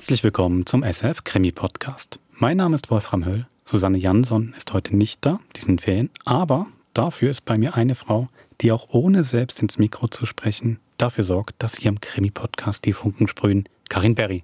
Herzlich 0.00 0.24
willkommen 0.24 0.64
zum 0.64 0.82
SF 0.82 1.24
Krimi 1.24 1.52
Podcast. 1.52 2.20
Mein 2.32 2.56
Name 2.56 2.74
ist 2.74 2.90
Wolfram 2.90 3.26
Höll. 3.26 3.46
Susanne 3.66 3.98
Jansson 3.98 4.54
ist 4.56 4.72
heute 4.72 4.96
nicht 4.96 5.18
da, 5.26 5.40
die 5.56 5.60
sind 5.60 5.82
Ferien, 5.82 6.08
aber 6.24 6.68
dafür 6.94 7.30
ist 7.30 7.44
bei 7.44 7.58
mir 7.58 7.74
eine 7.74 7.94
Frau, 7.94 8.30
die 8.62 8.72
auch 8.72 8.88
ohne 8.92 9.24
selbst 9.24 9.60
ins 9.60 9.76
Mikro 9.76 10.08
zu 10.08 10.24
sprechen 10.24 10.80
dafür 10.96 11.22
sorgt, 11.22 11.62
dass 11.62 11.76
hier 11.76 11.90
im 11.90 12.00
Krimi 12.00 12.30
Podcast 12.30 12.86
die 12.86 12.94
Funken 12.94 13.28
sprühen. 13.28 13.68
Karin 13.90 14.14
Berry. 14.14 14.42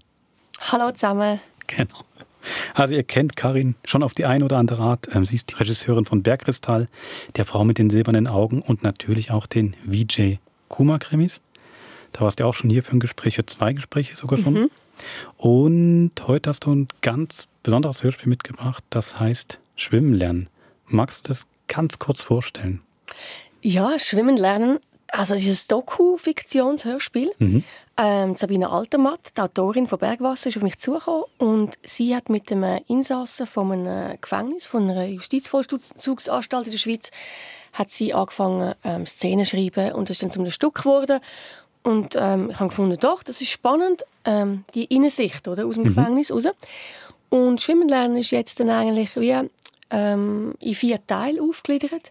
Hallo 0.60 0.92
zusammen. 0.92 1.40
Genau. 1.66 2.04
Also 2.74 2.94
ihr 2.94 3.04
kennt 3.04 3.34
Karin 3.36 3.76
schon 3.86 4.02
auf 4.02 4.12
die 4.12 4.26
eine 4.26 4.44
oder 4.44 4.58
andere 4.58 4.82
Art. 4.82 5.08
Ähm, 5.14 5.24
sie 5.24 5.36
ist 5.36 5.52
die 5.52 5.54
Regisseurin 5.54 6.04
von 6.04 6.22
Bergkristall, 6.22 6.86
der 7.36 7.46
Frau 7.46 7.64
mit 7.64 7.78
den 7.78 7.88
silbernen 7.88 8.26
Augen 8.26 8.60
und 8.60 8.82
natürlich 8.82 9.30
auch 9.30 9.46
den 9.46 9.74
VJ 9.90 10.34
Kuma-Krimis. 10.68 11.40
Da 12.16 12.22
warst 12.22 12.40
du 12.40 12.44
auch 12.44 12.54
schon 12.54 12.70
hier 12.70 12.82
für 12.82 12.92
ein 12.92 13.00
Gespräch, 13.00 13.36
für 13.36 13.44
zwei 13.44 13.74
Gespräche 13.74 14.16
sogar 14.16 14.38
schon. 14.38 14.54
Mhm. 14.54 14.70
Und 15.36 16.12
heute 16.26 16.48
hast 16.48 16.64
du 16.64 16.74
ein 16.74 16.88
ganz 17.02 17.46
besonderes 17.62 18.02
Hörspiel 18.02 18.30
mitgebracht, 18.30 18.82
das 18.88 19.20
heißt 19.20 19.58
Schwimmen 19.76 20.14
lernen. 20.14 20.48
Magst 20.86 21.26
du 21.26 21.28
das 21.28 21.46
ganz 21.68 21.98
kurz 21.98 22.22
vorstellen? 22.22 22.80
Ja, 23.60 23.98
Schwimmen 23.98 24.38
lernen 24.38 24.78
also 25.08 25.34
es 25.34 25.46
ist 25.46 25.64
ein 25.64 25.76
Doku-Fiktionshörspiel. 25.76 27.30
Mhm. 27.38 27.64
Ähm, 27.96 28.36
Sabine 28.36 28.70
Altermatt, 28.70 29.32
die 29.36 29.40
Autorin 29.40 29.86
von 29.86 29.98
Bergwasser, 29.98 30.48
ist 30.48 30.56
auf 30.56 30.62
mich 30.62 30.78
zugekommen 30.78 31.24
und 31.38 31.78
sie 31.84 32.14
hat 32.14 32.28
mit 32.28 32.50
einem 32.52 32.80
Insassen 32.88 33.46
von 33.46 33.72
einem 33.72 34.20
Gefängnis, 34.20 34.66
von 34.66 34.90
einer 34.90 35.06
Justizvollzugsanstalt 35.06 36.66
in 36.66 36.72
der 36.72 36.78
Schweiz, 36.78 37.10
hat 37.72 37.90
sie 37.90 38.12
angefangen, 38.12 38.74
ähm, 38.84 39.06
Szenen 39.06 39.44
zu 39.44 39.56
schreiben 39.56 39.92
und 39.92 40.08
das 40.08 40.16
ist 40.16 40.22
dann 40.22 40.30
zu 40.30 40.40
einem 40.40 40.50
Stück 40.50 40.76
geworden. 40.76 41.20
Und 41.86 42.16
ähm, 42.18 42.50
ich 42.50 42.58
habe 42.58 42.70
gefunden, 42.70 42.98
doch, 42.98 43.22
das 43.22 43.40
ist 43.40 43.50
spannend, 43.50 44.04
ähm, 44.24 44.64
die 44.74 44.86
Innensicht 44.86 45.46
oder, 45.46 45.66
aus 45.66 45.76
dem 45.76 45.84
mhm. 45.84 45.94
Gefängnis 45.94 46.32
raus. 46.32 46.48
Und 47.28 47.60
Schwimmen 47.60 47.88
lernen 47.88 48.16
ist 48.16 48.32
jetzt 48.32 48.58
dann 48.58 48.70
eigentlich 48.70 49.14
wie 49.14 49.36
ähm, 49.90 50.54
in 50.58 50.74
vier 50.74 50.98
Teile 51.06 51.40
aufgegliedert. 51.40 52.10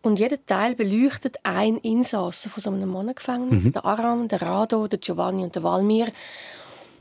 Und 0.00 0.20
jeder 0.20 0.36
Teil 0.46 0.76
beleuchtet 0.76 1.38
ein 1.42 1.78
Insassen 1.78 2.52
von 2.52 2.62
so 2.62 2.70
einem 2.70 2.88
Mannengefängnis. 2.88 3.64
Mhm. 3.64 3.72
Der 3.72 3.84
Aram, 3.84 4.28
der 4.28 4.42
Rado, 4.42 4.86
der 4.86 5.00
Giovanni 5.00 5.42
und 5.42 5.56
der 5.56 5.64
Valmir. 5.64 6.06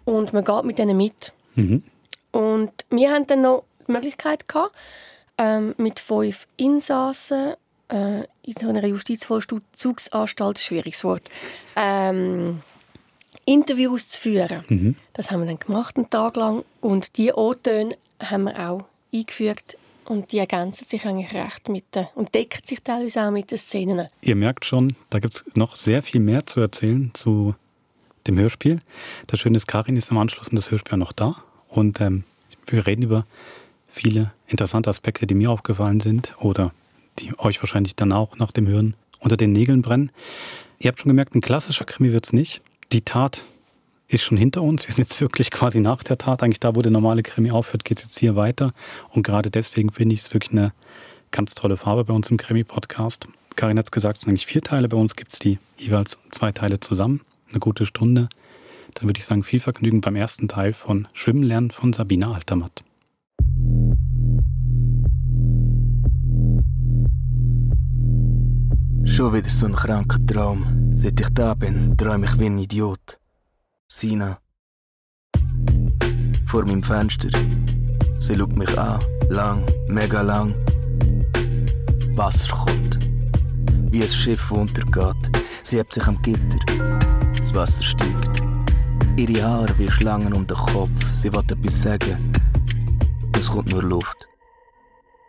Und 0.06 0.34
man 0.34 0.44
geht 0.44 0.64
mit 0.64 0.80
denen 0.80 0.98
mit. 0.98 1.31
Mhm. 1.53 1.84
Und 2.31 2.72
wir 2.90 3.12
hatten 3.12 3.28
dann 3.28 3.42
noch 3.44 3.66
die 3.88 3.92
Möglichkeit 3.92 4.48
gehabt, 4.48 4.76
ähm, 5.38 5.76
mit 5.78 6.00
fünf 6.00 6.48
Insassen 6.58 7.53
äh, 7.89 8.22
in 8.44 8.53
so 8.59 8.69
einer 8.69 8.86
Justizvollzugsanstalt, 8.86 10.59
schwieriges 10.59 11.03
Wort, 11.03 11.30
ähm, 11.75 12.61
Interviews 13.45 14.09
zu 14.09 14.22
führen. 14.22 14.64
Mhm. 14.67 14.95
Das 15.14 15.31
haben 15.31 15.41
wir 15.41 15.47
dann 15.47 15.59
gemacht, 15.59 15.97
einen 15.97 16.09
Tag 16.09 16.36
lang. 16.36 16.63
Und 16.81 17.17
diese 17.17 17.38
O-Töne 17.38 17.95
haben 18.19 18.45
wir 18.45 18.69
auch 18.69 18.86
eingefügt 19.13 19.78
und 20.06 20.31
die 20.31 20.39
ergänzen 20.39 20.88
sich 20.88 21.06
eigentlich 21.06 21.33
recht 21.33 21.69
mit 21.69 21.95
den, 21.95 22.08
und 22.16 22.33
decken 22.33 22.61
sich 22.66 22.81
teilweise 22.81 23.23
auch 23.23 23.31
mit 23.31 23.52
den 23.52 23.58
Szenen. 23.58 24.08
Ihr 24.22 24.36
merkt 24.36 24.66
schon, 24.66 24.95
da 25.09 25.19
gibt 25.19 25.36
es 25.36 25.45
noch 25.56 25.75
sehr 25.75 26.03
viel 26.03 26.22
mehr 26.22 26.45
zu 26.45 26.61
erzählen 26.61 27.11
zu 27.13 27.56
dem 28.28 28.38
Hörspiel. 28.38 28.80
Das 29.28 29.39
Schöne 29.39 29.58
ist, 29.58 29.67
Karin 29.67 29.95
ist 29.95 30.11
am 30.11 30.17
Anschluss 30.17 30.50
und 30.50 30.56
das 30.56 30.72
Hörspiel 30.72 30.95
auch 30.95 31.00
noch 31.00 31.11
da. 31.11 31.36
Und 31.69 32.02
ähm, 32.02 32.23
wir 32.67 32.88
reden 32.88 33.03
über 33.03 33.25
viele 33.88 34.31
interessante 34.47 34.89
Aspekte, 34.89 35.28
die 35.28 35.36
mir 35.36 35.52
aufgefallen 35.52 36.00
sind 36.00 36.36
oder 36.39 36.73
die 37.19 37.38
euch 37.39 37.61
wahrscheinlich 37.61 37.95
dann 37.95 38.11
auch 38.11 38.38
nach 38.38 38.52
dem 38.52 38.67
Hören 38.67 38.95
unter 39.19 39.38
den 39.38 39.52
Nägeln 39.52 39.81
brennen. 39.81 40.11
Ihr 40.80 40.89
habt 40.89 40.99
schon 40.99 41.09
gemerkt, 41.09 41.35
ein 41.35 41.41
klassischer 41.41 41.85
Krimi 41.85 42.11
wird 42.11 42.25
es 42.25 42.33
nicht. 42.33 42.61
Die 42.91 43.02
Tat 43.02 43.44
ist 44.07 44.23
schon 44.23 44.38
hinter 44.38 44.62
uns. 44.62 44.88
Wir 44.88 44.94
sind 44.94 45.07
jetzt 45.07 45.19
wirklich 45.22 45.51
quasi 45.51 45.79
nach 45.79 46.03
der 46.03 46.17
Tat. 46.17 46.44
Eigentlich 46.44 46.59
da, 46.59 46.75
wo 46.75 46.81
der 46.81 46.91
normale 46.91 47.23
Krimi 47.23 47.51
aufhört, 47.51 47.85
geht 47.85 47.97
es 47.97 48.03
jetzt 48.03 48.19
hier 48.19 48.35
weiter. 48.35 48.73
Und 49.12 49.23
gerade 49.23 49.50
deswegen 49.50 49.91
finde 49.91 50.13
ich 50.13 50.22
es 50.22 50.34
wirklich 50.34 50.51
eine 50.51 50.73
ganz 51.31 51.56
tolle 51.56 51.78
Farbe 51.78 52.06
bei 52.06 52.13
uns 52.13 52.29
im 52.29 52.38
Krimi-Podcast. 52.38 53.28
Karin 53.56 53.78
hat 53.78 53.85
es 53.85 53.91
gesagt, 53.91 54.17
es 54.17 54.22
sind 54.22 54.29
eigentlich 54.29 54.45
vier 54.45 54.61
Teile. 54.61 54.88
Bei 54.88 54.97
uns 54.97 55.16
gibt 55.16 55.34
es 55.34 55.40
die 55.40 55.59
jeweils 55.78 56.19
zwei 56.29 56.51
Teile 56.51 56.79
zusammen. 56.79 57.22
Eine 57.50 57.59
gute 57.59 57.85
Stunde. 57.85 58.29
Dann 58.94 59.07
würde 59.07 59.17
ich 59.17 59.25
sagen, 59.25 59.44
viel 59.44 59.59
Vergnügen 59.59 60.01
beim 60.01 60.16
ersten 60.16 60.47
Teil 60.47 60.73
von 60.73 61.07
Schwimmen 61.13 61.44
lernen 61.44 61.72
von 61.72 61.94
Sabina 61.94 62.34
Altermatt. 62.34 62.84
Schon 69.05 69.33
wieder 69.33 69.49
so 69.49 69.67
ein 69.67 69.75
kranker 69.75 70.17
Traum. 70.25 70.91
Seit 70.93 71.19
ich 71.19 71.29
da 71.29 71.53
bin, 71.53 71.95
träume 71.95 72.25
ich 72.25 72.39
wie 72.39 72.47
ein 72.47 72.57
Idiot. 72.57 73.19
Sina. 73.88 74.39
Vor 76.47 76.66
meinem 76.66 76.83
Fenster. 76.83 77.29
Sie 78.17 78.35
schaut 78.35 78.55
mich 78.57 78.77
an, 78.77 78.99
lang, 79.29 79.63
mega 79.88 80.21
lang. 80.21 80.55
Wasser 82.16 82.49
kommt. 82.49 82.99
Wie 83.91 84.01
ein 84.01 84.09
Schiff, 84.09 84.51
untergeht. 84.51 85.31
Sie 85.63 85.77
hebt 85.77 85.93
sich 85.93 86.07
am 86.07 86.22
Gitter. 86.22 86.59
Das 87.37 87.53
Wasser 87.53 87.83
steigt. 87.83 88.41
Ihre 89.17 89.43
Haare 89.43 89.77
wie 89.77 89.89
Schlangen 89.89 90.33
um 90.33 90.45
den 90.45 90.57
Kopf. 90.57 91.13
Sie 91.13 91.31
will 91.31 91.39
etwas 91.39 91.81
sagen. 91.81 92.31
Es 93.37 93.51
kommt 93.51 93.69
nur 93.69 93.83
Luft. 93.83 94.27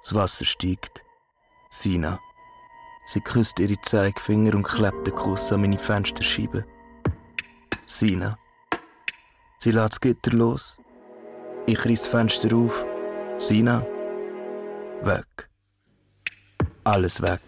Das 0.02 0.14
Wasser 0.14 0.44
steigt. 0.44 1.02
Sina. 1.68 2.18
Sie 3.08 3.20
küsst 3.20 3.60
ihre 3.60 3.80
Zeigefinger 3.82 4.54
und 4.54 4.64
klebt 4.64 5.06
den 5.06 5.14
Kuss 5.14 5.52
an 5.52 5.60
meine 5.60 5.78
Fensterscheibe. 5.78 6.64
Sina. 7.86 8.36
Sie 9.58 9.70
lässt 9.70 9.92
das 9.92 10.00
Gitter 10.00 10.32
los. 10.32 10.76
Ich 11.66 11.84
reiß 11.84 12.02
das 12.02 12.08
Fenster 12.08 12.54
auf. 12.56 12.84
Sina. 13.38 13.86
Weg. 15.02 15.48
Alles 16.82 17.22
weg. 17.22 17.40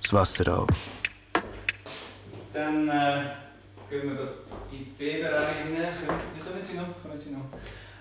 Das 0.00 0.14
Wasser 0.14 0.60
auch. 0.60 0.66
Dann 2.54 2.88
äh, 2.88 3.24
gehen 3.90 4.16
wir 4.16 4.34
in 4.72 4.96
den 4.98 5.22
Bereich 5.22 5.58
hinein. 5.58 5.92
Kommen 6.42 6.62
Sie 6.62 6.74
noch? 6.74 7.02
Kommen 7.02 7.18
Sie 7.18 7.30
noch? 7.30 7.44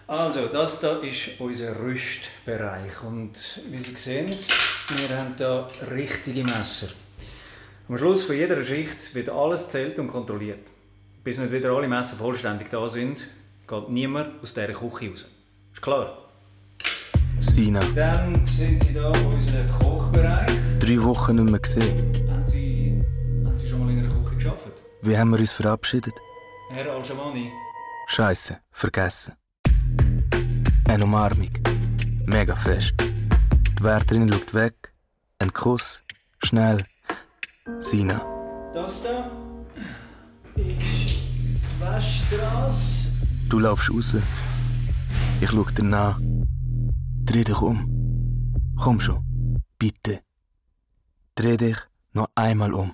Also, 0.07 0.47
das 0.47 0.79
hier 0.79 1.03
ist 1.03 1.39
unser 1.39 1.77
Rüstbereich. 1.81 3.03
Und 3.03 3.61
wie 3.69 3.79
Sie 3.79 3.93
sehen, 3.97 4.29
wir 4.29 5.17
haben 5.17 5.33
hier 5.35 5.67
richtige 5.91 6.45
Messer. 6.45 6.87
Am 7.89 7.97
Schluss 7.97 8.23
von 8.23 8.37
jeder 8.37 8.61
Schicht 8.61 9.13
wird 9.13 9.29
alles 9.29 9.67
zählt 9.67 9.99
und 9.99 10.07
kontrolliert. 10.07 10.71
Bis 11.25 11.37
nicht 11.37 11.51
wieder 11.51 11.71
alle 11.71 11.89
Messer 11.89 12.15
vollständig 12.15 12.69
da 12.69 12.87
sind, 12.87 13.27
geht 13.67 13.89
niemand 13.89 14.41
aus 14.41 14.53
dieser 14.53 14.67
Küche 14.67 15.09
raus. 15.09 15.29
Ist 15.73 15.81
klar? 15.81 16.17
Sina. 17.39 17.81
Dann 17.93 18.45
sehen 18.45 18.79
Sie 18.79 18.93
hier 18.93 19.09
unseren 19.09 19.69
Kochbereich. 19.77 20.57
Drei 20.79 21.03
Wochen 21.03 21.35
nicht 21.35 21.51
mehr 21.51 21.59
gesehen. 21.59 22.29
Haben 22.31 22.45
Sie, 22.45 23.03
haben 23.45 23.57
Sie 23.57 23.67
schon 23.67 23.85
mal 23.85 23.91
in 23.91 23.99
einer 23.99 24.23
Küche 24.23 24.35
geschafft? 24.35 24.67
Wie 25.01 25.17
haben 25.17 25.31
wir 25.31 25.39
uns 25.39 25.51
verabschiedet? 25.51 26.13
Herr 26.69 26.93
Al-Shamani. 26.93 27.51
Scheiße, 28.07 28.57
vergessen. 28.71 29.33
Eine 30.87 31.03
Umarmung. 31.03 31.49
Mega 32.25 32.55
fest. 32.55 32.95
Die 32.99 33.83
Wärterin 33.83 34.31
schaut 34.31 34.53
weg. 34.53 34.93
Ein 35.39 35.51
Kuss. 35.51 36.01
Schnell. 36.43 36.85
Sina. 37.79 38.21
Das 38.73 39.03
da 39.03 39.29
ist 40.55 41.19
Weststrasse. 41.79 43.11
Du 43.49 43.59
laufst 43.59 43.91
raus. 43.91 44.15
Ich 45.41 45.49
schau 45.49 45.63
dir 45.63 45.83
nach. 45.83 46.19
Dreh 47.25 47.43
dich 47.43 47.61
um. 47.61 47.77
Komm 48.81 48.99
schon. 48.99 49.23
Bitte. 49.77 50.21
Dreh 51.35 51.57
dich 51.57 51.77
noch 52.13 52.29
einmal 52.33 52.73
um. 52.73 52.93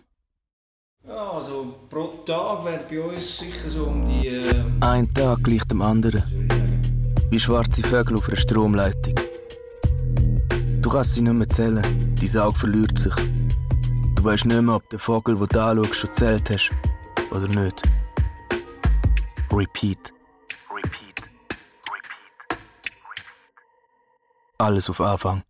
Ja, 1.07 1.31
also 1.31 1.75
pro 1.89 2.23
Tag 2.25 2.65
wird 2.65 2.89
bei 2.89 3.01
uns 3.01 3.37
sicher 3.37 3.69
so 3.69 3.85
um 3.85 4.03
die. 4.05 4.27
Äh... 4.27 4.65
Ein 4.81 5.13
Tag 5.13 5.43
gleich 5.43 5.63
dem 5.65 5.81
anderen. 5.81 6.23
Wie 7.33 7.39
schwarze 7.39 7.81
Vögel 7.81 8.17
auf 8.17 8.27
einer 8.27 8.37
Stromleitung. 8.37 9.15
Du 10.83 10.87
kannst 10.87 11.15
sie 11.15 11.21
nicht 11.21 11.33
mehr 11.33 11.49
zählen. 11.49 11.81
Dein 12.13 12.39
Auge 12.39 12.59
verliert 12.59 12.99
sich. 12.99 13.15
Du 14.13 14.23
weißt 14.23 14.45
nicht 14.45 14.61
mehr, 14.61 14.75
ob 14.75 14.87
der 14.91 14.99
Vogel, 14.99 15.35
den 15.35 15.47
du 15.47 15.59
anschaust, 15.59 15.95
schon 15.95 16.13
zählt 16.13 16.47
hast 16.51 16.69
oder 17.31 17.47
nicht. 17.47 17.81
Repeat. 19.51 20.13
Repeat. 20.69 21.23
Repeat. 21.89 22.51
Alles 24.59 24.87
auf 24.91 25.01
Anfang. 25.01 25.41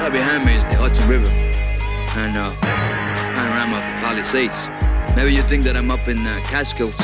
Right 0.00 0.10
behind 0.10 0.46
me 0.46 0.56
is 0.56 0.64
the 0.70 0.76
Hudson 0.78 1.08
River 1.10 1.30
and 2.16 2.38
uh, 2.38 2.50
panorama 3.34 3.76
of 3.76 3.84
the 3.90 3.93
Palisades. 4.04 4.58
Maybe 5.16 5.32
you 5.32 5.40
think 5.40 5.64
that 5.64 5.78
I'm 5.78 5.90
up 5.90 6.06
in 6.08 6.18
uh, 6.26 6.38
Catskills 6.44 6.94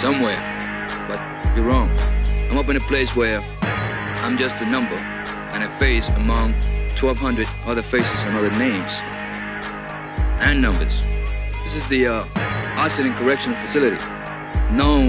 somewhere, 0.00 0.38
but 1.08 1.18
you're 1.56 1.66
wrong. 1.66 1.90
I'm 2.48 2.56
up 2.56 2.68
in 2.68 2.76
a 2.76 2.86
place 2.86 3.16
where 3.16 3.40
I'm 4.22 4.38
just 4.38 4.54
a 4.62 4.66
number 4.70 4.94
and 4.94 5.64
a 5.64 5.78
face 5.80 6.08
among 6.10 6.52
1,200 7.02 7.48
other 7.66 7.82
faces 7.82 8.16
and 8.28 8.36
other 8.38 8.56
names. 8.60 8.92
and 10.46 10.62
numbers. 10.62 11.02
This 11.64 11.74
is 11.74 11.88
the 11.88 12.06
uh, 12.06 12.24
Arsenal 12.78 13.12
Correctional 13.14 13.58
Facility, 13.66 13.98
known 14.72 15.08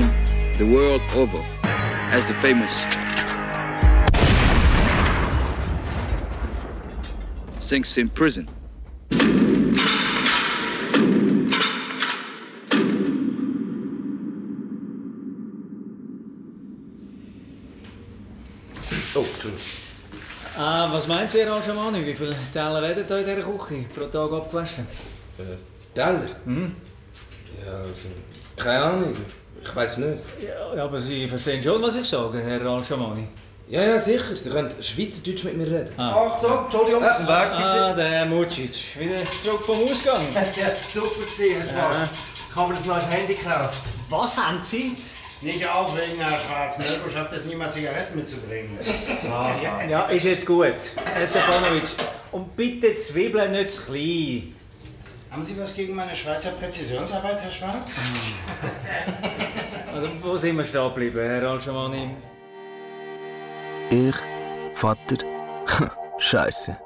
the 0.57 0.67
world 0.73 1.01
over 1.13 1.37
as 2.09 2.25
the 2.25 2.33
famous 2.41 2.73
Sing 7.63 7.83
Sing 7.83 8.09
Prison. 8.09 8.49
Ah, 20.57 20.89
was 20.91 21.07
meint 21.07 21.33
ihr, 21.33 21.51
Al-Jamani? 21.51 22.05
Wie 22.05 22.13
viele 22.13 22.35
Teller 22.53 22.81
werden 22.81 23.05
da 23.07 23.17
in 23.17 23.25
dieser 23.25 23.41
Küche 23.41 23.85
pro 23.95 24.05
Tag 24.05 24.31
abgewaschen? 24.31 24.85
Äh, 25.37 25.95
Teller? 25.95 26.19
Mhm. 26.45 26.75
Ja, 27.65 27.71
also, 27.73 28.07
keine 28.57 28.83
Ahnung. 28.83 29.15
Ich 29.63 29.75
weiß 29.75 29.97
nicht. 29.97 30.23
Ja, 30.41 30.75
ja, 30.75 30.83
aber 30.85 30.99
Sie 30.99 31.27
verstehen 31.27 31.61
schon, 31.63 31.81
was 31.81 31.95
ich 31.95 32.07
sage, 32.09 32.39
Herr 32.41 32.61
Al-Jamani. 32.61 33.27
Ja, 33.69 33.81
ja, 33.83 33.97
sicher. 33.99 34.35
Sie 34.35 34.49
können 34.49 34.69
Schweizerdeutsch 34.81 35.45
mit 35.45 35.55
mir 35.57 35.67
reden. 35.67 35.93
Achtung, 35.97 36.65
Entschuldigung, 36.65 37.03
auf 37.05 37.17
dem 37.17 37.27
Weg 37.27 37.31
Ah, 37.51 37.93
der 37.93 38.09
Herr 38.09 38.25
Mucic. 38.25 38.99
Wieder 38.99 39.17
zurück 39.43 39.65
vom 39.65 39.77
Ausgang. 39.83 40.25
bitte. 40.27 40.59
Ja, 40.61 40.67
super 40.93 41.23
gesehen, 41.25 41.61
Herr 41.61 41.69
Schwarz. 41.69 42.09
Ich 42.49 42.55
habe 42.57 42.73
das 42.73 42.85
neues 42.85 43.07
Handy 43.09 43.35
gekauft. 43.35 43.79
Was 44.09 44.35
haben 44.35 44.59
Sie? 44.59 44.97
Nicht 45.41 45.67
aufregen, 45.67 46.19
Herr 46.19 46.39
Schwarz. 46.39 46.77
Mirko 46.77 47.09
schafft 47.09 47.31
es 47.33 47.45
niemand, 47.45 47.73
Zigaretten 47.73 48.15
mitzubringen. 48.15 48.77
Ja, 49.23 49.83
ja, 49.83 50.01
ist 50.05 50.25
jetzt 50.25 50.45
gut. 50.45 50.75
Herr 51.13 51.27
Stefanovic. 51.27 51.89
Und 52.31 52.55
bitte 52.55 52.93
Zwiebeln 52.93 53.51
nicht 53.51 53.71
zu 53.71 53.85
klein. 53.87 54.55
Haben 55.31 55.43
Sie 55.43 55.59
was 55.59 55.73
gegen 55.73 55.95
meine 55.95 56.15
Schweizer 56.15 56.51
Präzisionsarbeit, 56.51 57.41
Herr 57.41 57.49
Schwarz? 57.51 57.91
Also, 59.93 60.07
wo 60.21 60.37
sind 60.37 60.55
wir 60.55 60.63
stehen 60.63 60.85
geblieben, 60.85 61.19
Herr 61.19 61.49
Al-Jamani? 61.49 62.11
Ich, 63.89 64.15
Vater, 64.75 65.17
Scheiße. 66.17 66.77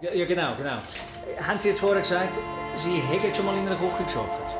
Ja, 0.00 0.14
ja, 0.14 0.24
genau, 0.24 0.54
genau. 0.56 0.78
Haben 1.46 1.60
Sie 1.60 1.68
jetzt 1.68 1.80
vorher 1.80 2.00
gesagt, 2.00 2.38
Sie 2.74 3.02
hätten 3.02 3.34
schon 3.34 3.44
mal 3.44 3.54
in 3.54 3.66
einer 3.66 3.76
Küche 3.76 4.14
gearbeitet? 4.14 4.56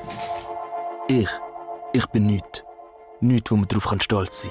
Ich, 1.08 1.28
ich 1.94 2.06
bin 2.08 2.26
nichts. 2.26 2.65
Nichts, 3.20 3.50
wo 3.50 3.56
man 3.56 3.68
kann 3.68 4.00
stolz 4.00 4.42
sein 4.42 4.50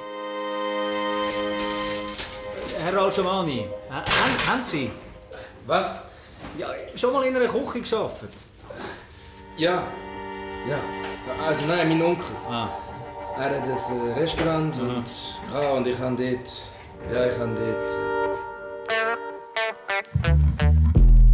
Herr 2.83 2.97
Al-Jamani, 3.01 3.67
ha- 3.89 3.95
haben, 3.95 4.47
haben 4.51 4.63
Sie 4.63 4.91
Was? 5.65 6.01
ja, 6.57 6.67
schon 6.95 7.13
mal 7.13 7.23
in 7.23 7.35
einer 7.35 7.47
Küche 7.47 7.81
gearbeitet? 7.81 8.31
Ja. 9.57 9.83
Ja. 10.67 10.77
Also 11.43 11.65
nein, 11.65 11.89
mein 11.89 12.01
Onkel. 12.01 12.25
Ah. 12.49 12.69
Er 13.37 13.43
hat 13.45 13.51
ein 13.63 13.69
äh, 14.09 14.13
Restaurant 14.13 14.77
und, 14.79 15.03
ja, 15.53 15.69
und 15.71 15.87
ich 15.87 15.99
habe 15.99 16.15
dort... 16.15 16.51
Ja, 17.13 17.25
ich 17.27 17.37
habe 17.39 17.55
dort... 17.55 17.91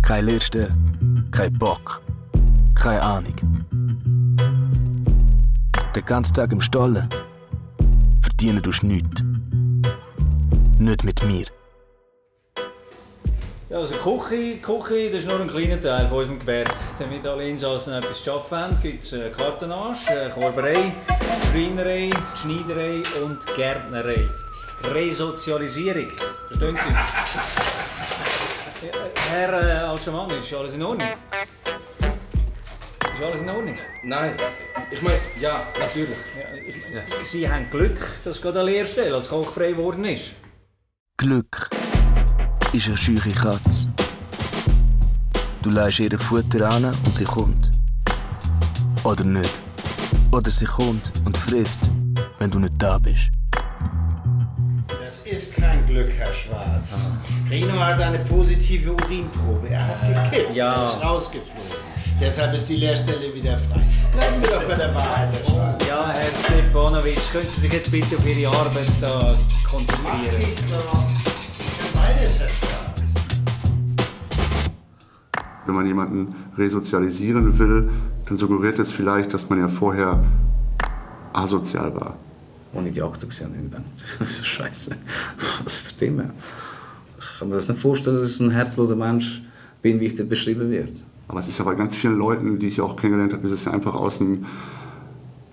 Kein 0.01 0.25
Lehrstelle, 0.25 0.75
kein 1.31 1.53
Bock, 1.53 2.01
keine 2.75 3.01
Ahnung. 3.01 3.35
Den 5.95 6.05
ganzen 6.05 6.33
Tag 6.33 6.51
im 6.51 6.61
Stollen. 6.61 7.09
Verdienen 8.41 8.63
tust 8.63 8.81
nichts. 8.81 9.21
Nicht 10.79 11.03
mit 11.03 11.23
mir. 11.23 11.45
Ja, 13.69 13.77
also 13.77 13.93
Küche, 13.97 14.57
Küche, 14.57 15.11
das 15.11 15.19
ist 15.19 15.27
nur 15.27 15.39
ein 15.39 15.47
kleiner 15.47 15.79
Teil 15.79 16.07
von 16.07 16.17
unserem 16.17 16.39
Gewerbe. 16.39 16.71
Damit 16.97 17.27
alle 17.27 17.47
Insassen 17.47 17.93
etwas 17.93 18.23
zu 18.23 18.31
arbeiten 18.31 18.55
haben, 18.55 18.81
gibt 18.81 19.03
es 19.03 19.15
Kartonage, 19.38 20.09
äh, 20.09 20.29
Korberei, 20.29 20.91
Schreinerei, 21.51 22.09
Schneiderei 22.33 23.03
und 23.23 23.45
Gärtnerei. 23.55 24.27
Resozialisierung. 24.85 26.09
Verstehen 26.47 26.79
Sie? 26.79 26.95
Herr 29.29 29.53
äh, 29.53 29.88
Alschamani, 29.88 30.38
ist 30.38 30.51
alles 30.51 30.73
in 30.73 30.81
Ordnung? 30.81 31.07
Ist 33.21 33.27
alles 33.27 33.41
in 33.41 33.50
Ordnung? 33.50 33.77
Nein, 34.01 34.31
ich 34.89 35.00
meine, 35.03 35.19
ja, 35.39 35.62
natürlich. 35.79 36.18
Ja, 36.35 37.13
ich, 37.21 37.27
Sie 37.29 37.47
haben 37.47 37.69
Glück, 37.69 38.00
dass 38.23 38.41
gerade 38.41 38.62
eine 38.62 38.71
Lehrstelle 38.71 39.13
als 39.13 39.29
Koch 39.29 39.53
frei 39.53 39.73
geworden 39.73 40.03
ist. 40.06 40.33
Glück 41.18 41.69
ist 42.73 42.88
eine 42.88 42.97
scheuche 42.97 43.29
Katze. 43.29 43.94
Du 45.62 45.69
leihst 45.69 46.00
ihr 46.00 46.18
Futter 46.18 46.68
an 46.68 46.85
und 47.06 47.15
sie 47.15 47.25
kommt. 47.25 47.69
Oder 49.03 49.24
nicht. 49.24 49.53
Oder 50.31 50.50
sie 50.50 50.65
kommt 50.65 51.12
und 51.24 51.38
frisst, 51.38 51.81
wenn 52.39 52.50
du 52.50 52.57
nicht 52.57 52.74
da 52.79 52.97
bist. 52.97 53.29
Das 54.88 55.19
ist 55.25 55.53
kein 55.53 55.85
Glück, 55.85 56.12
Herr 56.17 56.33
Schwarz. 56.33 57.07
Rino 57.51 57.79
hat 57.79 58.01
eine 58.01 58.17
positive 58.25 58.94
Urinprobe. 58.94 59.69
Er 59.69 59.88
hat 59.88 60.31
gekifft 60.31 60.56
Ja. 60.56 60.85
und 60.85 60.88
ist 60.97 61.03
rausgeflogen. 61.03 61.90
Deshalb 62.21 62.53
ist 62.53 62.69
die 62.69 62.75
Lehrstelle 62.75 63.33
wieder 63.33 63.57
frei. 63.57 63.81
Bleiben 64.13 64.41
wir 64.44 64.50
doch 64.50 64.63
bei 64.68 64.75
der 64.75 64.94
Wahrheit. 64.94 65.29
Ja, 65.89 66.12
Herr 66.12 66.38
Stepanovic, 66.38 67.18
können 67.31 67.50
Sie 67.50 67.62
sich 67.62 67.73
jetzt 67.73 67.91
bitte 67.91 68.15
auf 68.15 68.27
Ihre 68.27 68.47
Arbeit 68.56 68.85
da 69.01 69.35
konzentrieren? 69.68 70.56
beides, 71.95 72.39
Herr. 72.39 72.50
Wenn 75.65 75.73
man 75.75 75.88
jemanden 75.88 76.35
resozialisieren 76.59 77.57
will, 77.57 77.89
dann 78.27 78.38
suggeriert 78.38 78.77
es 78.77 78.91
vielleicht, 78.91 79.33
dass 79.33 79.50
man 79.50 79.57
ja 79.57 79.67
vorher 79.67 80.24
asozial 81.33 81.95
war. 81.95 82.17
Ich 82.85 82.91
die 82.94 83.01
Akte 83.01 83.25
gesehen 83.25 83.47
habe, 83.47 83.57
habe 83.57 83.65
ich 83.65 83.71
gedacht, 83.71 83.91
das 84.19 84.29
ist 84.29 84.45
scheiße. 84.45 84.95
Was 85.63 85.74
ist 85.74 85.95
stimmen? 85.95 86.29
Ich 87.19 87.39
kann 87.39 87.50
mir 87.50 87.56
das 87.56 87.67
nicht 87.67 87.81
vorstellen, 87.81 88.19
dass 88.19 88.35
ich 88.35 88.39
ein 88.41 88.51
herzloser 88.51 88.95
Mensch 88.95 89.41
bin, 89.81 90.00
wie 90.00 90.06
ich 90.06 90.15
dort 90.15 90.29
beschrieben 90.29 90.69
wird. 90.69 90.95
Aber 91.31 91.39
es 91.39 91.47
ist 91.47 91.59
ja 91.59 91.63
bei 91.63 91.75
ganz 91.75 91.95
vielen 91.95 92.17
Leuten, 92.17 92.59
die 92.59 92.67
ich 92.67 92.81
auch 92.81 92.97
kennengelernt 92.97 93.31
habe, 93.31 93.47
ist 93.47 93.53
es 93.53 93.63
ja 93.63 93.71
einfach 93.71 93.95
aus 93.95 94.19
einem, 94.19 94.47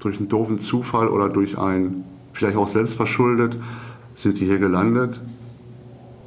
durch 0.00 0.18
einen 0.18 0.28
doofen 0.28 0.58
Zufall 0.58 1.06
oder 1.06 1.28
durch 1.28 1.56
ein, 1.56 2.02
vielleicht 2.32 2.56
auch 2.56 2.66
selbst 2.66 2.94
verschuldet, 2.94 3.56
sind 4.16 4.40
die 4.40 4.46
hier 4.46 4.58
gelandet. 4.58 5.20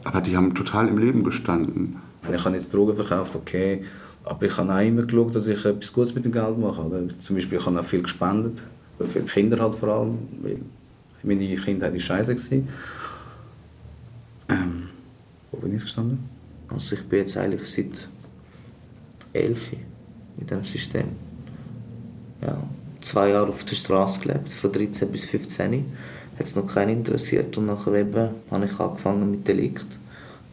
Aber 0.06 0.22
die 0.22 0.38
haben 0.38 0.56
total 0.56 0.88
im 0.88 0.98
Leben 0.98 1.26
gestanden. 1.26 1.98
Ich 2.34 2.46
habe 2.46 2.56
jetzt 2.56 2.74
Drogen 2.74 2.96
verkauft, 2.96 3.36
okay, 3.36 3.84
aber 4.24 4.46
ich 4.46 4.58
habe 4.58 4.74
auch 4.74 4.80
immer 4.80 5.02
geschaut, 5.02 5.36
dass 5.36 5.48
ich 5.48 5.66
etwas 5.66 5.92
Gutes 5.92 6.16
mit 6.16 6.24
dem 6.24 6.32
Geld 6.32 6.58
mache. 6.58 6.82
Oder? 6.82 7.02
Zum 7.20 7.36
Beispiel, 7.36 7.58
ich 7.58 7.66
habe 7.66 7.78
auch 7.78 7.84
viel 7.84 8.04
gespendet, 8.04 8.62
für 9.00 9.20
die 9.20 9.28
Kinder 9.28 9.60
halt 9.60 9.76
vor 9.76 9.90
allem, 9.90 10.18
weil 10.42 10.60
meine 11.24 11.56
Kindheit 11.58 11.92
war 11.92 12.00
scheiße. 12.00 12.38
Ähm, 14.48 14.88
wo 15.52 15.58
bin 15.58 15.76
ich 15.76 15.82
gestanden? 15.82 16.20
Also 16.70 16.96
ich 16.96 17.04
bin 17.04 17.20
jetzt 17.20 17.36
eigentlich 17.36 17.70
seit 17.70 18.08
11 19.34 19.74
in 20.40 20.48
diesem 20.48 20.66
System. 20.66 21.06
Ja, 22.42 22.58
zwei 23.02 23.30
Jahre 23.30 23.50
auf 23.50 23.64
der 23.64 23.76
Straße 23.76 24.22
gelebt, 24.22 24.54
von 24.54 24.72
13 24.72 25.12
bis 25.12 25.26
15. 25.26 25.86
Hat 26.38 26.46
es 26.46 26.56
noch 26.56 26.68
keinen 26.68 26.98
interessiert 26.98 27.58
und 27.58 27.68
nachher 27.68 27.94
eben 27.94 28.30
habe 28.50 28.66
ich 28.66 28.80
angefangen 28.80 29.30
mit 29.30 29.48
Delikt, 29.48 29.86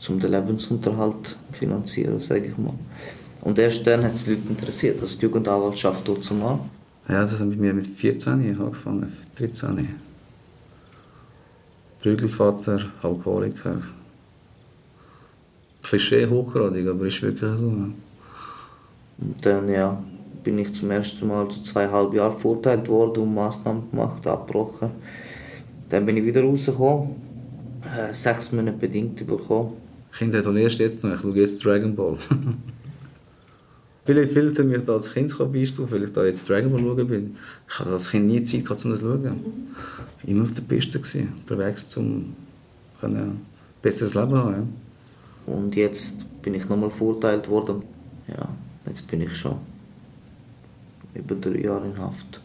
um 0.09 0.21
den 0.21 0.31
Lebensunterhalt 0.31 1.29
zu 1.29 1.37
finanzieren, 1.53 2.21
sage 2.21 2.49
ich 2.49 2.59
mal. 2.59 2.75
Und 3.41 3.59
erst 3.59 3.87
dann 3.87 4.05
hat 4.05 4.15
es 4.15 4.25
die 4.25 4.31
Leute 4.31 4.49
interessiert, 4.49 5.01
also 5.01 5.17
die 5.17 5.25
Jugendanwaltschaft 5.25 6.07
dort 6.07 6.25
zum 6.25 6.41
Mann. 6.41 6.61
Ja, 7.09 7.23
das 7.23 7.39
mit 7.41 7.59
mir 7.59 7.73
mit 7.73 7.87
14 7.87 8.61
angefangen, 8.61 9.17
13. 9.37 9.89
Prügelvater, 12.01 12.91
Alkoholiker. 13.03 13.81
Klischee 15.83 16.27
hochgradig, 16.27 16.87
aber 16.87 17.07
ist 17.07 17.23
wirklich 17.23 17.51
so. 17.59 17.89
Und 19.21 19.45
dann 19.45 19.69
ja, 19.69 20.03
bin 20.45 20.59
ich 20.59 20.75
zum 20.75 20.91
ersten 20.91 21.27
Mal 21.27 21.49
zu 21.49 21.63
zweieinhalb 21.63 22.15
Jahren 22.15 22.39
verurteilt 22.39 22.89
worden 22.89 23.25
und 23.25 23.35
Maßnahmen 23.35 23.91
gemacht, 23.91 24.27
abgebrochen. 24.27 24.91
Dann 25.89 26.07
bin 26.07 26.17
ich 26.17 26.25
wieder 26.25 26.43
rausgekommen, 26.43 27.17
äh, 27.85 28.15
sechs 28.15 28.53
Monate 28.53 28.77
bedingt 28.77 29.27
bekommen. 29.27 29.73
Kinder 30.17 30.41
lernst 30.53 30.79
jetzt 30.79 31.05
noch, 31.05 31.15
ich 31.15 31.21
schaue 31.21 31.37
jetzt 31.37 31.65
Dragon 31.65 31.95
Ball. 31.95 32.17
Viele 34.05 34.27
filtern 34.27 34.69
mich 34.69 34.85
da 34.85 34.95
als 34.95 35.13
Kind 35.13 35.39
einstufen, 35.39 35.91
weil 35.91 36.05
ich 36.05 36.13
da 36.13 36.25
jetzt 36.25 36.49
Dragon 36.49 36.73
Ball 36.73 36.81
schauen 36.81 37.07
bin. 37.07 37.37
Ich 37.69 37.79
hatte 37.79 37.91
als 37.91 38.11
Kind 38.11 38.27
nie 38.27 38.43
Zeit, 38.43 38.65
gehabt, 38.65 38.85
um 38.85 38.91
das 38.93 39.01
zu 39.01 39.07
schauen. 39.07 39.41
Immer 40.25 40.45
auf 40.45 40.55
der 40.55 40.63
Piste, 40.63 40.99
gewesen, 40.99 41.35
unterwegs, 41.41 41.95
um 41.97 42.35
ein 43.03 43.41
besseres 43.83 44.15
Leben 44.15 44.31
zu 44.31 44.39
haben. 44.39 44.53
Ja. 45.47 45.55
Und 45.55 45.77
jetzt 45.77 46.25
bin 46.43 46.55
ich 46.55 46.69
nochmal 46.69 46.91
verurteilt 46.91 47.49
worden. 47.49 47.83
Ja, 48.29 48.49
jetzt 48.89 49.07
bin 49.09 49.21
ich 49.21 49.37
schon 49.37 49.61
über 51.15 51.35
drei 51.35 51.61
Jahre 51.61 51.87
in 51.87 51.99
Haft. 51.99 52.41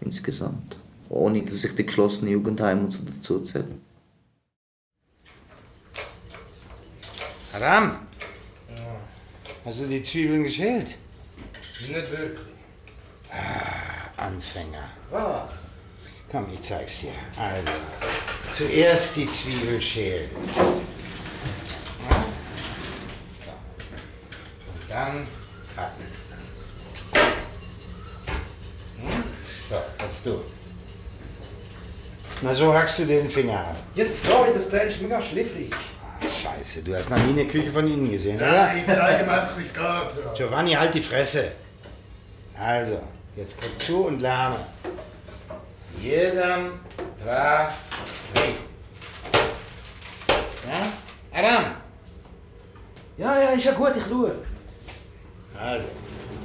Insgesamt. 0.00 0.76
Ohne 1.08 1.42
dass 1.42 1.64
ich 1.64 1.74
die 1.74 1.86
geschlossene 1.86 2.30
Jugendheime 2.30 2.82
und 2.82 2.92
so 2.92 3.00
dazu 3.04 3.40
zähle. 3.40 3.68
Haram! 7.52 7.98
Hast 9.64 9.80
du 9.80 9.86
die 9.86 10.02
Zwiebeln 10.02 10.42
geschält? 10.42 10.96
Nicht 11.80 12.10
wirklich. 12.10 12.40
Ah, 13.30 14.24
Anfänger. 14.24 14.88
Was? 15.10 15.68
Komm, 16.30 16.46
ich 16.52 16.62
zeig's 16.62 17.00
dir. 17.00 17.12
Also, 17.38 17.72
zuerst 18.52 19.16
die 19.16 19.26
Zwiebel 19.26 19.80
schälen. 19.80 20.30
Ja? 20.56 20.64
So. 23.44 23.52
Und 24.72 24.81
dann 24.92 25.26
hacken. 25.76 26.04
Hm? 29.00 29.24
So, 29.68 29.76
jetzt 30.04 30.26
du. 30.26 30.40
Na, 32.42 32.54
so 32.54 32.74
hackst 32.74 32.98
du 32.98 33.06
den 33.06 33.30
Finger 33.30 33.60
ab. 33.60 33.76
Ja, 33.94 34.04
sorry, 34.04 34.50
das 34.54 34.68
Teil 34.68 34.86
ist 34.88 35.00
mega 35.00 35.20
schliffrig. 35.20 35.70
Scheiße, 36.22 36.82
du 36.82 36.94
hast 36.94 37.10
noch 37.10 37.18
nie 37.18 37.40
eine 37.40 37.46
Küche 37.46 37.72
von 37.72 37.86
innen 37.86 38.10
gesehen, 38.10 38.36
oder? 38.36 38.74
Ich 38.76 38.86
zeige 38.86 39.24
mal 39.24 39.40
einfach, 39.40 39.56
wie 39.56 39.62
es 39.62 39.72
geht. 39.72 39.82
Ja. 39.82 40.32
Giovanni, 40.36 40.72
halt 40.72 40.94
die 40.94 41.02
Fresse. 41.02 41.52
Also, 42.58 43.00
jetzt 43.36 43.56
guck 43.60 43.80
zu 43.80 44.06
und 44.06 44.20
lerne. 44.20 44.58
Jedem, 46.00 46.80
zwei, 47.20 47.68
drei. 48.34 48.54
Ja? 50.68 50.92
Adam! 51.32 51.64
Ja, 53.18 53.40
ja, 53.40 53.50
ist 53.50 53.64
ja 53.64 53.72
gut, 53.72 53.92
ich 53.96 54.04
schaue. 54.04 54.34
Also, 55.62 55.86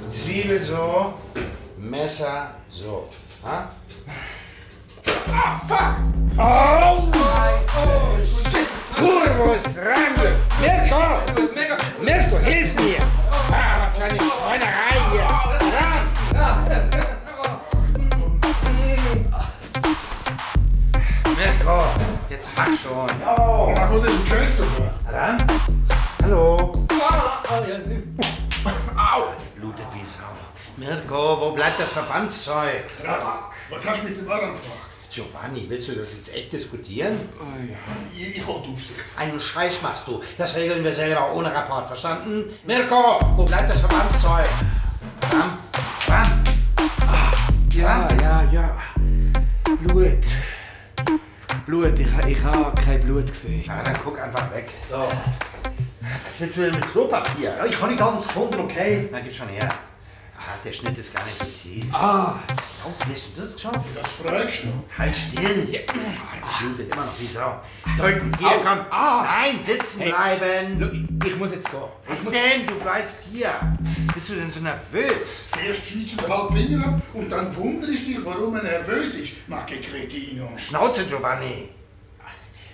Zwiebel 0.08 0.62
so, 0.62 1.14
Messer 1.76 2.54
so. 2.68 3.08
Ha? 3.44 3.68
Ah, 5.32 5.60
fuck! 5.66 5.96
Oh, 6.38 7.10
oh, 7.74 8.22
shit! 8.22 8.68
Kurvus, 8.94 9.76
Rangel! 9.76 10.36
Mirko! 10.60 11.24
Mirko, 12.00 12.38
hilf 12.38 12.74
mir! 12.76 13.02
Ah, 13.32 13.86
was 13.86 13.96
für 13.96 14.04
eine 14.04 14.18
Schweinerei 14.18 15.00
hier! 15.10 15.26
Ran! 15.74 16.04
Mirko, 21.36 21.78
jetzt 22.30 22.50
hack 22.56 22.70
schon! 22.80 23.10
Oh, 23.26 23.72
mach 23.74 23.90
was 23.92 24.04
ist 24.04 24.10
ein 24.10 24.24
Köster? 24.24 24.66
Ran? 25.10 25.44
Hallo? 26.22 26.86
Au! 28.98 29.32
Blutet 29.54 29.86
wie 29.94 30.04
Sau. 30.04 30.24
Mirko, 30.76 31.40
wo 31.40 31.52
bleibt 31.52 31.78
das 31.78 31.92
Verbandszeug? 31.92 32.84
Was 33.70 33.86
hast 33.86 34.02
du 34.02 34.08
mit 34.08 34.18
dem 34.18 34.28
Arm 34.28 34.40
gemacht? 34.40 34.88
Giovanni, 35.10 35.66
willst 35.68 35.88
du 35.88 35.94
das 35.94 36.14
jetzt 36.14 36.34
echt 36.34 36.52
diskutieren? 36.52 37.16
Ich, 38.14 38.38
ich 38.38 38.46
hol 38.46 38.60
die 38.66 38.72
Aufsicht. 38.72 38.94
Einen 39.16 39.38
Scheiß 39.38 39.82
machst 39.82 40.06
du. 40.08 40.20
Das 40.36 40.56
regeln 40.56 40.82
wir 40.82 40.92
selber 40.92 41.32
ohne 41.32 41.54
Rapport, 41.54 41.86
verstanden? 41.86 42.44
Mirko, 42.66 43.20
wo 43.36 43.44
bleibt 43.44 43.70
das 43.70 43.80
Verbandszeug? 43.80 44.48
Ram, 45.30 45.58
Ram. 46.08 46.44
Ja, 47.72 48.08
ja, 48.20 48.42
ja. 48.52 48.76
Blut. 49.82 50.24
Blut, 51.66 51.98
ich, 52.00 52.08
ich 52.26 52.44
habe 52.44 52.82
kein 52.82 53.00
Blut 53.02 53.28
gesehen. 53.28 53.64
Na, 53.68 53.82
dann 53.82 53.96
guck 54.02 54.20
einfach 54.20 54.52
weg. 54.52 54.72
So. 54.90 55.08
Was 56.24 56.40
willst 56.40 56.56
du 56.56 56.62
denn 56.62 56.74
mit 56.74 56.86
Klopapier? 56.86 57.56
Ja, 57.56 57.66
ich 57.66 57.80
habe 57.80 57.92
nicht 57.92 58.02
alles 58.02 58.26
gefunden, 58.26 58.60
okay? 58.60 59.08
Na, 59.10 59.20
gib 59.20 59.34
schon 59.34 59.48
her. 59.48 59.68
Ach, 60.40 60.62
der 60.64 60.72
Schnitt 60.72 60.96
ist 60.96 61.12
gar 61.12 61.24
nicht 61.24 61.36
so 61.36 61.44
tief. 61.44 61.84
Ah! 61.92 62.36
Oh, 62.86 62.90
wie 63.06 63.12
hast 63.12 63.36
du 63.36 63.40
das 63.40 63.54
geschafft? 63.54 63.86
Das 63.94 64.12
fragst 64.12 64.64
du. 64.64 64.68
Halt 64.96 65.16
still. 65.16 65.68
Oh, 65.90 66.38
das 66.40 66.58
blutet 66.60 66.94
immer 66.94 67.04
noch 67.04 67.20
wie 67.20 67.26
Sau. 67.26 67.60
Drücken, 67.98 68.30
hier, 68.38 68.60
komm. 68.64 68.78
Nein, 68.90 69.58
sitzen 69.60 70.04
bleiben. 70.04 71.20
Ich 71.26 71.36
muss 71.36 71.52
jetzt 71.52 71.70
gehen. 71.70 71.80
Was 72.06 72.24
denn? 72.24 72.66
Du 72.66 72.76
bleibst 72.76 73.28
hier. 73.30 73.50
Was 74.06 74.14
bist 74.14 74.28
du 74.30 74.34
denn 74.34 74.52
so 74.52 74.60
nervös? 74.60 75.50
Zuerst 75.50 75.84
schneidest 75.84 76.20
du 76.22 76.28
halb 76.28 76.52
Finger 76.52 76.86
ab 76.86 77.02
und 77.14 77.30
dann 77.30 77.54
wunderst 77.56 78.06
dich, 78.06 78.24
warum 78.24 78.54
er 78.56 78.62
nervös 78.62 79.14
ist. 79.14 79.32
Mach 79.48 79.66
che 79.66 79.80
Cretino. 79.80 80.50
Schnauze, 80.56 81.04
Giovanni. 81.04 81.70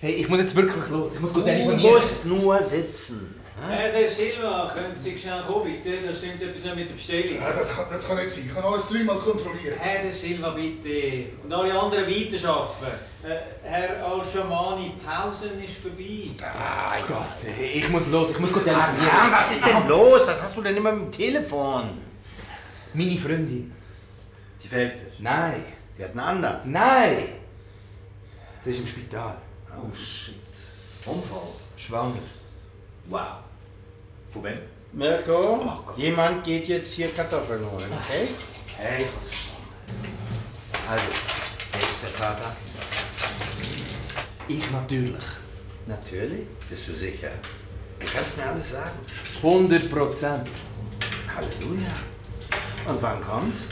Hey, 0.04 0.16
ich 0.16 0.28
muss 0.28 0.38
jetzt 0.38 0.54
wirklich 0.54 0.86
los. 0.90 1.14
Ich 1.14 1.20
muss 1.20 1.32
gut 1.32 1.46
Du 1.46 1.76
musst 1.76 2.26
nur 2.26 2.62
sitzen. 2.62 3.40
Äh, 3.56 3.90
der 3.90 4.06
Silva, 4.06 4.70
können 4.70 4.94
Sie 4.94 5.18
schnell 5.18 5.42
kommen, 5.44 5.80
bitte? 5.82 5.96
Da 6.06 6.14
stimmt 6.14 6.42
etwas 6.42 6.62
nicht 6.62 6.76
mit 6.76 6.88
der 6.90 6.94
Bestellung. 6.94 7.40
Ja, 7.40 7.52
das, 7.54 7.74
kann, 7.74 7.86
das 7.90 8.06
kann 8.06 8.16
nicht 8.18 8.30
sein. 8.30 8.44
Ich 8.46 8.54
kann 8.54 8.64
alles 8.64 8.86
dreimal 8.86 9.16
kontrollieren. 9.16 9.78
Herr 9.78 10.02
der 10.02 10.10
Silva, 10.10 10.50
bitte. 10.50 11.30
Und 11.42 11.50
alle 11.50 11.72
anderen 11.72 12.06
weiterarbeiten. 12.06 12.98
Äh, 13.22 13.36
Herr 13.62 14.06
Al-Shamani, 14.06 14.92
Pausen 15.02 15.64
ist 15.64 15.76
vorbei. 15.78 16.32
Ah, 16.42 16.96
Gott, 17.08 17.50
ich 17.58 17.88
muss 17.88 18.06
los. 18.08 18.28
Ich 18.32 18.38
muss 18.38 18.52
gut 18.52 18.64
telefonieren. 18.64 19.30
was 19.30 19.52
ist 19.52 19.64
denn 19.64 19.88
los? 19.88 20.20
Was 20.26 20.42
hast 20.42 20.54
du 20.54 20.60
denn 20.60 20.76
immer 20.76 20.92
mit 20.92 21.04
dem 21.04 21.12
Telefon? 21.12 21.96
Meine 22.92 23.18
Freundin. 23.18 23.72
Sie 24.58 24.68
fällt 24.68 25.00
dir. 25.00 25.12
Nein. 25.20 25.64
Sie 25.96 26.04
hat 26.04 26.10
einen 26.10 26.20
anderen. 26.20 26.56
Nein! 26.70 27.28
Sie 28.60 28.70
ist 28.70 28.80
im 28.80 28.86
Spital. 28.86 29.36
Oh 29.76 29.92
shit. 29.94 30.34
Unfall. 31.06 31.48
Schwanger. 31.76 32.22
Wow. 33.08 33.38
Von 34.30 34.44
wem? 34.44 34.58
Mirko, 34.92 35.82
jemand 35.96 36.44
geht 36.44 36.68
jetzt 36.68 36.92
hier 36.92 37.08
Kartoffeln 37.12 37.64
holen, 37.68 37.90
okay? 38.00 38.28
Hey, 38.76 39.02
ich 39.02 39.08
hab's 39.12 39.26
verstanden. 39.26 39.54
Also, 40.88 41.04
wer 41.72 41.80
ist 41.80 42.02
der 42.02 42.10
Vater? 42.10 42.56
Ich 44.46 44.70
natürlich. 44.70 45.24
Natürlich. 45.86 46.46
Bist 46.70 46.88
du 46.88 46.92
sicher? 46.92 47.30
Du 47.98 48.06
kannst 48.06 48.36
mir 48.36 48.46
alles 48.46 48.70
sagen. 48.70 48.98
100 49.42 49.90
Prozent. 49.90 50.48
Halleluja. 51.34 51.92
Und 52.86 53.02
wann 53.02 53.20
kommt's? 53.22 53.64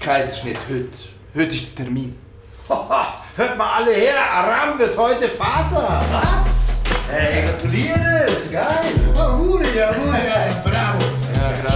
Kaiserschnitt 0.00 0.58
heute. 0.68 0.98
Heute 1.34 1.54
ist 1.54 1.68
der 1.68 1.84
Termin. 1.84 2.18
Hoha, 2.68 3.15
hört 3.36 3.58
mal 3.58 3.74
alle 3.78 3.92
her, 3.92 4.18
Aram 4.32 4.78
wird 4.78 4.96
heute 4.96 5.28
Vater. 5.28 6.02
Was? 6.10 6.72
Hey, 7.08 7.44
gratuliere, 7.44 8.24
ist 8.26 8.50
geil. 8.50 8.94
Oh, 9.14 9.38
Hure, 9.38 9.64
ja, 9.76 9.90
Hure, 9.94 10.18
ja. 10.26 10.62
Bravo. 10.64 11.04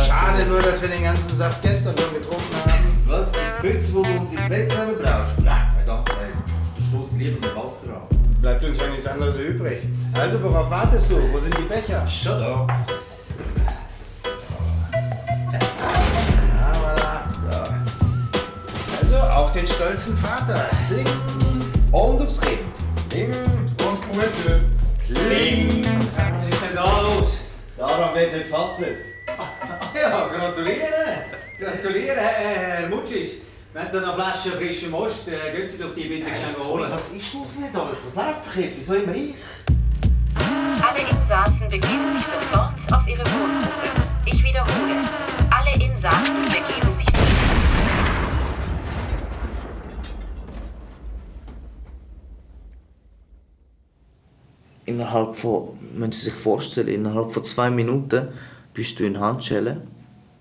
Schade 0.07 0.47
nur, 0.47 0.61
dass 0.61 0.81
wir 0.81 0.89
den 0.89 1.03
ganzen 1.05 1.35
Saft 1.35 1.63
gestern 1.63 1.97
schon 1.97 2.15
getrunken 2.15 2.57
haben. 2.57 3.03
Was, 3.07 3.31
die 3.33 3.39
Pfütze, 3.61 3.93
die 3.93 3.93
du 3.93 4.01
unter 4.01 4.37
dem 4.37 4.49
Bett 4.49 4.71
zusammen 4.71 4.97
brauchst? 5.01 5.39
Nein, 5.39 5.67
danke, 5.87 6.13
ey. 6.13 6.31
Du 6.77 6.99
stoßt 6.99 7.19
lieber 7.19 7.47
mit 7.47 7.57
Wasser 7.57 7.95
an. 7.95 8.19
Bleibt 8.41 8.65
uns 8.65 8.79
ja 8.79 8.87
nichts 8.89 9.07
anderes 9.07 9.37
übrig. 9.37 9.87
Also, 10.15 10.43
worauf 10.43 10.71
wartest 10.71 11.11
du? 11.11 11.17
Wo 11.33 11.39
sind 11.39 11.57
die 11.59 11.63
Becher? 11.63 12.07
Schon 12.07 12.41
da. 12.41 12.67
Ah. 17.51 17.75
Also, 19.01 19.17
auf 19.17 19.53
den 19.53 19.67
stolzen 19.67 20.17
Vater. 20.17 20.67
Kling. 20.89 21.07
Vater. 28.71 28.87
Ja, 29.95 30.29
gratulieren! 30.29 31.25
Gratulieren, 31.59 32.19
Herr, 32.19 32.89
Mutschis. 32.89 33.39
Wenn 33.73 33.91
da 33.93 34.01
noch 34.01 34.15
Flaschen 34.15 34.53
frischen 34.53 34.91
Most, 34.91 35.29
äh, 35.29 35.53
gehen 35.55 35.69
Sie 35.69 35.79
doch 35.79 35.95
die 35.95 36.09
bitte 36.09 36.27
schnell 36.27 36.67
holen. 36.67 36.91
Was 36.91 37.11
ist 37.11 37.35
los 37.35 37.55
mit 37.59 37.75
euch? 37.75 37.99
Was 38.07 38.15
läuft 38.15 38.45
verkehrt? 38.45 38.73
Wieso 38.77 38.95
immer 38.95 39.15
ich? 39.15 39.35
Alle 40.83 41.01
Insassen 41.01 41.69
begeben 41.69 42.17
sich 42.17 42.27
sofort 42.27 42.93
auf 42.93 43.07
ihre 43.07 43.25
Wohnungen. 43.27 43.67
Ich 44.25 44.43
wiederhole. 44.43 45.03
Alle 45.51 45.85
Insassen 45.85 46.43
begeben 46.45 46.95
sich 46.97 47.07
Innerhalb 54.87 55.37
von, 55.37 55.79
müssen 55.95 56.13
Sie 56.13 56.21
sich 56.21 56.35
vorstellen, 56.35 56.89
innerhalb 56.89 57.33
von 57.33 57.45
zwei 57.45 57.71
Minuten 57.71 58.29
bist 58.75 58.99
du 58.99 59.05
in 59.05 59.19
Handschellen 59.19 59.83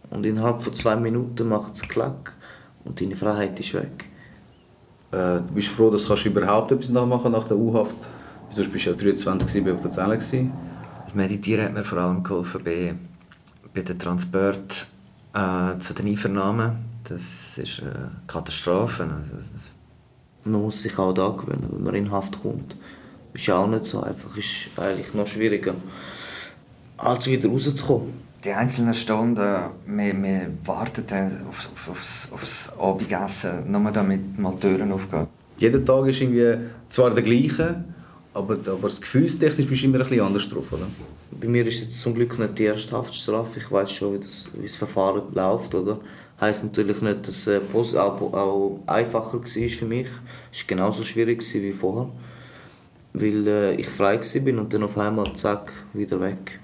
und 0.10 0.26
innerhalb 0.26 0.62
von 0.62 0.74
zwei 0.74 0.96
Minuten 0.96 1.48
macht 1.48 1.76
es 1.76 1.84
Klack 1.84 2.34
und 2.86 3.02
deine 3.02 3.16
Freiheit 3.16 3.60
ist 3.60 3.74
weg. 3.74 4.06
Äh, 5.12 5.38
du 5.42 5.54
bist 5.54 5.70
froh, 5.70 5.90
dass 5.90 6.06
du 6.06 6.16
überhaupt 6.30 6.72
etwas 6.72 6.90
nachmachen 6.90 7.32
nach 7.32 7.48
der 7.48 7.58
U-Haft. 7.58 7.96
Sonst 8.50 8.72
bist 8.72 8.86
du 8.86 8.92
ja 8.92 8.96
23 8.96 9.70
auf 9.72 9.80
der 9.80 9.92
Zelle. 9.92 10.18
Gewesen. 10.18 10.52
Meditieren 11.14 11.66
hat 11.66 11.74
mir 11.74 11.84
vor 11.84 12.00
allem 12.00 12.24
geholfen 12.24 12.64
bei, 12.64 12.96
bei 13.74 13.82
den 13.82 13.98
Transport 13.98 14.88
äh, 15.34 15.80
zu 15.80 15.94
den 15.94 16.08
Einvernahmen. 16.08 16.90
Das 17.04 17.58
ist 17.58 17.82
eine 17.82 18.12
Katastrophe. 18.28 19.04
Also, 19.04 19.50
Man 20.44 20.62
muss 20.62 20.82
sich 20.82 20.98
auch 20.98 21.14
da 21.14 21.30
gewöhnen, 21.30 21.68
wenn 21.72 21.84
man 21.84 21.96
in 21.96 22.12
Haft 22.12 22.42
kommt. 22.42 22.76
Ist 23.34 23.48
ja 23.48 23.58
auch 23.58 23.68
nicht 23.68 23.86
so 23.86 24.02
einfach, 24.02 24.36
ist 24.38 24.70
eigentlich 24.78 25.14
noch 25.14 25.28
schwieriger, 25.28 25.74
als 27.02 27.28
wieder 27.28 27.50
rauszukommen. 27.50 28.14
Die 28.44 28.52
einzelnen 28.52 28.94
Stunden, 28.94 29.38
wir, 29.86 30.24
wir 30.24 30.48
warten 30.66 31.04
auf, 31.50 31.70
auf, 31.74 31.90
aufs, 31.90 32.30
aufs 32.32 32.70
Abendessen, 32.80 33.70
nur 33.72 33.92
damit 33.92 34.40
mal 34.40 34.54
die 34.54 34.60
Türen 34.60 34.92
aufgehen. 34.92 35.28
Jeder 35.58 35.84
Tag 35.84 36.08
ist 36.08 36.22
irgendwie 36.22 36.58
zwar 36.88 37.10
der 37.10 37.24
gleiche, 37.24 37.84
Aber, 38.34 38.54
aber 38.54 38.88
das 38.88 39.02
gefühlstechnisch 39.02 39.68
bist 39.68 39.82
du 39.82 39.88
immer 39.88 39.98
ein 39.98 40.04
bisschen 40.04 40.22
anders 40.22 40.48
drauf, 40.48 40.72
oder? 40.72 40.88
Bei 41.32 41.48
mir 41.48 41.66
ist 41.66 41.82
jetzt 41.82 42.00
zum 42.00 42.14
Glück 42.14 42.38
nicht 42.38 42.58
die 42.58 42.66
erste 42.66 42.96
Haftstrafe. 42.96 43.60
Ich 43.60 43.72
weiß 43.72 43.92
schon, 43.92 44.14
wie 44.14 44.20
das, 44.20 44.50
wie 44.54 44.68
das 44.68 44.76
Verfahren 44.76 45.24
läuft, 45.34 45.74
oder? 45.74 46.00
Heißt 46.40 46.64
natürlich 46.64 47.02
nicht, 47.02 47.28
dass 47.28 47.48
es 47.48 47.48
äh, 47.48 47.60
auch, 47.74 48.34
auch 48.34 48.80
einfacher 48.86 49.40
war 49.40 49.46
für 49.46 49.86
mich. 49.86 50.08
Es 50.52 50.60
war 50.62 50.68
genauso 50.68 51.04
schwierig 51.04 51.44
wie 51.54 51.74
vorher, 51.74 52.10
weil 53.14 53.48
äh, 53.48 53.76
ich 53.76 53.90
frei 53.90 54.20
war 54.22 54.60
und 54.60 54.74
dann 54.74 54.84
auf 54.84 54.98
einmal 54.98 55.36
zack 55.36 55.74
wieder 55.94 56.22
weg. 56.22 56.60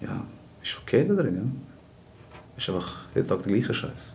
Ja, 0.00 0.24
ist 0.62 0.78
okay 0.78 1.04
da 1.08 1.14
drin, 1.14 1.34
ja. 1.34 1.42
Ist 2.56 2.68
einfach 2.68 2.98
jeden 3.14 3.26
Tag 3.28 3.42
der 3.42 3.52
gleiche 3.52 3.74
Scheiß. 3.74 4.14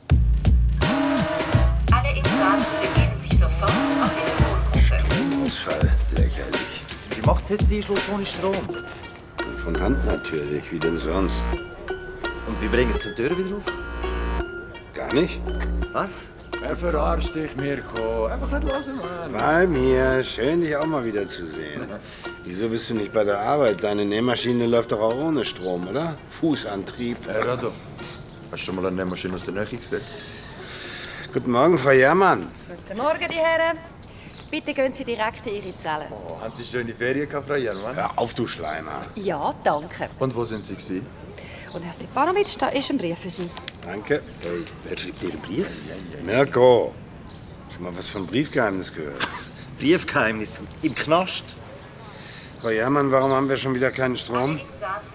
Alle 1.91 2.09
Insassen 2.17 2.67
begeben 2.81 3.21
sich 3.21 3.39
sofort 3.39 3.69
auf 3.69 4.13
ihre 4.17 4.35
Wohngruppe. 4.43 4.79
Stromausfall, 4.81 5.91
lächerlich. 6.11 6.83
Wie 7.09 7.25
macht 7.25 7.49
jetzt 7.49 7.69
die 7.69 7.81
Schluss 7.81 8.09
ohne 8.13 8.25
Strom? 8.25 8.55
Von 9.63 9.79
Hand 9.79 10.05
natürlich, 10.05 10.71
wie 10.71 10.79
denn 10.79 10.97
sonst? 10.97 11.41
Und 12.47 12.61
wie 12.61 12.67
bringen 12.67 12.97
Sie 12.97 13.09
die 13.09 13.15
Tür 13.15 13.37
wieder 13.37 13.55
auf? 13.55 13.63
Gar 14.93 15.13
nicht. 15.13 15.39
Was? 15.93 16.29
Er 16.63 16.77
verarscht 16.77 17.35
dich, 17.35 17.53
Mirko. 17.57 18.27
Einfach 18.27 18.49
nicht 18.57 18.71
hören, 18.71 19.31
Mann. 19.31 19.33
Bei 19.33 19.67
mir, 19.67 20.23
schön 20.23 20.61
dich 20.61 20.73
auch 20.77 20.85
mal 20.85 21.03
wieder 21.03 21.27
zu 21.27 21.45
sehen. 21.45 21.87
Wieso 22.45 22.69
bist 22.69 22.89
du 22.89 22.93
nicht 22.93 23.11
bei 23.11 23.25
der 23.25 23.37
Arbeit? 23.37 23.83
Deine 23.83 24.05
Nähmaschine 24.05 24.65
läuft 24.65 24.93
doch 24.93 25.01
auch 25.01 25.15
ohne 25.15 25.43
Strom, 25.43 25.85
oder? 25.89 26.17
Fußantrieb. 26.29 27.17
Hey, 27.27 27.41
Rado, 27.41 27.73
hast 28.49 28.61
du 28.61 28.65
schon 28.65 28.75
mal 28.75 28.85
eine 28.85 28.95
Nähmaschine 28.95 29.35
aus 29.35 29.43
der 29.43 29.55
Nähe 29.55 29.65
gesehen? 29.65 30.01
Guten 31.33 31.51
Morgen, 31.51 31.77
Frau 31.77 31.91
Jermann. 31.91 32.47
Guten 32.69 32.97
Morgen, 32.97 33.27
die 33.29 33.35
Herren. 33.35 33.77
Bitte 34.49 34.73
gehen 34.73 34.93
Sie 34.93 35.03
direkt 35.03 35.45
in 35.45 35.55
Ihre 35.55 35.75
Zelle. 35.75 36.05
Oh, 36.11 36.39
haben 36.39 36.53
Sie 36.55 36.63
schöne 36.63 36.93
Ferien 36.93 37.27
gehabt, 37.27 37.47
Frau 37.47 37.55
Jermann? 37.55 37.93
Hör 37.93 38.11
auf, 38.17 38.33
du 38.33 38.47
Schleimer. 38.47 39.01
Ja, 39.15 39.53
danke. 39.65 40.09
Und 40.17 40.33
wo 40.33 40.45
sind 40.45 40.65
Sie 40.65 40.75
gewesen? 40.75 41.05
Und 41.73 41.81
Herr 41.81 41.93
Stepanovic, 41.93 42.57
da 42.59 42.67
ist 42.67 42.91
ein 42.91 42.97
Brief 42.97 43.17
für 43.17 43.29
Sie. 43.31 43.49
Danke. 43.81 44.21
Hey, 44.41 44.63
wer 44.83 44.97
schreibt 44.97 45.21
dir 45.21 45.31
einen 45.31 45.41
Brief? 45.41 45.67
Mirko, 46.23 46.93
schon 47.73 47.83
mal 47.83 47.97
was 47.97 48.07
von 48.07 48.27
Briefgeheimnis 48.27 48.93
gehört? 48.93 49.27
Briefgeheimnis 49.79 50.61
im 50.83 50.93
Knast. 50.93 51.43
Frau 52.61 52.69
Jermann, 52.69 53.11
warum 53.11 53.31
haben 53.31 53.49
wir 53.49 53.57
schon 53.57 53.73
wieder 53.73 53.89
keinen 53.91 54.15
Strom? 54.15 54.59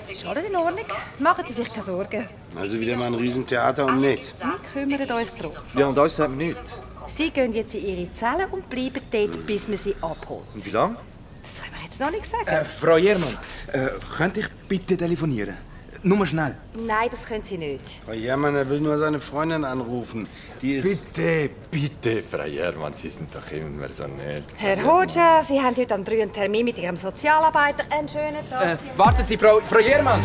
Ist 0.08 0.26
alles 0.26 0.44
in 0.44 0.56
Ordnung? 0.56 0.84
Machen 1.20 1.44
Sie 1.46 1.54
sich 1.54 1.72
keine 1.72 1.84
Sorgen. 1.84 2.28
Also 2.56 2.78
wieder 2.80 2.96
mal 2.96 3.06
ein 3.06 3.14
Riesentheater 3.14 3.86
und 3.86 4.00
nichts. 4.00 4.34
Wir 4.40 4.58
kümmern 4.72 5.10
uns 5.18 5.34
darum. 5.36 5.56
Ja, 5.74 5.86
und 5.86 5.96
uns 5.96 6.18
haben 6.18 6.38
wir 6.38 6.46
nichts. 6.48 6.80
Sie 7.06 7.30
gehen 7.30 7.54
jetzt 7.54 7.74
in 7.74 7.86
Ihre 7.86 8.12
Zelle 8.12 8.48
und 8.50 8.68
bleiben 8.68 9.00
dort, 9.10 9.46
bis 9.46 9.68
man 9.68 9.76
Sie 9.76 9.94
abholt. 10.02 10.42
Und 10.54 10.66
wie 10.66 10.70
lange? 10.70 10.96
Das 11.40 11.62
können 11.62 11.76
wir 11.76 11.84
jetzt 11.84 12.00
noch 12.00 12.10
nicht 12.10 12.26
sagen. 12.26 12.46
Äh, 12.46 12.64
Frau 12.64 12.96
Jermann, 12.96 13.38
äh, 13.72 13.88
könnte 14.16 14.40
ich 14.40 14.48
bitte 14.68 14.96
telefonieren? 14.96 15.67
Nur 16.02 16.19
mal 16.19 16.26
schnell. 16.26 16.55
Nein, 16.75 17.09
das 17.11 17.25
können 17.25 17.45
Sie 17.45 17.59
nicht. 17.59 18.00
Frau 18.05 18.12
Jermann, 18.12 18.55
er 18.55 18.69
will 18.69 18.81
nur 18.81 18.97
seine 18.99 19.19
Freundin 19.21 19.64
anrufen. 19.64 20.28
Die 20.62 20.75
ist... 20.75 21.12
Bitte, 21.12 21.50
bitte, 21.71 22.23
Frau 22.23 22.45
Jermann, 22.45 22.93
Sie 22.95 23.09
sind 23.09 23.35
doch 23.35 23.50
immer 23.50 23.88
so 23.88 24.05
nett. 24.05 24.45
Herr 24.57 24.83
Hoja, 24.85 25.43
Sie 25.43 25.61
haben 25.61 25.76
heute 25.76 25.95
am 25.95 26.05
3 26.05 26.23
einen 26.23 26.33
Termin 26.33 26.64
mit 26.64 26.78
Ihrem 26.78 26.97
Sozialarbeiter. 26.97 27.85
Einen 27.90 28.09
schönen 28.09 28.49
Tag. 28.49 28.64
Äh, 28.64 28.76
warten 28.97 29.25
Sie, 29.25 29.37
Frau, 29.37 29.61
Frau 29.61 29.81
Jermann! 29.81 30.21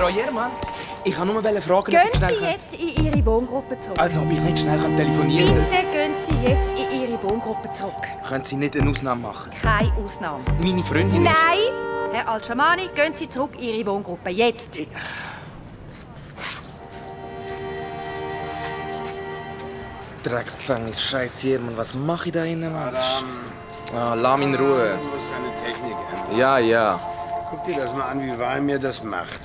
Frau 0.00 0.08
Jermann, 0.08 0.50
ich 1.04 1.14
kann 1.14 1.28
nur 1.28 1.42
fragen, 1.42 1.72
ob 1.72 1.84
Gehen 1.84 2.00
ich 2.10 2.16
schnell... 2.16 2.38
Sie 2.38 2.44
jetzt 2.46 2.72
in 2.72 3.04
Ihre 3.04 3.26
Wohngruppe 3.26 3.78
zurück. 3.82 4.00
Also, 4.00 4.20
ob 4.20 4.32
ich 4.32 4.40
nicht 4.40 4.60
schnell 4.60 4.78
kann 4.78 4.96
telefonieren 4.96 5.54
kann? 5.54 5.64
Bitte 5.64 5.82
gehen 5.92 6.12
Sie 6.16 6.50
jetzt 6.50 6.70
in 6.70 7.02
Ihre 7.02 7.22
Wohngruppe 7.22 7.70
zurück. 7.72 7.92
Können 8.26 8.44
Sie 8.46 8.56
nicht 8.56 8.74
eine 8.78 8.88
Ausnahme 8.88 9.20
machen? 9.20 9.52
Keine 9.60 9.92
Ausnahme. 10.02 10.42
Meine 10.58 10.82
Freundin 10.82 11.24
Nein! 11.24 11.34
ist... 11.34 12.14
Herr 12.14 12.28
Al-Shamani, 12.28 12.88
gehen 12.94 13.14
Sie 13.14 13.28
zurück 13.28 13.50
in 13.58 13.74
Ihre 13.74 13.90
Wohngruppe. 13.90 14.30
Jetzt! 14.30 14.78
Drecksgefängnis, 20.22 21.02
scheiß 21.02 21.42
Jermann, 21.42 21.76
was 21.76 21.92
mache 21.92 22.28
ich 22.28 22.32
da 22.32 22.44
innen, 22.44 22.72
Mann? 22.72 22.94
Ah, 23.94 24.14
lass 24.14 24.38
mich 24.38 24.48
in 24.48 24.54
Ruhe. 24.54 24.96
Du 24.98 25.04
musst 25.04 25.28
deine 25.30 25.54
Technik 25.62 25.96
ändern. 26.10 26.38
Ja, 26.38 26.58
ja. 26.58 27.00
Guck 27.50 27.64
dir 27.64 27.76
das 27.76 27.92
mal 27.92 28.04
an, 28.04 28.22
wie 28.22 28.38
Walmir 28.38 28.78
das 28.78 29.02
macht. 29.02 29.40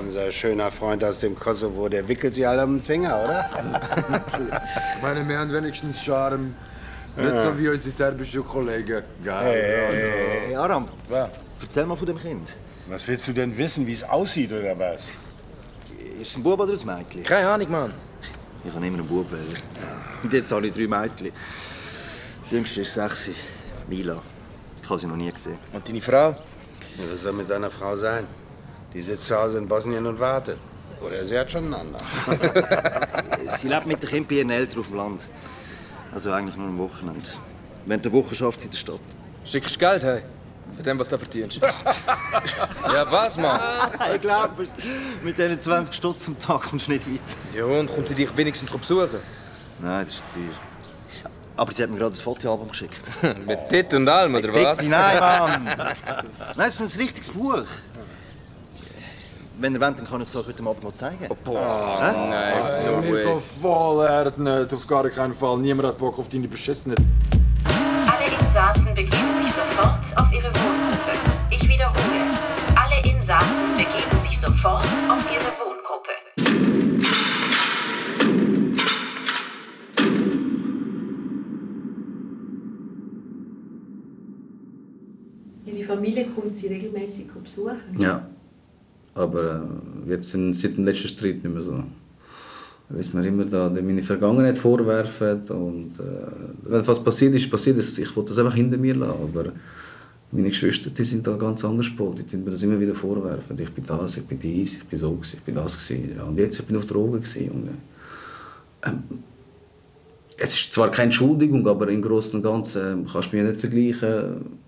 Unser 0.00 0.32
schöner 0.32 0.70
Freund 0.72 1.04
aus 1.04 1.18
dem 1.20 1.38
Kosovo, 1.38 1.88
der 1.88 2.06
wickelt 2.08 2.34
sich 2.34 2.46
alle 2.46 2.64
um 2.64 2.78
den 2.78 2.84
Finger, 2.84 3.22
oder? 3.24 3.48
Meine, 5.02 5.28
wir 5.28 5.38
haben 5.38 5.52
wenigstens 5.52 6.02
Charme. 6.02 6.54
Nicht 7.16 7.32
Ja. 7.32 7.42
so 7.42 7.56
wie 7.58 7.68
unsere 7.68 7.90
serbischen 7.94 8.44
Kollegen. 8.44 9.04
Geil. 9.24 9.52
Hey, 9.54 10.46
Hey, 10.48 10.56
Aram, 10.56 10.88
erzähl 11.62 11.86
mal 11.86 11.94
von 11.96 12.06
dem 12.06 12.18
Kind. 12.18 12.48
Was 12.88 13.06
willst 13.06 13.28
du 13.28 13.32
denn 13.32 13.56
wissen, 13.56 13.86
wie 13.86 13.92
es 13.92 14.02
aussieht 14.02 14.52
oder 14.52 14.76
was? 14.76 15.08
Ist 16.20 16.30
es 16.30 16.36
ein 16.36 16.42
Bub 16.42 16.58
oder 16.58 16.72
ein 16.72 16.86
Mädchen? 16.98 17.22
Keine 17.22 17.48
Ahnung, 17.48 17.70
Mann. 17.70 17.94
Ich 18.64 18.72
kann 18.72 18.82
immer 18.82 18.98
einen 18.98 19.06
Bub 19.06 19.30
wählen. 19.30 19.56
Und 20.24 20.32
jetzt 20.32 20.50
habe 20.50 20.66
ich 20.66 20.72
drei 20.72 20.88
Mädchen. 20.88 21.30
Das 22.40 22.50
jüngste 22.50 22.80
ist 22.80 22.94
sechs. 22.94 23.30
Lila. 23.88 24.20
Ich 24.82 24.90
habe 24.90 24.98
sie 24.98 25.06
noch 25.06 25.16
nie 25.16 25.30
gesehen. 25.30 25.58
Und 25.72 25.88
deine 25.88 26.00
Frau? 26.00 26.34
Was 27.10 27.22
soll 27.22 27.32
mit 27.32 27.46
seiner 27.46 27.70
Frau 27.70 27.96
sein? 27.96 28.26
Die 28.92 29.02
sitzt 29.02 29.26
zu 29.26 29.36
Hause 29.36 29.58
in 29.58 29.66
Bosnien 29.68 30.06
und 30.06 30.20
wartet. 30.20 30.58
Oder 31.00 31.24
sie 31.24 31.38
hat 31.38 31.50
schon 31.50 31.64
einen 31.64 31.74
anderen. 31.74 33.48
sie 33.48 33.68
lebt 33.68 33.86
mit 33.86 34.02
dem 34.02 34.08
Kind 34.08 34.28
bei 34.28 34.36
ihren 34.36 34.50
Eltern 34.50 34.80
auf 34.80 34.86
dem 34.86 34.96
Land. 34.96 35.28
Also 36.14 36.32
eigentlich 36.32 36.56
nur 36.56 36.68
am 36.68 36.78
Wochenende. 36.78 37.28
Während 37.86 38.04
der 38.04 38.12
Woche 38.12 38.34
schafft 38.34 38.60
sie 38.60 38.66
in 38.66 38.70
der 38.70 38.78
Stadt. 38.78 39.00
Schickst 39.44 39.74
du 39.74 39.78
Geld, 39.78 40.04
hey? 40.04 40.22
Für 40.76 40.82
dem, 40.82 40.98
was 40.98 41.08
du 41.08 41.18
verdienst. 41.18 41.60
ja, 42.92 43.10
was, 43.10 43.36
Mann? 43.36 43.60
ich 44.14 44.20
glaube 44.20 44.62
es. 44.62 44.74
Mit 45.22 45.36
diesen 45.36 45.60
20 45.60 45.94
Stutz 45.94 46.26
am 46.28 46.38
Tag 46.38 46.62
kommst 46.62 46.86
du 46.86 46.92
nicht 46.92 47.06
weit. 47.06 47.20
Ja, 47.54 47.64
und 47.64 47.92
kommt 47.92 48.08
sie 48.08 48.14
dich 48.14 48.34
wenigstens 48.36 48.70
besuchen? 48.70 49.20
Nein, 49.80 50.04
das 50.04 50.14
ist 50.14 50.32
zu 50.32 50.40
teuer. 50.40 50.73
Aber 51.56 51.72
sie 51.72 51.82
hat 51.82 51.90
mir 51.90 51.98
gerade 51.98 52.16
ein 52.16 52.20
Fotoalbum 52.20 52.68
geschickt. 52.68 53.00
Mit 53.46 53.68
Tit 53.68 53.94
und 53.94 54.08
allem, 54.08 54.34
oder 54.34 54.52
was? 54.54 54.82
Nein, 54.82 55.20
Mann! 55.20 55.64
Nein, 56.56 56.68
es 56.68 56.80
ist 56.80 56.96
ein 56.96 57.00
richtiges 57.00 57.30
Buch. 57.30 57.64
Wenn 59.56 59.74
ihr 59.74 59.80
wollt, 59.80 59.98
dann 59.98 60.06
kann 60.06 60.20
ich 60.20 60.28
es 60.28 60.34
euch 60.34 60.48
heute 60.48 60.64
Abend 60.64 60.82
mal 60.82 60.92
zeigen. 60.92 61.26
Oh, 61.28 61.36
boah, 61.44 61.98
nein, 62.00 62.86
no 62.86 63.02
way. 63.02 63.10
Mirko, 63.10 63.38
voll, 63.38 64.04
er 64.04 64.24
hat 64.24 64.36
nicht. 64.36 64.74
Auf 64.74 64.86
gar 64.86 65.08
keinen 65.10 65.32
Fall. 65.32 65.58
Niemand 65.58 65.90
hat 65.90 65.98
Bock 65.98 66.18
auf 66.18 66.28
deine 66.28 66.48
beschissene... 66.48 66.96
Familie 85.94 86.26
kommt 86.34 86.56
Sie 86.56 86.68
regelmäßig 86.68 87.26
besuchen? 87.42 87.98
Ja. 87.98 88.26
Aber 89.14 89.62
äh, 90.06 90.10
jetzt 90.10 90.30
sind, 90.30 90.52
seit 90.52 90.76
dem 90.76 90.84
letzten 90.84 91.08
Streit 91.08 91.42
nicht 91.42 91.54
mehr 91.54 91.62
so. 91.62 91.82
Ist 92.98 93.14
mir 93.14 93.26
immer 93.26 93.44
da 93.44 93.70
meine 93.70 94.02
Vergangenheit 94.02 94.58
vorwerfen 94.58 95.40
und 95.48 95.92
äh, 95.98 96.68
wenn 96.68 96.86
was 96.86 97.02
passiert 97.02 97.34
ist, 97.34 97.50
passiert 97.50 97.78
ist. 97.78 97.98
Ich 97.98 98.14
wollte 98.14 98.30
das 98.30 98.38
einfach 98.38 98.54
hinter 98.54 98.76
mir 98.76 98.94
lassen, 98.94 99.22
aber 99.22 99.52
meine 100.30 100.48
Geschwister, 100.48 100.90
die 100.90 101.04
sind 101.04 101.26
da 101.26 101.36
ganz 101.36 101.64
anders 101.64 101.86
Sport. 101.86 102.24
Die 102.30 102.36
mir 102.36 102.50
das 102.50 102.62
immer 102.62 102.78
wieder 102.78 102.94
vorwerfen. 102.94 103.58
Ich 103.58 103.70
bin 103.70 103.84
das, 103.86 104.16
ich 104.16 104.24
bin 104.24 104.38
dies, 104.38 104.74
ich 104.74 104.84
bin 104.84 104.98
so, 104.98 105.18
ich 105.22 105.40
bin 105.40 105.54
das 105.54 105.78
gewesen. 105.78 106.12
Ja, 106.16 106.24
und 106.24 106.36
jetzt 106.36 106.58
ich 106.58 106.66
bin 106.66 106.76
auf 106.76 106.84
Drogen 106.84 107.12
gewesen, 107.12 107.46
Junge. 107.46 107.70
Ähm, 108.84 109.02
es 110.36 110.52
ist 110.52 110.72
zwar 110.72 110.90
keine 110.90 111.06
Entschuldigung, 111.06 111.66
aber 111.66 111.88
im 111.88 112.02
Großen 112.02 112.34
und 112.34 112.42
Ganzen 112.42 113.06
kannst 113.10 113.32
du 113.32 113.36
mich 113.36 113.46
nicht 113.46 113.60
vergleichen 113.60 114.63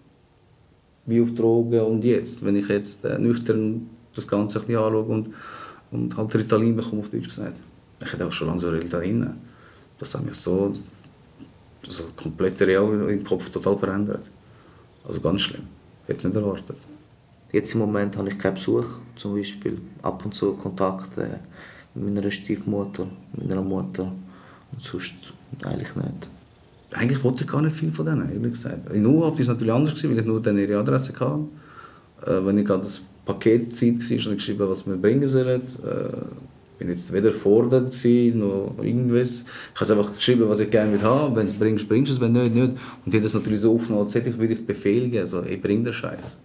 wie 1.07 1.21
auf 1.21 1.35
Drogen 1.35 1.81
und 1.81 2.05
jetzt. 2.05 2.45
Wenn 2.45 2.57
ich 2.57 2.69
jetzt 2.69 3.05
äh, 3.05 3.19
nüchtern 3.19 3.88
das 4.14 4.27
Ganze 4.27 4.59
ein 4.59 4.66
bisschen 4.66 4.83
anschaue 4.83 5.03
und, 5.03 5.35
und 5.90 6.16
halt 6.16 6.35
Ritalin 6.35 6.77
bekomme, 6.77 7.03
auf 7.03 7.11
Deutsch 7.11 7.29
gesagt. 7.29 7.61
Ich 8.01 8.12
hätte 8.12 8.27
auch 8.27 8.33
schon 8.33 8.49
lange 8.49 8.61
so 8.61 8.71
Ritalin. 8.71 9.31
Das 9.99 10.14
hat 10.14 10.25
mich 10.25 10.35
so, 10.35 10.73
so 11.88 12.05
komplett 12.16 12.61
real 12.62 13.11
im 13.11 13.25
Kopf 13.25 13.49
total 13.51 13.77
verändert. 13.79 14.29
Also 15.07 15.21
ganz 15.21 15.42
schlimm. 15.42 15.62
Hätte 16.07 16.19
es 16.19 16.25
nicht 16.25 16.37
erwartet. 16.37 16.77
Jetzt 17.53 17.75
im 17.75 17.81
Moment 17.81 18.16
habe 18.16 18.29
ich 18.29 18.38
keinen 18.38 18.55
Besuch, 18.55 18.87
zum 19.16 19.35
Beispiel. 19.35 19.79
Ab 20.03 20.25
und 20.25 20.35
zu 20.35 20.53
Kontakt 20.55 21.16
äh, 21.16 21.38
mit 21.95 22.14
meiner 22.14 22.31
Stiefmutter, 22.31 23.07
mit 23.33 23.49
meiner 23.49 23.62
Mutter. 23.62 24.12
Und 24.73 24.83
sonst 24.83 25.14
eigentlich 25.62 25.95
nicht. 25.95 26.29
Eigentlich 26.97 27.23
wollte 27.23 27.45
ich 27.45 27.51
gar 27.51 27.63
nicht 27.63 27.77
viel 27.77 27.93
von 27.93 28.07
denen, 28.07 28.33
ehrlich 28.33 28.53
gesagt. 28.53 28.93
In 28.93 29.07
U-Haft 29.07 29.35
war 29.35 29.41
es 29.41 29.49
natürlich 29.49 29.73
anders, 29.73 30.05
weil 30.05 30.19
ich 30.19 30.25
nur 30.25 30.41
dann 30.41 30.59
ihre 30.59 30.79
Adresse 30.79 31.13
hatte. 31.13 31.41
Äh, 32.27 32.47
wenn 32.47 32.59
ich 32.59 32.65
gerade 32.65 32.85
das 32.85 33.03
Paket 33.25 33.75
Zeit 33.75 33.99
war, 33.99 34.19
habe 34.19 34.31
ich 34.33 34.37
geschrieben, 34.39 34.69
was 34.69 34.87
wir 34.87 34.97
bringen 34.97 35.29
sollen. 35.29 35.61
Äh, 35.61 36.17
bin 36.79 36.89
jetzt 36.89 37.13
weder 37.13 37.33
fordert 37.33 37.93
gewesen, 37.93 38.41
noch 38.41 38.75
irgendwas. 38.83 39.45
Ich 39.75 39.81
habe 39.81 39.99
einfach 39.99 40.15
geschrieben, 40.15 40.49
was 40.49 40.61
ich 40.61 40.71
gerne 40.71 41.01
haben 41.03 41.35
Wenn 41.35 41.47
du 41.47 41.53
es 41.53 41.59
bringst, 41.59 41.89
bringst 41.89 42.11
du 42.11 42.15
es, 42.15 42.21
wenn 42.21 42.33
nicht, 42.33 42.55
nicht. 42.55 42.73
Und 43.05 43.13
die 43.13 43.17
haben 43.17 43.25
das 43.25 43.35
natürlich 43.35 43.61
so 43.61 43.75
aufgenommen, 43.75 44.05
als 44.05 44.15
hätte 44.15 44.31
ich 44.31 44.39
wirklich 44.39 44.67
Befehl 44.67 45.05
gegeben, 45.05 45.23
also 45.23 45.43
ich 45.43 45.61
bring 45.61 45.85
den 45.85 45.93
Scheiß. 45.93 46.39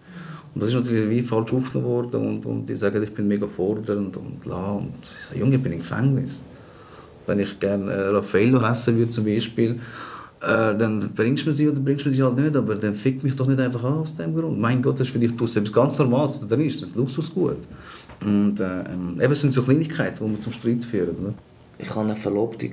Und 0.53 0.61
das 0.61 0.69
ist 0.69 0.75
natürlich 0.75 1.09
wie 1.09 1.23
falsch 1.23 1.53
aufgenommen 1.53 1.89
worden 1.89 2.27
und, 2.27 2.45
und 2.45 2.65
die 2.65 2.75
sagen, 2.75 3.01
ich 3.03 3.13
bin 3.13 3.27
mega 3.27 3.47
fordernd 3.47 4.17
und 4.17 4.45
la. 4.45 4.71
Und 4.73 4.93
ich 5.01 5.25
sage, 5.27 5.39
Junge, 5.39 5.55
ich 5.55 5.63
bin 5.63 5.73
im 5.73 5.79
Gefängnis. 5.79 6.41
Wenn 7.25 7.39
ich 7.39 7.59
gerne 7.59 7.91
äh, 7.91 8.07
Raffaello 8.07 8.61
essen 8.61 8.97
würde 8.97 9.11
zum 9.11 9.25
Beispiel, 9.25 9.79
äh, 10.41 10.75
dann 10.75 11.11
bringst 11.13 11.45
du 11.45 11.51
sie 11.51 11.69
oder 11.69 11.79
bringst 11.79 12.05
du 12.05 12.11
sie 12.11 12.23
halt 12.23 12.35
nicht, 12.35 12.55
aber 12.55 12.75
dann 12.75 12.93
fickt 12.93 13.23
mich 13.23 13.35
doch 13.35 13.47
nicht 13.47 13.59
einfach 13.59 13.83
an 13.83 13.99
aus 13.99 14.15
dem 14.15 14.35
Grund. 14.35 14.59
Mein 14.59 14.81
Gott, 14.81 14.99
das 14.99 15.07
ist 15.07 15.13
für 15.13 15.19
dich 15.19 15.33
etwas 15.33 15.71
ganz 15.71 15.99
Normales, 15.99 16.39
das 16.39 16.59
ist, 16.59 16.81
das 16.81 16.89
ist 16.89 16.95
Luxusgut. 16.95 17.59
Und 18.23 18.59
äh, 18.59 18.81
ähm, 18.81 19.19
eben 19.21 19.35
sind 19.35 19.53
so 19.53 19.63
Kleinigkeiten, 19.63 20.25
die 20.25 20.31
wir 20.31 20.39
zum 20.39 20.51
Streit 20.51 20.83
führen. 20.83 21.15
Oder? 21.17 21.33
Ich 21.77 21.89
hatte 21.89 22.01
eine 22.01 22.15
Verlobte, 22.15 22.69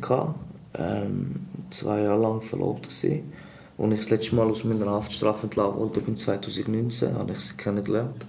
ähm, 0.75 1.35
zwei 1.71 2.03
Jahre 2.03 2.21
lang 2.21 2.43
verlobt. 2.43 2.89
Gewesen. 2.89 3.33
Als 3.79 3.93
ich 3.93 4.01
das 4.01 4.11
letzte 4.11 4.37
Mal 4.37 4.51
aus 4.51 4.65
meiner 4.65 4.91
Haftstrafe 4.91 5.45
entlassen 5.45 5.79
wurde, 5.79 6.01
bin 6.01 6.17
2019, 6.17 7.15
habe 7.15 7.33
ich 7.33 7.41
sie 7.41 7.57
kennengelernt. 7.57 8.27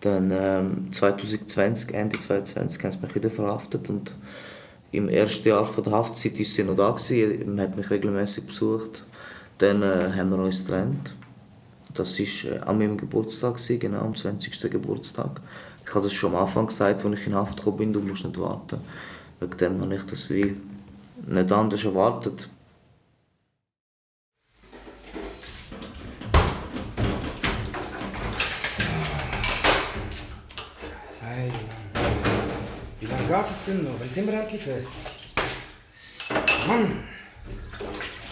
Dann 0.00 0.30
ähm, 0.32 0.92
2020, 0.92 1.94
Ende 1.94 2.18
2020, 2.18 2.84
haben 2.84 2.92
sie 2.92 2.98
mich 3.00 3.14
wieder 3.14 3.30
verhaftet 3.30 3.90
und 3.90 4.12
im 4.90 5.08
ersten 5.08 5.48
Jahr 5.48 5.66
von 5.66 5.84
der 5.84 5.92
Haftzeit 5.92 6.38
war 6.38 6.44
sie 6.44 6.64
noch 6.64 6.76
da, 6.76 6.90
gewesen. 6.90 7.54
man 7.54 7.60
hat 7.60 7.76
mich 7.76 7.90
regelmäßig 7.90 8.46
besucht. 8.46 9.04
Dann 9.58 9.82
äh, 9.82 10.12
haben 10.16 10.30
wir 10.30 10.38
uns 10.38 10.64
getrennt. 10.64 11.14
Das 11.94 12.18
war 12.18 12.52
äh, 12.52 12.58
an 12.60 12.78
meinem 12.78 12.96
Geburtstag, 12.96 13.58
genau 13.80 14.00
am 14.00 14.14
20. 14.14 14.70
Geburtstag. 14.70 15.40
Ich 15.84 15.94
habe 15.94 16.04
das 16.04 16.14
schon 16.14 16.34
am 16.34 16.42
Anfang 16.42 16.66
gesagt, 16.66 17.04
als 17.04 17.18
ich 17.18 17.26
in 17.26 17.34
Haft 17.34 17.58
gekommen 17.58 17.78
bin, 17.78 17.92
du 17.92 18.00
musst 18.00 18.24
nicht 18.24 18.38
warten. 18.38 18.80
Wegen 19.40 19.56
dem 19.56 19.80
habe 19.80 19.94
ich 19.94 20.02
das 20.04 20.30
wie 20.30 20.56
nicht 21.26 21.52
anders 21.52 21.84
erwartet. 21.84 22.48
Hey, 31.20 31.52
wie 33.00 33.06
lange 33.28 33.50
es 33.50 33.64
denn 33.66 33.84
noch? 33.84 33.90
Wann 33.98 34.08
sind 34.08 34.26
wir 34.26 34.40
endlich 34.40 34.62
fertig? 34.62 34.88
Mann! 36.66 37.04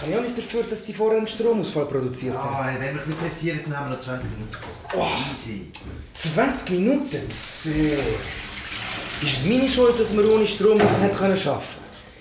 Kann 0.01 0.11
ich 0.11 0.17
auch 0.17 0.23
nicht 0.23 0.39
dafür, 0.39 0.63
dass 0.63 0.85
die 0.85 0.95
vorher 0.95 1.19
einen 1.19 1.27
Stromausfall 1.27 1.87
produziert 1.87 2.37
haben. 2.37 2.55
Ah, 2.55 2.71
wenn 2.79 2.97
mich 2.97 3.07
nicht 3.07 3.19
pressiert, 3.19 3.67
dann 3.67 3.77
haben 3.79 3.91
wir 3.91 3.97
noch 3.97 4.03
20 4.03 4.31
Minuten. 4.31 4.57
Oh, 4.95 5.07
Easy. 5.33 5.69
20 6.15 6.71
Minuten? 6.71 7.31
Sehr. 7.31 7.99
Ist 9.23 9.39
es 9.39 9.45
meine 9.47 9.69
Schuld, 9.69 9.99
dass 9.99 10.15
wir 10.15 10.31
ohne 10.31 10.47
Strom 10.47 10.75
nicht 10.75 11.01
hätten 11.01 11.17
können 11.17 11.37
arbeiten 11.37 11.63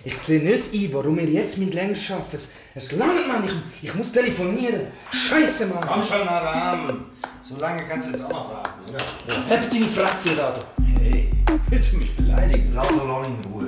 Ich 0.06 0.18
sehe 0.20 0.42
nicht 0.42 0.74
ein, 0.74 0.94
warum 0.94 1.18
wir 1.18 1.26
jetzt 1.26 1.58
mit 1.58 1.74
länger 1.74 1.98
arbeiten. 2.10 2.36
Es, 2.36 2.52
es 2.76 2.92
langt, 2.94 3.28
Mann. 3.28 3.44
Ich, 3.46 3.90
ich 3.90 3.96
muss 3.96 4.12
telefonieren. 4.12 4.88
Scheiße, 5.12 5.66
Mann. 5.68 5.84
Komm 5.86 6.04
schon 6.04 6.26
mal 6.26 6.38
ran. 6.38 7.06
So 7.42 7.58
lange 7.58 7.84
kannst 7.88 8.08
du 8.08 8.12
jetzt 8.12 8.24
auch 8.26 8.30
noch 8.30 8.52
warten, 8.54 8.90
oder? 8.90 9.00
Ja. 9.28 9.50
Hab 9.50 9.70
deine 9.70 9.88
Fresse, 9.88 10.38
Rado. 10.38 10.62
Hey, 11.00 11.25
willst 11.70 11.94
du 11.94 11.98
mich 11.98 12.16
beleidigen? 12.16 12.72
Lass 12.74 12.88
doch 12.88 13.06
noch 13.06 13.24
in 13.24 13.52
Ruhe. 13.52 13.68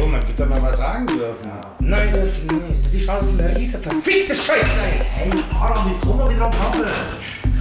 Oh, 0.00 0.06
man 0.06 0.26
wird 0.26 0.38
doch 0.38 0.48
mal 0.48 0.62
was 0.62 0.78
sagen 0.78 1.06
dürfen. 1.06 1.50
Nein, 1.80 2.10
dürfen 2.12 2.46
nicht. 2.46 2.84
Das 2.84 2.94
ist 2.94 3.08
alles 3.08 3.38
ein 3.38 3.56
riesen 3.56 3.82
verfickter 3.82 4.34
Scheißteil. 4.34 5.04
Hey, 5.14 5.30
Aram, 5.54 5.90
jetzt 5.90 6.02
komm 6.02 6.18
mal 6.18 6.30
wieder 6.30 6.44
am 6.44 6.50
Kabel. 6.50 6.86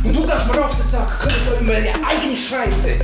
Und 0.03 0.15
du 0.15 0.25
gehst 0.25 0.47
mir 0.53 0.65
auf 0.65 0.75
den 0.75 0.83
Sack. 0.83 1.19
Kümmert 1.19 1.53
euch 1.53 1.61
um 1.61 1.69
eure 1.69 2.07
eigene 2.07 2.35
Scheiße. 2.35 2.95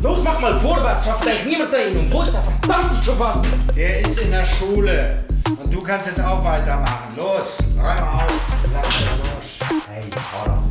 Los, 0.00 0.22
mach 0.22 0.40
mal 0.40 0.58
vorwärts. 0.58 1.06
Schafft 1.06 1.26
eigentlich 1.26 1.46
niemand 1.46 1.72
dahin. 1.72 1.98
Und 1.98 2.12
wo 2.12 2.22
ist 2.22 2.32
der 2.32 2.42
verdammte 2.42 2.96
Giovanni? 3.02 3.48
Der 3.74 4.00
ist 4.00 4.18
in 4.18 4.30
der 4.30 4.44
Schule. 4.44 5.24
Und 5.62 5.72
du 5.72 5.82
kannst 5.82 6.08
jetzt 6.08 6.20
auch 6.20 6.44
weitermachen. 6.44 7.16
Los, 7.16 7.58
räum 7.76 8.08
auf. 8.08 8.32
Lass 8.72 8.84
Arsch. 8.84 9.58
Hey, 9.88 10.04
Aram. 10.32 10.64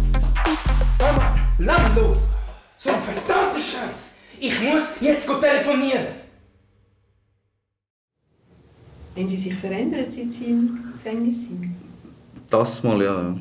Komm 0.97 1.15
mal, 1.17 1.33
lang 1.59 1.95
los. 1.95 2.35
So 2.77 2.89
ein 2.89 3.01
verdammter 3.01 3.59
Scheiß. 3.59 4.14
Ich 4.47 4.61
muss 4.61 4.91
jetzt 5.01 5.27
go 5.27 5.35
telefonieren. 5.35 6.05
Haben 9.15 9.27
Sie 9.27 9.37
sich 9.37 9.55
verändert, 9.55 10.13
seit 10.13 10.31
Sie 10.31 10.45
im 10.45 10.83
Gefängnis 10.91 11.47
sind? 11.47 11.75
Das 12.51 12.83
mal, 12.83 13.01
ja. 13.01 13.35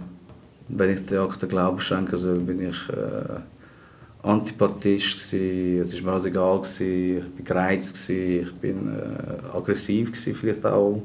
Wenn 0.68 0.94
ich 0.94 1.04
der 1.04 1.20
Akte 1.20 1.46
Glauben 1.46 1.78
schenken 1.78 2.16
soll, 2.16 2.38
bin 2.38 2.70
ich 2.70 2.88
äh, 2.88 4.26
Antipathist 4.26 5.30
gewesen. 5.30 5.82
Es 5.82 5.94
war 5.96 6.04
mir 6.04 6.12
alles 6.12 6.24
egal 6.24 6.58
gewesen. 6.60 7.18
Ich 7.18 7.34
bin 7.34 7.44
gereizt 7.44 8.06
gewesen. 8.06 8.46
Ich 8.46 8.54
bin 8.54 8.96
äh, 8.96 9.56
aggressiv 9.56 10.10
gewesen, 10.12 10.34
vielleicht 10.34 10.64
auch. 10.64 11.02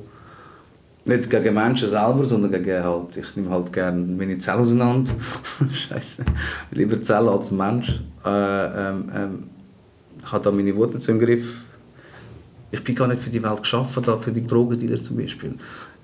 Nicht 1.04 1.30
gegen 1.30 1.54
Menschen 1.54 1.90
selber, 1.90 2.24
sondern 2.24 2.52
gegen 2.52 2.84
halt, 2.84 3.18
ich 3.18 3.36
nehme 3.36 3.50
halt 3.50 3.74
gerne 3.74 4.00
meine 4.00 4.38
Zelle 4.38 4.60
auseinander. 4.60 5.12
Scheiße. 5.74 6.24
Lieber 6.72 7.02
Zelle 7.02 7.32
als 7.32 7.52
Mensch. 7.52 8.02
Äh, 8.24 8.30
ähm, 8.30 9.12
ähm, 9.14 9.44
ich 10.30 10.34
habe 10.34 10.44
da 10.44 10.52
meine 10.52 10.76
Wurzeln 10.76 11.02
im 11.18 11.26
Griff. 11.26 11.64
Ich 12.70 12.84
bin 12.84 12.94
gar 12.94 13.08
nicht 13.08 13.20
für 13.20 13.32
die 13.32 13.42
Welt 13.42 13.64
geschaffen, 13.64 14.04
da 14.04 14.16
für 14.16 14.32
die 14.32 14.46
Drogendealer 14.46 15.02
zum 15.02 15.18
Beispiel. 15.18 15.56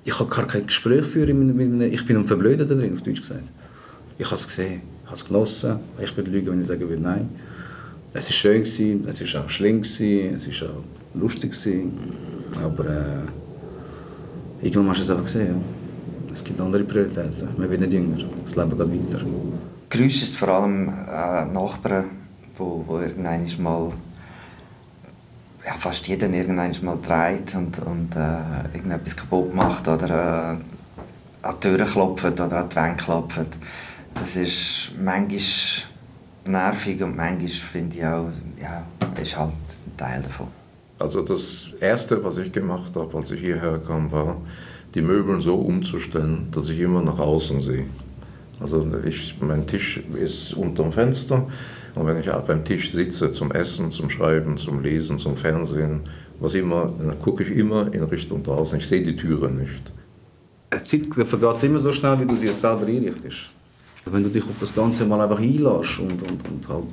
Ich 0.04 0.20
habe 0.20 0.28
gar 0.36 0.48
kein 0.48 0.66
Gespräch 0.66 1.06
führen. 1.06 1.56
Mit, 1.56 1.70
mit, 1.70 1.94
ich 1.94 2.04
bin 2.08 2.16
am 2.16 2.24
Verblöden 2.24 2.68
da 2.68 2.74
drin, 2.74 2.96
auf 2.96 3.04
Deutsch 3.04 3.22
gesagt. 3.22 3.44
Ich 4.18 4.26
habe 4.26 4.36
es 4.36 4.48
gesehen, 4.48 4.82
ich 5.04 5.06
habe 5.06 5.16
es 5.16 5.26
genossen. 5.26 5.76
Ich 6.02 6.18
würde 6.18 6.32
lügen, 6.32 6.50
wenn 6.50 6.62
ich 6.62 6.66
sagen 6.66 6.90
würde, 6.90 7.00
nein. 7.00 7.30
Es 8.14 8.26
war 8.26 8.34
schön, 8.34 8.64
gewesen, 8.64 9.08
es 9.08 9.34
war 9.36 9.46
auch 9.46 9.50
schlimm, 9.50 9.84
gewesen, 9.84 10.34
es 10.34 10.62
war 10.62 10.70
auch 10.70 10.84
lustig. 11.14 11.52
Gewesen, 11.52 11.92
aber 12.64 12.86
äh, 12.86 14.66
irgendwann 14.66 14.90
hast 14.90 15.02
du 15.02 15.04
es 15.04 15.10
einfach 15.12 15.26
gesehen. 15.26 15.48
Ja. 15.50 16.34
Es 16.34 16.44
gibt 16.44 16.60
andere 16.60 16.84
Prioritäten. 16.84 17.50
Man 17.58 17.70
wird 17.70 17.82
nicht 17.82 17.94
jünger. 17.94 18.18
Das 18.44 18.56
Leben 18.56 18.72
geht 18.72 18.80
weiter. 18.80 19.24
Geräusch 19.88 20.24
ist 20.24 20.36
vor 20.36 20.48
allem 20.48 20.88
äh, 20.88 21.46
Nachbarn, 21.46 22.06
wo 22.58 22.84
irgendwann 23.00 23.46
mal 23.62 23.92
fast 25.78 26.08
jeder 26.08 26.30
irgendwann 26.30 26.74
mal 26.82 26.98
dreht 27.02 27.56
und, 27.56 27.80
und 27.80 28.16
äh, 28.16 28.76
irgendetwas 28.76 29.16
kaputt 29.16 29.54
macht 29.54 29.88
oder 29.88 30.58
äh, 30.60 31.46
an 31.46 31.56
die 31.56 31.68
Türen 31.68 31.86
klopft 31.86 32.40
oder 32.40 32.58
an 32.58 32.70
die 32.70 32.76
Wände 32.76 33.04
klopft. 33.04 33.48
Das 34.14 34.36
ist 34.36 34.92
manchmal 34.98 35.40
nervig 36.46 37.02
und 37.04 37.16
manchmal 37.16 37.48
finde 37.48 37.98
ich 37.98 38.06
auch, 38.06 38.30
ja, 38.62 38.84
ist 39.22 39.38
halt 39.38 39.50
ein 39.50 39.98
Teil 39.98 40.22
davon. 40.22 40.48
Also 40.98 41.22
das 41.22 41.68
Erste, 41.80 42.24
was 42.24 42.38
ich 42.38 42.52
gemacht 42.52 42.96
habe, 42.96 43.18
als 43.18 43.32
ich 43.32 43.42
hierher 43.42 43.80
kam, 43.80 44.12
war, 44.12 44.38
die 44.94 45.02
Möbel 45.02 45.42
so 45.42 45.56
umzustellen, 45.56 46.48
dass 46.52 46.70
ich 46.70 46.80
immer 46.80 47.02
nach 47.02 47.20
außen 47.20 47.60
sehe. 47.60 47.86
Also 48.62 48.88
ich, 49.06 49.36
mein 49.42 49.68
Tisch 49.68 49.98
ist 49.98 50.54
unterm 50.54 50.94
Fenster 50.94 51.48
und 51.96 52.06
wenn 52.06 52.18
ich 52.18 52.30
beim 52.30 52.66
Tisch 52.66 52.92
sitze 52.92 53.32
zum 53.32 53.52
Essen, 53.52 53.90
zum 53.90 54.10
Schreiben, 54.10 54.58
zum 54.58 54.82
Lesen, 54.84 55.18
zum 55.18 55.38
Fernsehen, 55.38 56.02
was 56.40 56.54
immer, 56.54 56.94
dann 57.00 57.20
gucke 57.22 57.44
ich 57.44 57.52
immer 57.52 57.94
in 57.94 58.04
Richtung 58.04 58.44
draußen. 58.44 58.80
Ich 58.80 58.88
sehe 58.88 59.02
die 59.02 59.16
Türe 59.16 59.50
nicht. 59.50 59.92
Die 60.74 60.84
Zeit 60.84 61.30
vergeht 61.30 61.64
immer 61.64 61.80
so 61.80 61.92
schnell, 61.94 62.20
wie 62.20 62.26
du 62.26 62.36
sie 62.36 62.48
selber 62.48 62.86
einrichtest. 62.86 63.48
Wenn 64.08 64.24
du 64.24 64.30
dich 64.30 64.44
auf 64.44 64.60
das 64.60 64.76
Ganze 64.76 65.04
mal 65.06 65.20
einfach 65.22 65.40
einlässt 65.40 66.00
und, 66.00 66.12
und, 66.12 66.48
und 66.48 66.70
halt 66.70 66.84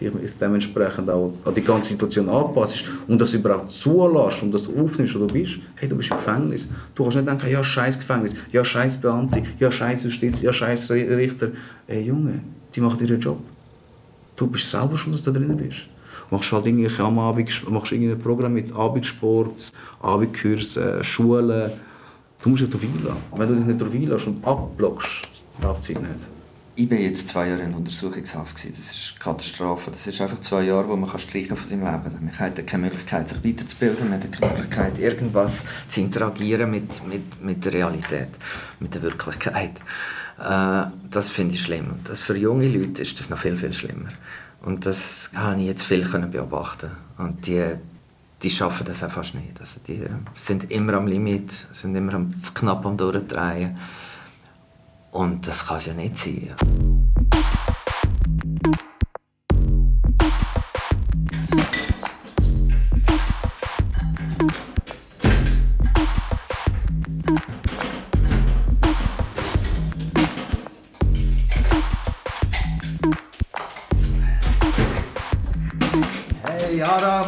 dich 0.00 0.32
dementsprechend 0.40 1.10
auch 1.10 1.32
an 1.44 1.54
die 1.54 1.60
ganze 1.60 1.90
Situation 1.90 2.30
anpasst 2.30 2.84
und 3.08 3.20
das 3.20 3.34
überhaupt 3.34 3.72
zulässt 3.72 4.42
und 4.42 4.54
das 4.54 4.68
aufnimmst, 4.68 5.14
wo 5.14 5.18
du 5.18 5.26
bist, 5.26 5.58
hey, 5.74 5.86
du 5.86 5.96
bist 5.96 6.10
im 6.10 6.16
Gefängnis. 6.16 6.66
Du 6.94 7.02
kannst 7.02 7.16
nicht 7.16 7.28
denken, 7.28 7.50
ja, 7.50 7.62
scheiß 7.62 7.98
Gefängnis, 7.98 8.36
ja, 8.52 8.64
scheiß 8.64 8.98
Beamte, 9.02 9.42
ja, 9.58 9.70
scheiß 9.70 10.04
Justiz, 10.04 10.40
ja, 10.40 10.50
scheiß 10.50 10.92
Richter. 10.92 11.48
Ey, 11.88 12.04
Junge, 12.04 12.40
die 12.74 12.80
machen 12.80 13.06
ihren 13.06 13.20
Job. 13.20 13.38
Du 14.36 14.46
bist 14.46 14.70
selber 14.70 14.96
schon, 14.96 15.12
dass 15.12 15.22
du 15.22 15.30
da 15.30 15.38
drin 15.38 15.56
bist. 15.56 15.80
Machst 16.30 16.50
halt 16.52 16.66
irgendwie 16.66 17.02
am 17.02 17.18
Abend, 17.18 17.70
machst 17.70 17.92
irgendein 17.92 18.18
Programm 18.18 18.54
mit 18.54 18.72
Abendsport, 18.74 19.72
Abendkurse, 20.00 21.04
Schulen. 21.04 21.72
Du 22.42 22.48
musst 22.48 22.62
dich 22.62 22.70
darauf 22.70 22.84
einlassen. 22.84 23.22
Wenn 23.36 23.48
du 23.48 23.54
dich 23.56 23.66
nicht 23.66 23.80
darauf 23.80 23.94
einlässt 23.94 24.26
und 24.26 24.44
abblockst, 24.44 25.28
läuft 25.62 25.82
es 25.82 25.88
nicht. 25.90 26.00
Ich 26.74 26.90
war 26.90 26.96
jetzt 26.96 27.28
zwei 27.28 27.48
Jahre 27.48 27.62
in 27.62 27.74
Untersuchungshaft. 27.74 28.54
Das 28.54 28.64
ist 28.64 29.12
eine 29.12 29.18
Katastrophe. 29.18 29.90
Das 29.90 30.06
ist 30.06 30.18
einfach 30.22 30.40
zwei 30.40 30.62
Jahre, 30.62 30.88
wo 30.88 30.96
man 30.96 31.18
streichen 31.18 31.54
von 31.54 31.68
seinem 31.68 31.84
Leben. 31.84 32.24
Man 32.24 32.38
hat 32.38 32.66
keine 32.66 32.84
Möglichkeit, 32.84 33.28
sich 33.28 33.44
weiterzubilden. 33.44 34.08
Man 34.08 34.18
hat 34.18 34.32
keine 34.32 34.52
Möglichkeit, 34.52 34.98
irgendwas 34.98 35.64
zu 35.88 36.00
interagieren 36.00 36.70
mit, 36.70 37.06
mit, 37.06 37.44
mit 37.44 37.62
der 37.62 37.74
Realität, 37.74 38.28
mit 38.80 38.94
der 38.94 39.02
Wirklichkeit. 39.02 39.72
Äh, 40.42 40.86
das 41.10 41.30
finde 41.30 41.54
ich 41.54 41.62
schlimm. 41.62 42.00
Das 42.04 42.20
für 42.20 42.36
junge 42.36 42.68
Leute 42.68 43.02
ist 43.02 43.18
das 43.20 43.30
noch 43.30 43.38
viel, 43.38 43.56
viel 43.56 43.72
schlimmer. 43.72 44.08
Und 44.62 44.86
das 44.86 45.30
habe 45.34 45.60
ich 45.60 45.66
jetzt 45.66 45.84
viel 45.84 46.04
beobachten. 46.04 46.90
Und 47.18 47.46
die, 47.46 47.76
die 48.42 48.50
schaffen 48.50 48.86
das 48.86 49.00
fast 49.00 49.34
nicht. 49.34 49.60
Also 49.60 49.80
die 49.86 50.04
sind 50.34 50.70
immer 50.70 50.94
am 50.94 51.06
Limit, 51.06 51.52
sind 51.72 51.94
immer 51.94 52.26
knapp 52.54 52.84
am 52.86 52.96
Durchdrehen. 52.96 53.76
Und 55.12 55.46
das 55.46 55.66
kann 55.66 55.76
es 55.76 55.86
ja 55.86 55.94
nicht 55.94 56.16
sein. 56.16 57.11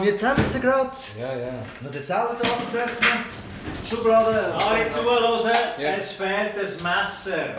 Jetzt 0.04 0.22
haben 0.24 0.42
wir 0.42 0.48
sie 0.48 0.60
gerade. 0.60 0.90
Ja, 1.18 1.26
ja. 1.26 1.52
Noch 1.80 1.90
den 1.90 2.06
Teller 2.06 2.36
da 2.40 2.78
öffnen. 2.78 3.24
Schublade. 3.88 4.54
Alle 4.54 4.88
zuhören, 4.88 5.50
es 5.78 6.12
fehlt 6.12 6.52
das 6.60 6.80
Messer. 6.80 7.54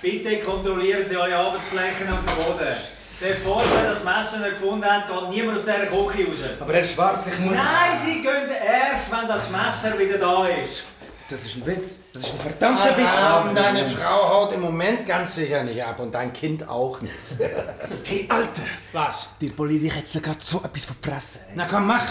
Bitte 0.00 0.38
kontrollieren 0.38 1.04
Sie 1.04 1.16
alle 1.16 1.36
Arbeitsflächen 1.36 2.08
am 2.08 2.24
Boden. 2.24 2.76
Bevor 3.20 3.62
wir 3.62 3.90
das 3.90 4.02
Messer 4.02 4.38
nicht 4.38 4.58
gefunden 4.58 4.84
haben, 4.84 5.04
geht 5.06 5.30
niemand 5.30 5.58
aus 5.58 5.64
dieser 5.64 5.86
Küche 5.86 6.26
raus. 6.26 6.38
Aber 6.58 6.72
Herr 6.72 6.84
Schwarz, 6.84 7.26
ich 7.26 7.38
muss... 7.38 7.54
Nein, 7.54 7.96
Sie 7.96 8.22
gehen 8.22 8.48
erst, 8.48 9.12
wenn 9.12 9.28
das 9.28 9.50
Messer 9.50 9.98
wieder 9.98 10.16
da 10.16 10.48
ist. 10.48 10.84
Das 11.30 11.42
ist 11.42 11.56
ein 11.56 11.66
Witz. 11.66 12.00
Das 12.12 12.24
ist 12.24 12.32
ein 12.34 12.40
verdammter 12.40 12.96
Witz. 12.96 13.06
Ah, 13.06 13.52
deine 13.54 13.84
Frau 13.84 14.28
haut 14.28 14.52
im 14.52 14.62
Moment 14.62 15.06
ganz 15.06 15.36
sicher 15.36 15.62
nicht 15.62 15.80
ab 15.82 16.00
und 16.00 16.12
dein 16.12 16.32
Kind 16.32 16.68
auch 16.68 17.00
nicht. 17.00 17.14
Hey, 18.04 18.26
Alter! 18.28 18.62
Was? 18.92 19.28
Dir 19.40 19.52
poliert 19.52 19.84
dich 19.84 19.94
jetzt 19.94 20.20
gerade 20.22 20.38
so 20.40 20.58
etwas 20.58 20.84
verpressen. 20.86 21.42
Na 21.54 21.66
komm, 21.70 21.86
mach. 21.86 22.04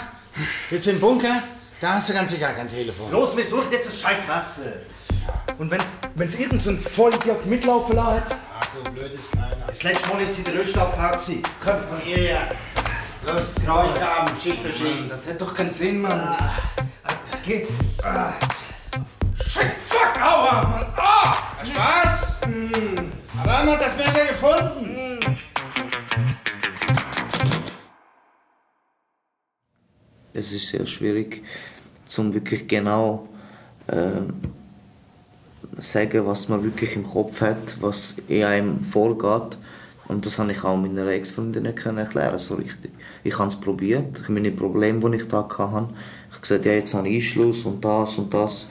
Jetzt 0.70 0.86
im 0.86 0.98
Bunker, 0.98 1.42
da 1.80 1.94
hast 1.94 2.08
du 2.08 2.14
ganz 2.14 2.30
sicher 2.30 2.50
kein 2.52 2.68
Telefon. 2.70 3.10
Los, 3.10 3.34
mir 3.34 3.44
sucht 3.44 3.70
jetzt 3.72 3.88
das 3.88 4.00
scheiß 4.00 4.26
Wasser. 4.26 4.72
Und 5.58 5.70
wenn's, 5.70 5.98
wenn's 6.14 6.34
irgend 6.36 6.62
so 6.62 6.70
ein 6.70 6.78
Vollidiot 6.78 7.44
mitlaufen 7.44 7.96
lässt? 7.96 8.34
Ach, 8.58 8.66
so 8.74 8.90
blöd 8.90 9.12
ist 9.12 9.30
keiner. 9.32 9.66
Das 9.66 9.82
letzte 9.82 10.08
Mal 10.08 10.22
ist 10.22 10.36
sie 10.36 10.42
in 10.42 10.52
der 10.52 10.62
Rüstabfahrt. 10.62 11.20
gewesen. 11.20 11.42
Komm 11.62 11.82
von 11.82 12.08
ihr 12.08 12.16
her. 12.16 12.48
Los, 13.26 13.56
Krankenhaben, 13.56 14.34
Schiff 14.42 14.62
verschieben. 14.62 15.06
Das 15.10 15.28
hat 15.28 15.38
doch 15.38 15.52
keinen 15.52 15.70
Sinn, 15.70 16.00
Mann. 16.00 16.38
Geht. 17.44 17.68
Ah. 18.02 18.32
Scheiß 19.46 19.72
Fuck, 19.80 20.20
aua, 20.20 20.62
Mann. 20.62 20.86
Ah! 20.96 21.64
Schwarz? 21.64 22.38
Hm. 22.44 23.10
Aber 23.42 23.58
haben 23.58 23.68
wir 23.68 23.78
das 23.78 23.96
Messer 23.96 24.26
gefunden? 24.26 25.18
Es 30.32 30.52
ist 30.52 30.68
sehr 30.68 30.86
schwierig, 30.86 31.42
zum 32.06 32.32
wirklich 32.32 32.66
genau 32.68 33.28
äh, 33.88 34.22
sagen, 35.78 36.26
was 36.26 36.48
man 36.48 36.62
wirklich 36.62 36.96
im 36.96 37.04
Kopf 37.04 37.40
hat, 37.40 37.80
was 37.80 38.16
in 38.28 38.44
einem 38.44 38.82
vorgeht. 38.82 39.58
Und 40.08 40.26
das 40.26 40.38
habe 40.38 40.52
ich 40.52 40.64
auch 40.64 40.76
meiner 40.76 41.06
Ex-Freundin 41.06 41.64
nicht 41.64 41.76
können 41.76 41.98
erklären 41.98 42.38
so 42.38 42.56
richtig. 42.56 42.90
Ich 43.22 43.38
habe 43.38 43.48
es 43.48 43.60
probiert, 43.60 44.28
meine 44.28 44.50
Probleme, 44.50 45.08
die 45.10 45.18
ich 45.18 45.28
da 45.28 45.42
hatte. 45.42 45.88
Ich 46.28 46.34
habe 46.34 46.40
gesagt, 46.40 46.64
ja, 46.64 46.72
jetzt 46.72 46.94
habe 46.94 47.08
ich 47.08 47.16
Einschluss 47.16 47.64
und 47.64 47.84
das 47.84 48.18
und 48.18 48.32
das. 48.34 48.70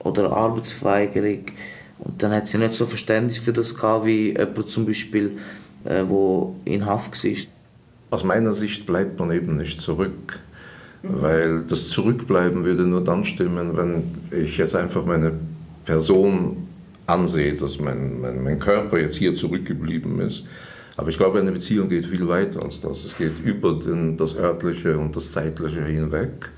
Oder 0.00 0.32
Arbeitsverweigerung. 0.32 1.46
Und 1.98 2.22
dann 2.22 2.32
hat 2.32 2.48
sie 2.48 2.58
nicht 2.58 2.74
so 2.74 2.86
Verständnis 2.86 3.38
für 3.38 3.52
das 3.52 3.74
gehabt, 3.74 4.06
wie 4.06 4.28
jemand 4.28 4.70
zum 4.70 4.86
Beispiel, 4.86 5.38
äh, 5.84 6.04
wo 6.06 6.56
in 6.64 6.86
Haft 6.86 7.22
war. 7.24 7.32
Aus 8.10 8.24
meiner 8.24 8.52
Sicht 8.52 8.86
bleibt 8.86 9.18
man 9.18 9.32
eben 9.32 9.56
nicht 9.56 9.80
zurück. 9.80 10.38
Weil 11.02 11.62
das 11.62 11.88
Zurückbleiben 11.88 12.64
würde 12.64 12.82
nur 12.82 13.04
dann 13.04 13.24
stimmen, 13.24 13.76
wenn 13.76 14.02
ich 14.30 14.58
jetzt 14.58 14.74
einfach 14.74 15.04
meine 15.04 15.32
Person 15.84 16.68
ansehe, 17.06 17.54
dass 17.54 17.78
mein, 17.78 18.20
mein, 18.20 18.42
mein 18.42 18.58
Körper 18.58 18.98
jetzt 18.98 19.16
hier 19.16 19.34
zurückgeblieben 19.34 20.20
ist. 20.20 20.44
Aber 20.96 21.10
ich 21.10 21.16
glaube, 21.16 21.38
eine 21.38 21.52
Beziehung 21.52 21.88
geht 21.88 22.06
viel 22.06 22.26
weiter 22.26 22.62
als 22.62 22.80
das. 22.80 23.04
Es 23.04 23.16
geht 23.16 23.38
über 23.44 23.74
den, 23.74 24.16
das 24.16 24.36
Örtliche 24.36 24.98
und 24.98 25.14
das 25.14 25.30
Zeitliche 25.30 25.84
hinweg. 25.84 26.50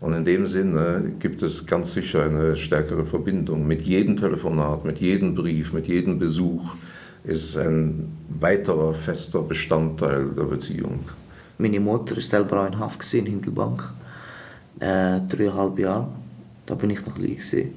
Und 0.00 0.14
in 0.14 0.24
dem 0.24 0.46
Sinne 0.46 1.12
gibt 1.18 1.42
es 1.42 1.66
ganz 1.66 1.92
sicher 1.92 2.24
eine 2.24 2.56
stärkere 2.56 3.04
Verbindung. 3.04 3.66
Mit 3.66 3.82
jedem 3.82 4.16
Telefonat, 4.16 4.84
mit 4.84 4.98
jedem 4.98 5.34
Brief, 5.34 5.72
mit 5.72 5.86
jedem 5.88 6.18
Besuch 6.18 6.74
ist 7.22 7.56
ein 7.58 8.16
weiterer 8.28 8.94
fester 8.94 9.42
Bestandteil 9.42 10.30
der 10.30 10.44
Beziehung. 10.44 11.00
Meine 11.58 11.80
Mutter 11.80 12.16
war 12.16 12.22
selber 12.22 12.62
auch 12.62 12.66
in 12.66 12.78
Haft 12.78 13.12
in 13.12 13.26
Hindelbank. 13.26 13.92
Äh, 14.78 15.20
dreieinhalb 15.28 15.78
Jahre. 15.78 16.08
Da 16.64 16.74
bin 16.74 16.88
ich 16.88 17.04
noch 17.04 17.14
klein. 17.14 17.36
Gewesen. 17.36 17.74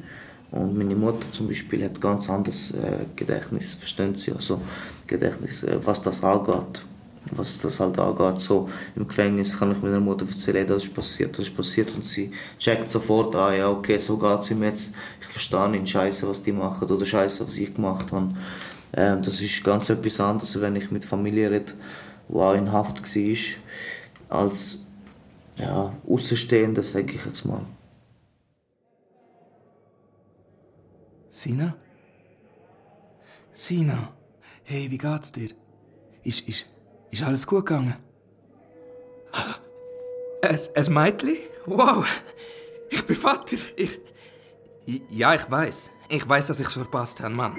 Und 0.52 0.78
meine 0.78 0.96
Mutter 0.96 1.26
zum 1.32 1.48
Beispiel 1.48 1.84
hat 1.84 2.00
ganz 2.00 2.30
anderes 2.30 2.72
äh, 2.72 3.06
Gedächtnis, 3.16 3.74
verstehen 3.74 4.16
Sie? 4.16 4.32
Also 4.32 4.62
Gedächtnis, 5.08 5.64
äh, 5.64 5.80
was 5.84 6.02
das 6.02 6.24
angeht. 6.24 6.86
Was 7.32 7.58
das 7.60 7.80
halt 7.80 7.98
angeht. 7.98 8.42
So, 8.42 8.70
Im 8.96 9.08
Gefängnis 9.08 9.58
kann 9.58 9.72
ich 9.72 9.82
meiner 9.82 10.00
Mutter 10.00 10.26
erzählen, 10.30 10.68
das 10.68 10.84
ist 10.84 10.94
passiert, 10.94 11.38
das 11.38 11.48
ist 11.48 11.56
passiert. 11.56 11.94
Und 11.96 12.06
sie 12.06 12.32
checkt 12.60 12.92
sofort 12.92 13.36
an, 13.36 13.58
ja, 13.58 13.70
okay, 13.70 13.98
so 13.98 14.18
geht 14.18 14.40
es 14.42 14.52
ihm 14.52 14.64
jetzt. 14.64 14.94
Ich 15.22 15.28
verstehe 15.28 15.70
nicht, 15.70 15.90
Scheiße, 15.90 16.28
was 16.28 16.44
die 16.44 16.52
machen 16.52 16.90
oder 16.90 17.06
Scheiße, 17.06 17.46
was 17.46 17.58
ich 17.58 17.74
gemacht 17.74 18.12
habe. 18.12 18.36
Ähm, 18.94 19.22
das 19.24 19.42
ist 19.42 19.64
ganz 19.64 19.90
etwas 19.90 20.20
anderes, 20.20 20.60
wenn 20.60 20.76
ich 20.76 20.92
mit 20.92 21.06
Familie 21.06 21.50
rede, 21.50 21.74
die 22.28 22.36
auch 22.36 22.54
in 22.54 22.72
Haft 22.72 23.02
war, 23.02 24.42
als 24.42 24.80
ja, 25.56 25.94
Außenstehender, 26.08 26.84
sage 26.84 27.14
ich 27.14 27.26
jetzt 27.26 27.46
mal. 27.46 27.62
Sina? 31.32 31.76
Sina? 33.54 34.14
Hey, 34.64 34.90
wie 34.90 34.98
geht's 34.98 35.32
dir? 35.32 35.50
Ist, 36.24 36.48
ist, 36.48 36.66
ist 37.14 37.24
alles 37.24 37.46
gut 37.46 37.66
gegangen? 37.66 37.96
Es, 40.42 40.68
es 40.70 40.90
Mädchen? 40.90 41.38
Wow! 41.66 42.06
Ich 42.90 43.06
bin 43.06 43.16
Vater. 43.16 43.58
Ich. 43.78 44.00
Ja, 45.10 45.34
ich 45.34 45.50
weiß. 45.50 45.90
Ich 46.10 46.28
weiß, 46.28 46.48
dass 46.48 46.60
ich's 46.60 46.74
verpasst 46.74 47.22
habe, 47.22 47.34
Mann. 47.34 47.56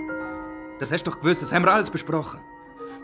Das 0.78 0.92
hast 0.92 1.04
du 1.04 1.10
doch 1.10 1.20
gewusst, 1.20 1.42
das 1.42 1.52
haben 1.52 1.64
wir 1.64 1.72
alles 1.72 1.88
besprochen. 1.88 2.40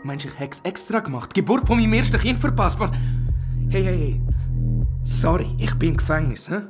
Meinst 0.03 0.25
du, 0.25 0.29
ich 0.29 0.39
hätte 0.39 0.57
es 0.57 0.69
extra 0.69 0.99
gemacht? 0.99 1.35
Die 1.35 1.41
Geburt 1.41 1.67
von 1.67 1.79
meinem 1.79 1.93
ersten 1.93 2.19
Kind 2.19 2.39
verpasst? 2.39 2.79
Was? 2.79 2.91
Hey, 3.69 3.83
hey, 3.83 3.97
hey. 3.97 4.21
Sorry, 5.03 5.55
ich 5.57 5.73
bin 5.75 5.91
im 5.91 5.97
Gefängnis, 5.97 6.49
hä? 6.49 6.61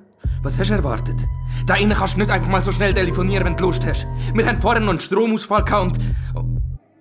Was 0.43 0.57
hast 0.57 0.69
du 0.69 0.75
erwartet? 0.75 1.27
Da 1.65 1.75
innen 1.75 1.97
kannst 1.97 2.15
du 2.15 2.19
nicht 2.19 2.31
einfach 2.31 2.47
mal 2.47 2.63
so 2.63 2.71
schnell 2.71 2.93
telefonieren, 2.93 3.45
wenn 3.45 3.55
du 3.55 3.65
Lust 3.65 3.85
hast. 3.85 4.07
Wir 4.33 4.45
haben 4.45 4.61
vorher 4.61 4.81
noch 4.81 4.89
einen 4.89 4.99
Stromausfall 4.99 5.65
gehabt 5.65 5.97
und... 5.97 5.99
Oh. 6.35 6.45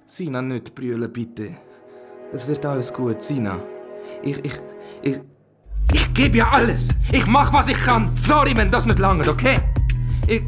Sina, 0.06 0.42
nicht 0.42 0.74
brüllen, 0.74 1.12
bitte. 1.12 1.56
Es 2.32 2.46
wird 2.46 2.64
alles 2.64 2.92
gut, 2.92 3.22
Sina. 3.22 3.58
Ich, 4.22 4.38
ich, 4.44 4.52
ich... 5.02 5.20
Ich 5.92 6.14
gebe 6.14 6.38
ja 6.38 6.48
alles. 6.50 6.90
Ich 7.10 7.26
mach, 7.26 7.52
was 7.52 7.66
ich 7.66 7.76
kann. 7.76 8.12
Sorry, 8.12 8.56
wenn 8.56 8.70
das 8.70 8.86
nicht 8.86 9.00
langt, 9.00 9.26
okay? 9.26 9.58
Ich... 10.28 10.42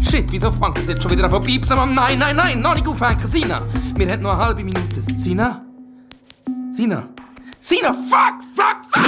Shit, 0.00 0.30
wieso 0.30 0.52
fängt 0.52 0.76
das 0.76 0.88
jetzt 0.88 1.02
schon 1.02 1.12
wieder 1.12 1.24
an 1.24 1.30
vorbeipiepsen? 1.30 1.76
Mann? 1.76 1.94
Nein, 1.94 2.18
nein, 2.18 2.36
nein, 2.36 2.60
noch 2.60 2.74
nicht 2.74 2.86
aufhängen, 2.86 3.26
Sina. 3.26 3.62
Wir 3.96 4.12
haben 4.12 4.22
noch 4.22 4.32
eine 4.32 4.44
halbe 4.44 4.62
Minute. 4.62 5.00
Sina? 5.16 5.64
Sina? 6.70 7.08
Sina, 7.60 7.94
fuck, 7.94 8.42
fuck, 8.54 8.84
fuck! 8.90 9.06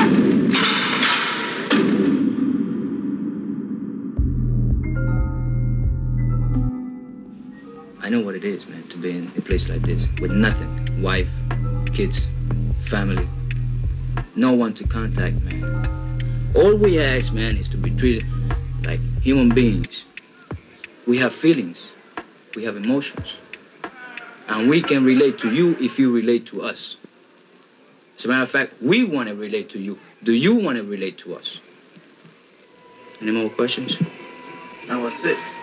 I 8.03 8.11
know 8.11 8.23
what 8.25 8.35
it 8.35 8.44
is, 8.44 8.66
man, 8.66 8.85
to 8.88 8.97
be 8.97 9.11
in 9.11 9.31
a 9.37 9.42
place 9.42 9.68
like 9.68 9.83
this 9.83 10.03
with 10.21 10.33
nothing. 10.33 11.03
Wife, 11.03 11.29
kids, 11.98 12.28
family. 12.88 13.28
No 14.37 14.52
one 14.52 14.72
to 14.74 14.87
contact, 14.87 15.34
man. 15.42 16.52
All 16.54 16.76
we 16.76 17.00
ask, 17.00 17.32
man, 17.32 17.56
is 17.56 17.66
to 17.70 17.76
be 17.76 17.90
treated 17.90 18.24
like 18.84 19.00
human 19.20 19.48
beings. 19.48 20.04
We 21.08 21.18
have 21.18 21.34
feelings. 21.34 21.76
We 22.54 22.62
have 22.62 22.76
emotions. 22.76 23.34
And 24.46 24.70
we 24.70 24.80
can 24.80 25.04
relate 25.04 25.40
to 25.40 25.52
you 25.52 25.76
if 25.80 25.98
you 25.98 26.14
relate 26.14 26.46
to 26.46 26.62
us. 26.62 26.94
As 28.16 28.26
a 28.26 28.28
matter 28.28 28.44
of 28.44 28.50
fact, 28.50 28.80
we 28.80 29.02
want 29.02 29.28
to 29.28 29.34
relate 29.34 29.68
to 29.70 29.80
you. 29.80 29.98
Do 30.22 30.30
you 30.30 30.54
want 30.54 30.76
to 30.76 30.84
relate 30.84 31.18
to 31.24 31.34
us? 31.34 31.58
Any 33.20 33.32
more 33.32 33.50
questions? 33.50 33.96
That 34.87 35.00
was 35.00 35.14
it. 35.24 35.58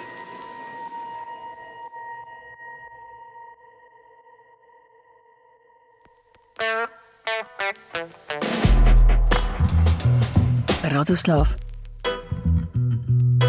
Radoslav, 10.96 11.58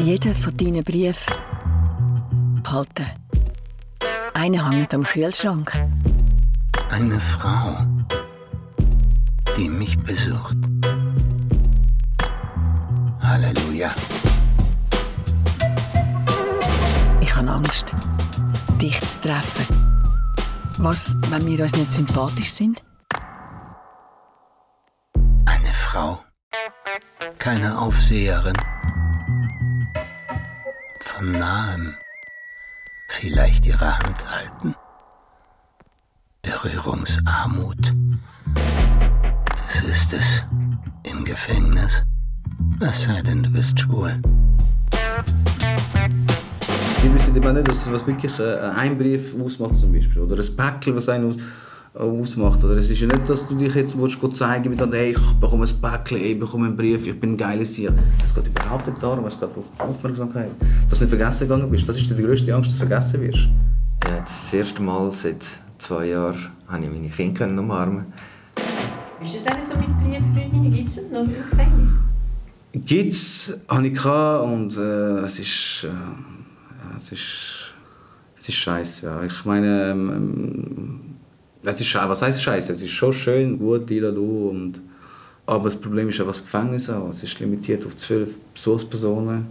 jeder 0.00 0.34
von 0.34 0.56
deinen 0.56 0.82
Briefen 0.82 1.32
behalten. 2.60 3.06
Einer 4.34 4.68
hängt 4.68 4.92
am 4.92 5.04
Kühlschrank. 5.04 5.70
Eine 6.90 7.20
Frau, 7.20 7.86
die 9.56 9.68
mich 9.68 9.96
besucht. 10.00 10.56
Halleluja. 13.20 13.94
Ich 17.20 17.36
habe 17.36 17.48
Angst, 17.48 17.94
dich 18.80 19.00
zu 19.02 19.20
treffen. 19.20 19.66
Was, 20.78 21.14
wenn 21.30 21.46
wir 21.46 21.60
uns 21.60 21.76
nicht 21.76 21.92
sympathisch 21.92 22.50
sind? 22.50 22.82
Eine 25.44 25.72
Frau. 25.72 26.25
Keine 27.46 27.78
Aufseherin. 27.78 28.56
Von 30.98 31.30
nahem 31.30 31.94
vielleicht 33.06 33.64
ihre 33.66 33.98
Hand 34.00 34.28
halten. 34.28 34.74
Berührungsarmut. 36.42 37.94
Was 39.64 39.84
ist 39.84 40.12
es? 40.12 40.44
Im 41.04 41.24
Gefängnis? 41.24 42.02
Was 42.80 43.04
sei 43.04 43.22
denn, 43.22 43.44
du 43.44 43.50
bist 43.50 43.78
schwul? 43.78 44.20
Die 47.00 47.14
wissen 47.14 47.36
immer 47.36 47.52
nicht, 47.52 47.68
was 47.68 48.04
wirklich 48.08 48.40
äh, 48.40 48.58
ein 48.74 48.98
Brief 48.98 49.40
ausmacht 49.40 49.76
zum 49.76 49.92
Beispiel. 49.92 50.22
Oder 50.22 50.36
ein 50.36 50.56
Päckchen, 50.56 50.96
was 50.96 51.08
einen 51.08 51.28
aus, 51.28 51.36
äh, 51.36 51.40
ausmacht. 51.96 52.62
Oder 52.64 52.76
es 52.76 52.90
ist 52.90 53.00
ja 53.00 53.06
nicht, 53.06 53.28
dass 53.28 53.48
du 53.48 53.54
dich 53.54 53.74
jetzt 53.74 53.98
willst, 53.98 54.20
Gott 54.20 54.36
zeigen 54.36 54.70
willst, 54.70 54.94
hey, 54.94 55.10
ich 55.12 55.32
bekomme 55.40 55.66
ein 55.66 55.80
Päckchen, 55.80 56.18
hey, 56.18 56.32
ich 56.32 56.40
bekomme 56.40 56.66
einen 56.66 56.76
Brief, 56.76 57.06
ich 57.06 57.18
bin 57.18 57.32
ein 57.32 57.36
geiles 57.36 57.72
Tier. 57.72 57.92
Es 58.22 58.34
geht 58.34 58.46
überhaupt 58.46 58.86
nicht 58.86 59.02
darum, 59.02 59.24
es 59.26 59.38
geht 59.38 59.48
um 59.56 59.64
Aufmerksamkeit. 59.78 60.50
Dass 60.88 60.98
du 60.98 61.04
nicht 61.04 61.14
vergessen 61.14 61.48
gegangen 61.48 61.70
bist, 61.70 61.88
das 61.88 61.96
ist 61.96 62.10
die 62.10 62.22
grösste 62.22 62.54
Angst, 62.54 62.70
dass 62.70 62.78
du 62.78 62.86
vergessen 62.86 63.20
wirst. 63.22 63.48
Ja, 64.06 64.20
das 64.20 64.54
erste 64.54 64.82
Mal 64.82 65.10
seit 65.12 65.46
zwei 65.78 66.06
Jahren 66.06 66.36
habe 66.68 66.84
ich 66.84 66.90
meine 66.90 67.32
Kinder 67.34 67.62
umarmen 67.62 68.06
Wie 69.20 69.24
ist 69.24 69.36
das 69.36 69.46
eigentlich 69.46 69.68
so 69.68 69.76
mit 69.76 69.86
Brieffreundinnen? 70.00 70.72
Gibt 70.72 70.88
es 70.88 70.94
das 70.96 71.10
noch 71.10 71.20
im 71.20 71.34
Gefängnis? 71.34 71.90
Kids 72.84 73.58
hatte 73.68 73.86
ich 73.86 74.04
und 74.04 74.76
äh, 74.76 75.24
es 75.24 75.38
ist, 75.38 75.84
äh, 75.84 76.96
es 76.96 77.12
ist, 77.12 77.74
es 78.38 78.48
ist 78.48 78.54
scheiße. 78.54 79.06
Ja. 79.06 79.22
Ich 79.22 79.44
meine, 79.44 79.90
ähm, 79.90 80.10
ähm, 80.10 81.00
es 81.70 81.80
ist 81.80 81.88
scheiße. 81.88 82.08
Was 82.08 82.22
heißt 82.22 82.42
scheiße? 82.42 82.72
Es 82.72 82.82
ist 82.82 82.92
schon 82.92 83.12
schön, 83.12 83.58
gut, 83.58 83.90
die 83.90 84.00
da 84.00 84.10
du 84.10 84.48
und 84.50 84.80
aber 85.46 85.64
das 85.64 85.76
Problem 85.76 86.08
ist 86.08 86.18
was 86.20 86.38
das 86.38 86.44
Gefängnis 86.44 86.90
auch. 86.90 87.10
Es 87.10 87.22
ist 87.22 87.38
limitiert 87.38 87.86
auf 87.86 87.94
zwölf 87.96 88.36
Besuchspersonen. 88.54 89.46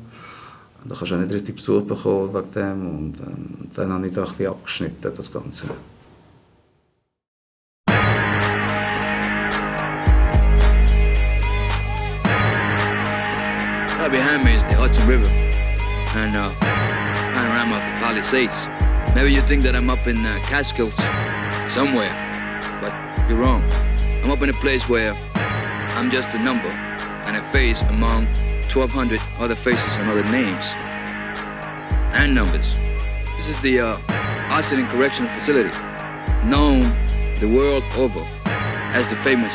Da 0.83 0.93
kannst 0.93 1.11
du 1.11 1.15
auch 1.15 1.19
nicht 1.19 1.33
richtig 1.33 1.55
Besuch 1.55 1.83
bekommen 1.83 2.33
wegen 2.33 2.51
dem. 2.51 2.87
Und 2.87 3.13
ähm, 3.19 3.69
dann 3.75 3.93
habe 3.93 4.07
ich 4.07 4.13
da 4.13 4.23
ein 4.23 4.27
bisschen 4.27 4.47
abgeschnitten, 4.47 5.11
das 5.15 5.33
Ganze. 5.33 5.67
Right 13.97 14.11
behind 14.11 14.43
me 14.43 14.53
is 14.53 14.63
the 14.69 14.75
Hudson 14.75 15.07
River 15.07 15.27
and 16.15 16.35
uh, 16.35 16.51
panorama 17.33 17.77
of 17.77 17.81
the 17.81 18.03
Palisades. 18.03 18.55
Maybe 19.15 19.31
you 19.31 19.41
think 19.41 19.63
that 19.63 19.75
I'm 19.75 19.89
up 19.89 20.05
in 20.07 20.17
uh, 20.25 20.37
Catskills 20.43 20.93
somewhere, 21.75 22.07
but 22.79 22.93
you're 23.27 23.37
wrong. 23.37 23.61
I'm 24.23 24.31
up 24.31 24.41
in 24.41 24.49
a 24.49 24.53
place 24.53 24.87
where 24.87 25.11
I'm 25.97 26.09
just 26.09 26.29
a 26.29 26.39
number 26.39 26.69
and 27.27 27.35
a 27.35 27.51
face 27.51 27.81
among 27.89 28.27
1,200 28.73 29.19
other 29.39 29.55
faces 29.55 29.83
and 29.97 30.09
other 30.09 30.23
names 30.31 30.55
and 32.15 32.33
numbers. 32.33 32.77
This 33.35 33.49
is 33.49 33.61
the 33.61 33.81
uh, 33.81 33.99
Arsenal 34.49 34.87
Correctional 34.87 35.37
Facility, 35.37 35.77
known 36.45 36.79
the 37.41 37.51
world 37.53 37.83
over 37.97 38.25
as 38.95 39.05
the 39.09 39.17
famous 39.17 39.53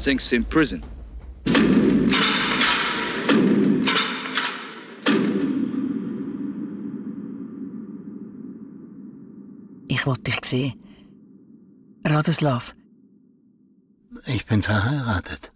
Sing 0.00 0.18
Sing 0.18 0.44
Prison. 0.44 0.82
Wollte 10.08 10.30
dich 10.30 10.44
sehen. 10.44 10.74
Radoslav, 12.02 12.74
Ich 14.24 14.46
bin 14.46 14.62
verheiratet. 14.62 15.52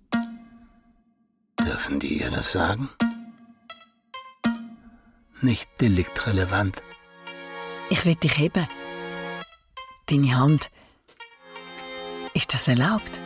Dürfen 1.59 1.99
die 2.01 2.21
ihr 2.21 2.31
das 2.31 2.53
sagen? 2.53 2.91
Nicht 5.41 5.69
deliktrelevant. 5.81 6.83
ich 7.89 8.05
will 8.05 8.15
dich 8.15 8.37
heben. 8.37 8.69
Deine 10.07 10.37
Hand. 10.39 10.71
Ist 12.35 12.53
das 12.53 12.69
erlaubt? 12.69 13.21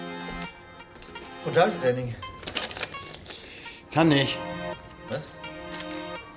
Und 1.45 1.55
Training. 1.55 2.15
Kann 3.91 4.09
nicht. 4.09 4.39
Was? 5.09 5.25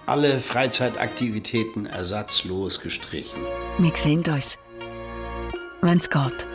Alle 0.07 0.39
Freizeitaktivitäten 0.39 1.85
ersatzlos 1.85 2.79
gestrichen. 2.79 3.41
Wir 3.77 3.95
sehen 3.95 4.23
uns. 4.23 4.57
Wenn 5.81 5.97
es 5.97 6.09
geht. 6.09 6.45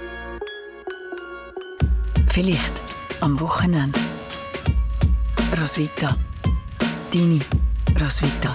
Vielleicht 2.30 2.82
am 3.20 3.40
Wochenende. 3.40 3.98
Roswitha. 5.58 6.16
Deine 7.10 7.40
Roswitha. 7.98 8.54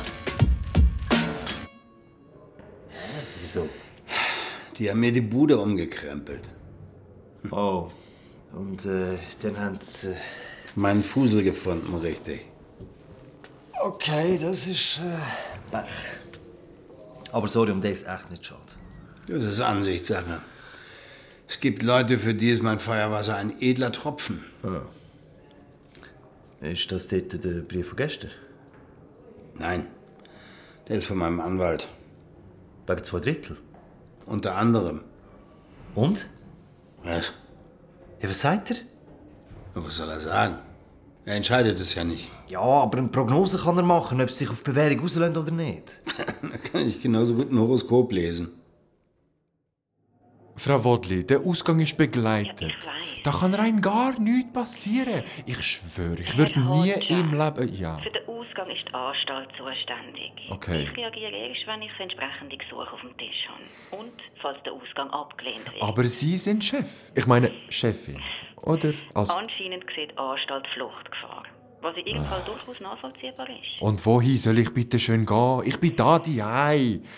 Wieso? 3.40 3.68
Die 4.78 4.90
haben 4.90 5.00
mir 5.00 5.12
die 5.12 5.22
Bude 5.22 5.58
umgekrempelt. 5.58 6.48
Oh. 7.50 7.90
Und 8.54 8.86
äh, 8.86 9.18
dann 9.42 9.60
haben 9.60 9.80
sie. 9.82 10.10
Äh... 10.10 10.16
Meinen 10.76 11.04
Fusel 11.04 11.44
gefunden, 11.44 11.96
richtig. 11.96 12.46
Okay, 13.82 14.38
das 14.40 14.68
ist. 14.68 15.00
Äh, 15.00 15.72
Pech. 15.72 15.90
Aber 17.32 17.48
sorry, 17.48 17.72
um 17.72 17.82
das 17.82 17.94
ist 17.94 18.08
echt 18.08 18.30
nicht 18.30 18.46
schade. 18.46 18.62
Das 19.28 19.44
ist 19.44 19.60
Ansichtssache. 19.60 20.42
Es 21.50 21.60
gibt 21.60 21.82
Leute, 21.82 22.20
für 22.20 22.36
die 22.36 22.52
ist 22.52 22.62
mein 22.62 22.80
Feuerwasser 22.80 23.36
ein 23.36 23.60
edler 23.60 23.92
Tropfen. 23.92 24.46
Ah. 24.62 24.84
Ist 26.64 26.92
das 26.92 27.08
dort 27.08 27.44
der 27.44 27.62
Brief 27.62 27.88
von 27.88 27.98
gestern? 27.98 28.30
Nein, 29.58 29.88
der 30.88 30.98
ist 30.98 31.08
von 31.08 31.18
meinem 31.18 31.40
Anwalt. 31.40 31.88
Wegen 32.86 33.04
zwei 33.04 33.20
Drittel? 33.20 33.58
Unter 34.28 34.58
anderem. 34.58 35.02
Und? 35.96 36.28
Was? 37.04 37.34
Ja, 38.22 38.30
was 38.30 38.42
sagt 38.42 38.70
er? 38.70 38.78
Was 39.74 39.98
soll 39.98 40.10
er 40.10 40.20
sagen? 40.20 40.60
Er 41.26 41.36
entscheidet 41.36 41.80
es 41.80 41.96
ja 41.96 42.04
nicht. 42.04 42.28
Ja, 42.48 42.60
aber 42.60 43.00
eine 43.00 43.08
Prognose 43.08 43.58
kann 43.58 43.76
er 43.76 43.84
machen, 43.84 44.22
ob 44.22 44.30
es 44.30 44.38
sich 44.38 44.52
auf 44.52 44.64
Bewährung 44.64 45.04
auslöhnt 45.04 45.36
oder 45.36 45.52
nicht. 45.52 46.04
da 46.44 46.58
kann 46.58 46.88
ich 46.88 47.02
genauso 47.02 47.34
gut 47.34 47.52
ein 47.52 47.60
Horoskop 47.60 48.12
lesen. 48.12 48.59
Frau 50.60 50.84
Wodli, 50.84 51.26
der 51.26 51.40
Ausgang 51.40 51.80
ist 51.80 51.98
begleitet. 51.98 52.74
Da 53.24 53.32
kann 53.32 53.54
rein 53.54 53.82
gar 53.82 54.20
nichts 54.20 54.52
passieren. 54.52 55.24
Ich 55.46 55.62
schwöre, 55.64 56.20
ich 56.20 56.38
würde 56.38 56.60
nie 56.60 56.92
im 57.08 57.32
Leben. 57.32 57.74
Ja. 57.74 57.98
Für 58.00 58.10
den 58.10 58.28
Ausgang 58.28 58.70
ist 58.70 58.86
die 58.86 58.94
Anstalt 58.94 59.50
zuständig. 59.58 60.34
Okay. 60.50 60.84
Ich 60.84 60.98
reagiere 60.98 61.32
erst, 61.32 61.66
wenn 61.66 61.82
ich 61.82 61.92
das 61.92 62.02
entsprechende 62.02 62.58
Gesuch 62.58 62.92
auf 62.92 63.00
dem 63.00 63.16
Tisch 63.18 63.48
habe. 63.48 64.02
Und 64.02 64.12
falls 64.42 64.62
der 64.64 64.74
Ausgang 64.74 65.10
abgelehnt 65.12 65.66
wird. 65.72 65.82
Aber 65.82 66.04
Sie 66.04 66.38
sind 66.38 66.62
Chef. 66.62 67.12
Ich 67.16 67.26
meine, 67.26 67.52
Chefin. 67.70 68.22
Oder? 68.64 68.92
Als 69.14 69.30
Anscheinend 69.30 69.86
sieht 69.96 70.18
Anstalt 70.18 70.68
Fluchtgefahr. 70.74 71.39
Was 71.82 71.96
in 71.96 72.06
ihrem 72.08 72.24
Fall 72.26 72.42
durchaus 72.46 72.80
nachvollziehbar 72.82 73.48
ist. 73.50 73.82
Und 73.82 74.06
wohin 74.06 74.38
soll 74.38 74.60
ich 74.60 74.74
bitte 74.74 75.00
schön 75.00 75.26
gehen? 75.26 75.62
Ich 75.66 75.80
bin 75.80 75.96
da 75.96 76.20
die 76.20 76.42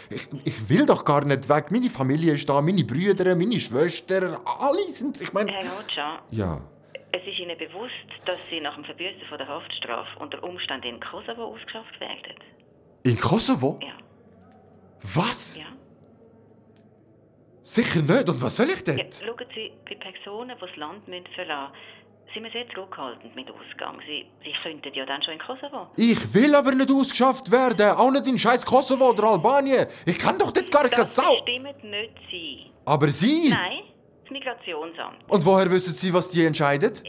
ich, 0.09 0.27
ich 0.45 0.69
will 0.69 0.85
doch 0.85 1.03
gar 1.03 1.25
nicht 1.25 1.49
weg. 1.49 1.71
Meine 1.71 1.89
Familie 1.89 2.33
ist 2.33 2.47
da, 2.47 2.61
meine 2.61 2.83
Brüder, 2.83 3.35
meine 3.35 3.59
Schwester, 3.59 4.39
alle 4.45 4.83
sind. 4.89 5.19
Ich 5.21 5.33
meine. 5.33 5.51
Herr 5.51 5.63
Rocha, 5.63 6.21
Ja. 6.29 6.61
es 7.11 7.21
ist 7.25 7.39
Ihnen 7.39 7.57
bewusst, 7.57 7.91
dass 8.25 8.37
Sie 8.51 8.59
nach 8.61 8.75
dem 8.75 8.85
Verbüßen 8.85 9.21
von 9.29 9.37
der 9.39 9.47
Haftstrafe 9.47 10.19
unter 10.19 10.43
Umständen 10.43 10.87
in 10.87 10.99
Kosovo 10.99 11.43
ausgeschafft 11.55 11.99
werden? 11.99 12.35
In 13.03 13.17
Kosovo? 13.17 13.79
Ja. 13.81 13.93
Was? 15.15 15.57
Ja. 15.57 15.65
Sicher 17.63 18.01
nicht. 18.01 18.29
Und 18.29 18.41
was 18.41 18.55
soll 18.57 18.69
ich 18.69 18.83
dort? 18.83 18.97
Ja, 18.97 19.05
schauen 19.25 19.45
Sie, 19.55 19.71
bei 19.87 19.95
Personen, 19.95 20.55
die 20.55 20.65
das 20.65 20.75
Land 20.77 21.03
verlassen 21.35 21.73
müssen, 21.73 22.00
sind 22.33 22.43
wir 22.43 22.51
sehr 22.51 22.67
zurückhaltend 22.73 23.35
mit 23.35 23.47
Ausgang. 23.49 23.99
Sie, 24.07 24.25
Sie 24.43 24.53
könnten 24.63 24.93
ja 24.93 25.05
dann 25.05 25.21
schon 25.21 25.33
in 25.33 25.39
Kosovo. 25.39 25.87
Ich 25.97 26.33
will 26.33 26.55
aber 26.55 26.73
nicht 26.73 26.89
ausgeschafft 26.91 27.51
werden. 27.51 27.89
Auch 27.91 28.11
nicht 28.11 28.27
in 28.27 28.37
scheiß 28.37 28.65
Kosovo 28.65 29.09
oder 29.09 29.25
Albanien. 29.25 29.85
Ich 30.05 30.17
kann 30.17 30.37
doch 30.39 30.51
dort 30.51 30.71
gar 30.71 30.83
keine 30.87 31.03
Das 31.03 31.15
Sau. 31.15 31.35
bestimmt 31.43 31.83
nicht 31.83 32.11
Sie. 32.29 32.71
Aber 32.85 33.07
Sie? 33.09 33.49
Nein, 33.49 33.83
das 34.23 34.31
Migrationsamt. 34.31 35.17
Und 35.29 35.45
woher 35.45 35.69
wissen 35.69 35.93
Sie, 35.93 36.13
was 36.13 36.29
die 36.29 36.45
entscheidet? 36.45 37.03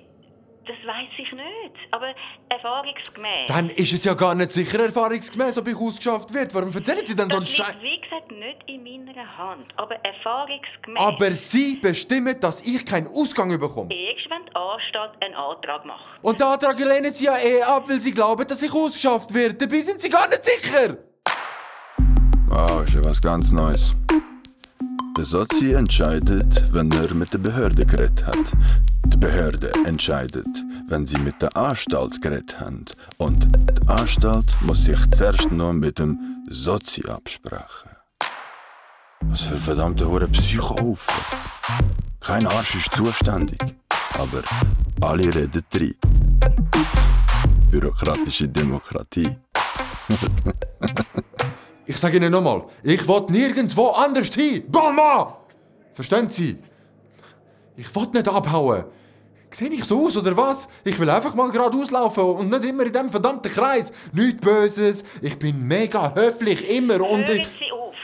Das 0.65 0.77
weiß 0.87 1.09
ich 1.19 1.33
nicht. 1.33 1.77
Aber 1.91 2.15
erfahrungsgemäß. 2.49 3.49
Dann 3.49 3.69
ist 3.69 3.93
es 3.93 4.05
ja 4.05 4.15
gar 4.15 4.35
nicht 4.35 4.53
sicher 4.53 4.79
erfahrungsgemäß, 4.79 5.59
ob 5.59 5.67
ich 5.69 5.77
ausgeschafft 5.77 6.33
werde. 6.33 6.55
Warum 6.55 6.73
erzählen 6.73 7.05
Sie 7.05 7.17
denn 7.17 7.29
so 7.31 7.39
einen 7.39 7.47
Scheiß? 7.47 7.75
wie 7.81 8.01
gesagt, 8.01 8.31
nicht 8.31 8.59
in 8.69 8.85
meiner 8.85 9.39
Hand. 9.39 9.67
Aber 9.77 9.97
erfahrungsgemäß. 9.97 11.01
Aber 11.01 11.33
Sie 11.33 11.77
bestimmen, 11.77 12.39
dass 12.39 12.61
ich 12.61 12.85
keinen 12.87 13.09
Ausgang 13.09 13.51
bekomme. 13.59 13.93
Erst 13.93 14.31
wenn 14.31 14.47
die 14.47 14.55
Anstalt 14.55 15.13
einen 15.21 15.35
Antrag 15.35 15.85
macht. 15.85 16.05
Und 16.23 16.39
den 16.39 16.47
Antrag 16.47 16.79
lehnen 16.79 17.13
Sie 17.13 17.25
ja 17.25 17.37
eh 17.39 17.63
ab, 17.63 17.89
weil 17.89 17.99
Sie 18.01 18.13
glauben, 18.13 18.47
dass 18.47 18.63
ich 18.63 18.73
ausgeschafft 18.73 19.35
werde. 19.35 19.55
Dabei 19.55 19.81
sind 19.81 20.01
Sie 20.01 20.09
gar 20.11 20.29
nicht 20.29 20.45
sicher. 20.45 20.97
Ah, 22.51 22.83
ist 22.87 22.95
ja 22.95 23.05
was 23.05 23.21
ganz 23.21 23.51
Neues. 23.51 23.97
Der 25.17 25.25
Sozi 25.25 25.73
entscheidet, 25.75 26.73
wenn 26.73 26.91
er 26.93 27.13
mit 27.15 27.33
der 27.33 27.39
Behörde 27.39 27.85
geredet 27.85 28.25
hat. 28.27 28.53
Die 29.13 29.19
Behörde 29.19 29.73
entscheidet, 29.85 30.47
wenn 30.89 31.07
sie 31.07 31.19
mit 31.19 31.41
der 31.43 31.57
Anstalt 31.57 32.21
geredet 32.23 32.59
haben. 32.59 32.85
Und 33.19 33.47
die 33.47 33.89
Anstalt 33.89 34.57
muss 34.63 34.85
sich 34.85 34.99
zuerst 35.11 35.51
noch 35.53 35.73
mit 35.73 35.99
dem 35.99 36.19
Sozi 36.49 37.07
absprechen. 37.07 37.91
Was 39.23 39.43
für 39.43 39.57
verdammte 39.57 40.09
hure 40.09 40.29
Psychohaufen. 40.29 41.15
Kein 42.21 42.47
Arsch 42.47 42.77
ist 42.77 42.95
zuständig, 42.95 43.61
aber 44.15 44.43
alle 45.01 45.35
reden 45.35 45.63
drin. 45.71 45.95
Bürokratische 47.71 48.49
Demokratie. 48.49 49.37
Ich 51.85 51.97
sage 51.97 52.17
Ihnen 52.17 52.31
nochmal, 52.31 52.65
ich 52.85 53.07
will 53.09 53.27
nirgendwo 53.29 53.89
anders 53.89 54.29
hin. 54.29 54.63
Balma! 54.71 55.37
Verstehen 55.93 56.31
Sie? 56.31 56.57
Ich 57.77 57.95
will 57.95 58.07
nicht 58.15 58.29
abhauen. 58.29 58.85
Sehe 59.53 59.69
ich 59.69 59.85
so 59.85 60.07
aus 60.07 60.17
oder 60.17 60.37
was? 60.37 60.67
Ich 60.85 60.99
will 60.99 61.11
einfach 61.11 61.35
mal 61.35 61.51
geradeaus 61.51 61.91
laufen 61.91 62.25
und 62.25 62.49
nicht 62.51 62.65
immer 62.65 62.85
in 62.85 62.93
diesem 62.93 63.11
verdammten 63.11 63.53
Kreis. 63.53 63.93
Nichts 64.13 64.41
Böses. 64.41 65.05
Ich 65.21 65.39
bin 65.39 65.67
mega 65.67 66.15
höflich, 66.15 66.69
immer 66.71 67.01
und 67.03 67.29
Hören 67.29 67.41
ich... 67.41 67.49
Sie 67.59 67.71
auf. 67.71 67.95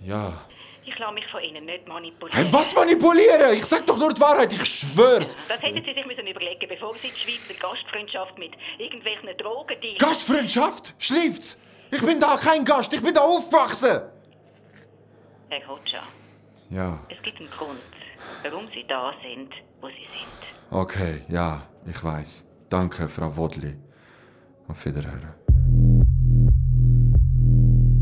Ja. 0.00 0.42
Ich 0.84 0.98
lasse 0.98 1.14
mich 1.14 1.26
von 1.30 1.40
Ihnen 1.40 1.64
nicht 1.66 1.86
manipulieren. 1.86 2.36
Hey, 2.36 2.52
was 2.52 2.74
manipulieren? 2.74 3.54
Ich 3.54 3.64
sag 3.64 3.86
doch 3.86 3.96
nur 3.96 4.12
die 4.12 4.20
Wahrheit, 4.20 4.52
ich 4.52 4.64
schwör's. 4.64 5.36
Das 5.46 5.60
hätten 5.62 5.84
Sie 5.84 5.94
sich 5.94 6.06
müssen 6.06 6.26
überlegen 6.26 6.68
bevor 6.68 6.94
Sie 6.96 7.10
die 7.10 7.32
Schweizer 7.32 7.60
Gastfreundschaft 7.60 8.36
mit 8.36 8.52
irgendwelchen 8.78 9.28
Drogen 9.38 9.76
die 9.80 9.96
Gastfreundschaft? 9.98 10.94
Schläft's? 10.98 11.58
Ich 11.92 12.04
bin 12.04 12.18
da 12.18 12.36
kein 12.36 12.64
Gast, 12.64 12.92
ich 12.92 13.02
bin 13.02 13.14
da 13.14 13.20
aufgewachsen. 13.20 14.00
Herr 15.50 15.60
Kotscha, 15.60 16.02
Ja, 16.70 16.98
es 17.08 17.22
gibt 17.22 17.38
einen 17.38 17.50
Grund, 17.50 17.80
warum 18.42 18.68
Sie 18.74 18.84
da 18.86 19.14
sind, 19.22 19.52
wo 19.80 19.86
Sie 19.88 19.94
sind. 19.94 20.57
Okay, 20.70 21.22
ja, 21.28 21.62
ich 21.86 22.02
weiß. 22.02 22.44
Danke, 22.68 23.08
Frau 23.08 23.36
Wodli. 23.36 23.76
Auf 24.68 24.84
Wiederhören. 24.84 25.34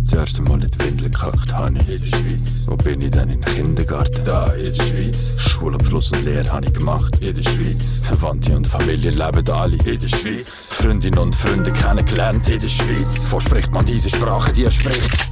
Das 0.02 0.12
erste 0.12 0.42
Mal 0.42 0.62
in 0.62 0.70
die 0.70 0.78
Windel 0.78 1.10
gekackt 1.10 1.52
habe 1.52 1.78
ich 1.78 1.88
in 1.88 2.00
der 2.00 2.16
Schweiz. 2.16 2.62
Wo 2.66 2.76
bin 2.76 3.00
ich 3.00 3.10
dann 3.10 3.28
in 3.28 3.40
den 3.40 3.54
Kindergarten? 3.54 4.24
Da, 4.24 4.52
in 4.52 4.72
der 4.72 4.82
Schweiz. 4.82 5.36
Schulabschluss 5.38 6.12
und 6.12 6.24
Lehre 6.24 6.48
habe 6.52 6.66
ich 6.66 6.72
gemacht. 6.72 7.18
In 7.20 7.34
der 7.34 7.42
Schweiz. 7.42 8.00
Verwandte 8.04 8.56
und 8.56 8.68
Familie 8.68 9.10
leben 9.10 9.50
alle. 9.50 9.76
In 9.76 9.98
der 9.98 10.08
Schweiz. 10.08 10.68
Freundinnen 10.70 11.18
und 11.18 11.34
Freunde 11.34 11.72
kennengelernt. 11.72 12.48
In 12.48 12.60
der 12.60 12.68
Schweiz. 12.68 13.26
Wo 13.30 13.40
spricht 13.40 13.72
man 13.72 13.84
diese 13.84 14.08
Sprache, 14.08 14.52
die 14.52 14.64
er 14.64 14.70
spricht? 14.70 15.28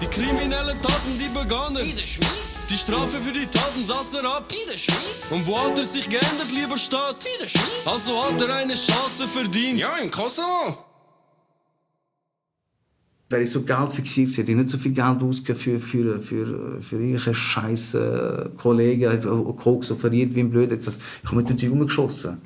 Die 0.00 0.06
kriminellen 0.06 0.80
Taten, 0.80 1.18
die 1.18 1.28
begannen. 1.36 1.78
In 1.78 1.96
der 1.96 2.02
Schweiz. 2.02 2.47
Die 2.70 2.76
Strafe 2.76 3.18
für 3.20 3.32
die 3.32 3.46
Taten 3.46 3.82
saß 3.82 4.14
er 4.14 4.24
ab. 4.24 4.52
In 4.52 4.70
der 4.70 4.78
Schweiz. 4.78 5.30
Und 5.30 5.46
wo 5.46 5.58
hat 5.58 5.78
er 5.78 5.86
sich 5.86 6.06
geändert, 6.08 6.52
lieber 6.52 6.76
Staat? 6.76 7.24
In 7.24 7.40
der 7.40 7.48
Schweiz. 7.48 7.86
Also 7.86 8.22
hat 8.22 8.40
er 8.42 8.56
eine 8.56 8.74
Chance 8.74 9.26
verdient. 9.26 9.80
Ja, 9.80 9.96
im 9.96 10.10
Kosovo. 10.10 10.84
wäre 13.30 13.42
ich 13.42 13.50
so 13.50 13.62
Geld 13.62 13.92
fixiert 13.92 14.30
hätte 14.36 14.52
ich 14.52 14.56
nicht 14.56 14.70
so 14.70 14.78
viel 14.78 14.92
Geld 14.92 15.22
ausgegeben 15.22 15.58
für, 15.58 15.80
für, 15.80 16.20
für, 16.20 16.80
für 16.80 16.96
irgendwelche 16.96 17.34
scheiß 17.34 17.94
äh, 17.94 18.48
Kollegen, 18.56 19.06
also 19.06 19.44
Koks 19.52 19.90
offeriert 19.90 20.34
wie 20.34 20.40
ein 20.40 20.50
Blöd. 20.50 20.70
Das, 20.70 20.98
ich 20.98 21.24
habe 21.24 21.36
mit 21.36 21.48
dem 21.48 21.58
Zeug 21.58 21.70
rumgeschossen. 21.70 22.38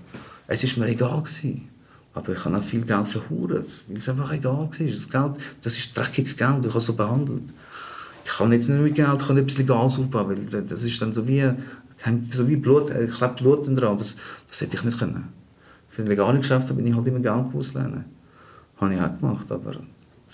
Es 0.47 0.77
war 0.77 0.85
mir 0.85 0.93
egal. 0.93 1.23
Gewesen. 1.23 1.69
Aber 2.15 2.33
ich 2.33 2.45
habe 2.45 2.59
auch 2.59 2.63
viel 2.63 2.83
Geld 2.83 3.09
verhurt, 3.09 3.67
weil 3.89 3.97
es 3.97 4.09
einfach 4.09 4.33
egal 4.33 4.53
war. 4.53 4.69
Das, 4.69 5.11
Geld, 5.11 5.33
das 5.63 5.79
ist 5.79 5.97
dreckiges 5.97 6.37
Geld, 6.37 6.65
ich 6.67 6.71
habe 6.71 6.81
so 6.81 6.95
behandelt. 6.95 7.45
Ich 8.25 8.33
kann 8.33 8.53
jetzt 8.53 8.69
nicht 8.69 8.81
mit 8.81 8.95
Geld, 8.95 9.21
ich 9.21 9.27
kann 9.27 9.45
bisschen 9.45 9.67
Gas 9.67 9.99
aufbauen, 9.99 10.49
weil 10.51 10.63
das 10.63 10.83
ist 10.83 11.01
dann 11.03 11.13
so 11.13 11.27
wie, 11.27 11.51
so 12.31 12.49
wie 12.49 12.57
Blut, 12.57 12.91
äh, 12.91 13.07
klebt 13.07 13.37
Blut 13.37 13.67
dran. 13.67 13.99
Das, 13.99 14.17
das 14.49 14.61
hätte 14.61 14.77
ich 14.77 14.85
nicht 14.85 14.99
können. 14.99 15.29
Für 15.89 16.03
den 16.03 16.09
legalen 16.09 16.41
Geschäft 16.41 16.75
bin 16.75 16.87
ich 16.87 16.95
halt 16.95 17.07
immer 17.07 17.21
Geld 17.21 17.55
auslernen. 17.55 18.05
Habe 18.77 18.95
ich 18.95 19.01
auch 19.01 19.19
gemacht, 19.19 19.51
aber 19.53 19.77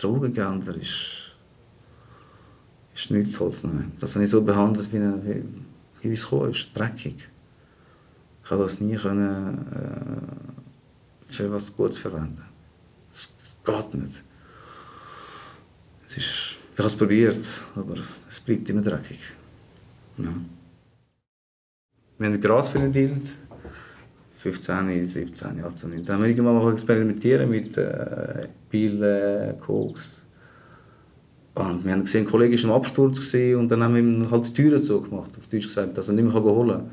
Drogengelder 0.00 0.76
ist, 0.76 1.32
ist 2.94 3.10
nichts 3.10 3.36
Tolles. 3.36 3.64
Nein. 3.64 3.92
Das 3.98 4.14
habe 4.14 4.24
ich 4.24 4.30
so 4.30 4.40
behandelt, 4.42 4.92
wie, 4.92 5.00
wie, 5.00 5.44
wie 6.02 6.12
es 6.12 6.22
gekommen 6.22 6.50
ist. 6.50 6.70
Dreckig. 6.74 7.28
Ich 8.44 8.50
habe 8.50 8.62
das 8.62 8.80
nie 8.80 8.96
können, 8.96 9.66
äh, 9.72 11.32
für 11.32 11.52
was 11.52 11.76
Gutes 11.76 11.98
verwenden. 11.98 12.42
Es 13.10 13.34
geht 13.64 13.94
nicht. 13.94 14.22
Es 16.06 16.16
ist, 16.16 16.57
ich 16.78 16.84
habe 16.84 16.92
es 16.92 16.96
probiert, 16.96 17.44
aber 17.74 17.96
es 18.30 18.38
bleibt 18.38 18.70
immer 18.70 18.82
dreckig. 18.82 19.18
Ja. 20.16 20.32
Wir 22.18 22.26
haben 22.26 22.32
mit 22.34 22.42
Gras 22.42 22.68
verdient. 22.68 23.36
15, 24.34 25.04
17, 25.04 25.64
18, 25.64 25.90
19. 25.90 26.04
Dann 26.04 26.14
haben 26.14 26.22
wir 26.22 26.28
irgendwann 26.28 26.54
mal 26.54 26.72
experimentieren 26.72 27.50
mit 27.50 27.76
äh, 27.76 28.46
Pillen, 28.70 29.58
Koks. 29.58 30.22
Und 31.54 31.84
wir 31.84 31.90
haben 31.94 32.04
gesehen, 32.04 32.24
ein 32.24 32.30
Kollege 32.30 32.56
war 32.62 32.70
im 32.70 32.76
Absturz 32.76 33.26
gewesen, 33.26 33.58
und 33.58 33.68
dann 33.72 33.82
haben 33.82 33.94
wir 33.94 34.00
ihm 34.00 34.30
halt 34.30 34.46
die 34.46 34.52
Türen 34.52 34.80
zugemacht, 34.80 35.36
auf 35.36 35.48
Deutsch 35.48 35.66
gesagt, 35.66 35.98
dass 35.98 36.06
er 36.06 36.14
nicht 36.14 36.32
mehr 36.32 36.34
holen 36.40 36.68
kann. 36.68 36.90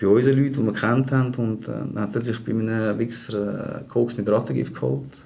Bei 0.00 0.06
unseren 0.06 0.38
Leuten, 0.38 0.60
die 0.60 0.66
wir 0.66 0.72
kennt 0.74 1.10
haben, 1.10 1.34
und 1.34 1.66
äh, 1.66 1.72
dann 1.92 1.98
hat 1.98 2.14
er 2.14 2.20
sich 2.20 2.38
bei 2.44 2.52
einem 2.52 2.96
Wichser 3.00 3.80
äh, 3.80 3.88
Koks 3.88 4.16
mit 4.16 4.28
Rattengift 4.28 4.74
geholt. 4.76 5.24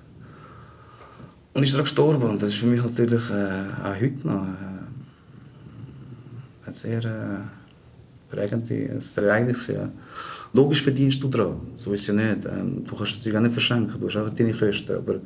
Und 1.57 1.63
ist 1.63 1.73
dann 1.75 1.85
gestorben. 1.85 2.23
Und 2.23 2.43
das 2.43 2.51
ist 2.51 2.59
für 2.59 2.67
mich 2.67 2.83
natürlich 2.83 3.31
äh, 3.31 3.65
auch 3.83 3.99
heute 3.99 4.27
noch 4.27 4.45
äh, 4.45 4.87
ein 6.67 6.73
sehr 6.73 7.03
äh, 7.03 7.39
prägendes 8.29 9.17
Ereignis. 9.17 9.69
Ja. 9.69 9.89
Logisch 10.53 10.83
verdienst 10.83 11.23
du 11.23 11.29
daran, 11.29 11.57
so 11.75 11.95
ist 11.95 12.03
es 12.03 12.09
ja 12.09 12.15
nicht. 12.15 12.45
Ähm, 12.45 12.85
du 12.85 12.95
kannst 12.95 13.27
es 13.27 13.35
auch 13.35 13.41
nicht 13.41 13.53
verschenken, 13.55 13.99
du 13.99 14.07
hast 14.07 14.17
einfach 14.17 14.35
deine 14.35 14.53
Kosten. 14.53 14.97
Aber 14.97 15.15
ich 15.15 15.21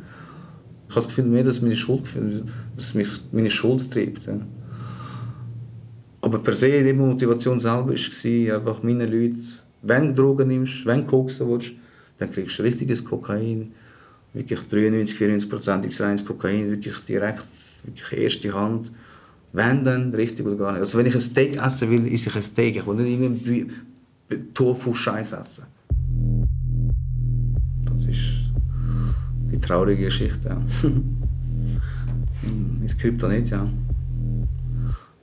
habe 0.91 0.95
das 0.95 1.09
Gefühl, 1.09 1.25
mehr, 1.25 1.43
dass 1.43 1.57
es 1.57 1.63
meine 1.63 1.75
Schuld, 1.75 2.03
dass 2.77 2.95
mich 2.95 3.09
meine 3.33 3.51
Schuld 3.51 3.91
treibt. 3.91 4.25
Ja. 4.27 4.39
Aber 6.21 6.39
per 6.39 6.55
se, 6.55 6.85
die 6.85 6.93
Motivation 6.93 7.59
selber 7.59 7.89
war, 7.89 8.57
einfach 8.57 8.83
meine 8.85 9.07
Leute, 9.07 9.37
wenn 9.83 10.15
du 10.15 10.23
Drogen 10.23 10.47
nimmst, 10.47 10.87
wenn 10.87 11.01
du 11.01 11.07
koksen 11.07 11.49
willst, 11.49 11.73
dann 12.19 12.31
kriegst 12.31 12.57
du 12.59 12.63
richtiges 12.63 13.05
Kokain, 13.05 13.73
wirklich 14.33 14.61
93, 14.69 15.17
94 15.17 16.01
reines 16.01 16.25
Kokain, 16.25 16.71
wirklich 16.71 16.97
direkt, 17.01 17.45
wirklich 17.85 18.21
erste 18.21 18.53
Hand. 18.53 18.91
Wenn 19.53 19.85
dann 19.85 20.15
richtig 20.15 20.47
oder 20.47 20.57
gar 20.57 20.73
nicht. 20.73 20.81
Also 20.81 20.97
wenn 20.99 21.07
ich 21.07 21.15
ein 21.15 21.21
Steak 21.21 21.57
essen 21.57 21.91
will, 21.91 22.07
esse 22.13 22.29
ich 22.29 22.37
ein 22.37 22.43
Steak. 22.43 22.77
Ich 22.77 22.87
will 22.87 22.95
nicht 22.95 23.21
irgendwie 23.21 23.67
Tofu-Scheiß 24.55 25.33
essen. 25.33 25.65
Das 27.85 28.05
ist 28.05 28.21
die 29.51 29.59
traurige 29.59 30.05
Geschichte. 30.05 30.49
Ja. 30.49 30.63
mein 32.43 32.87
Krypto 32.99 33.27
nicht, 33.27 33.51
ja. 33.51 33.69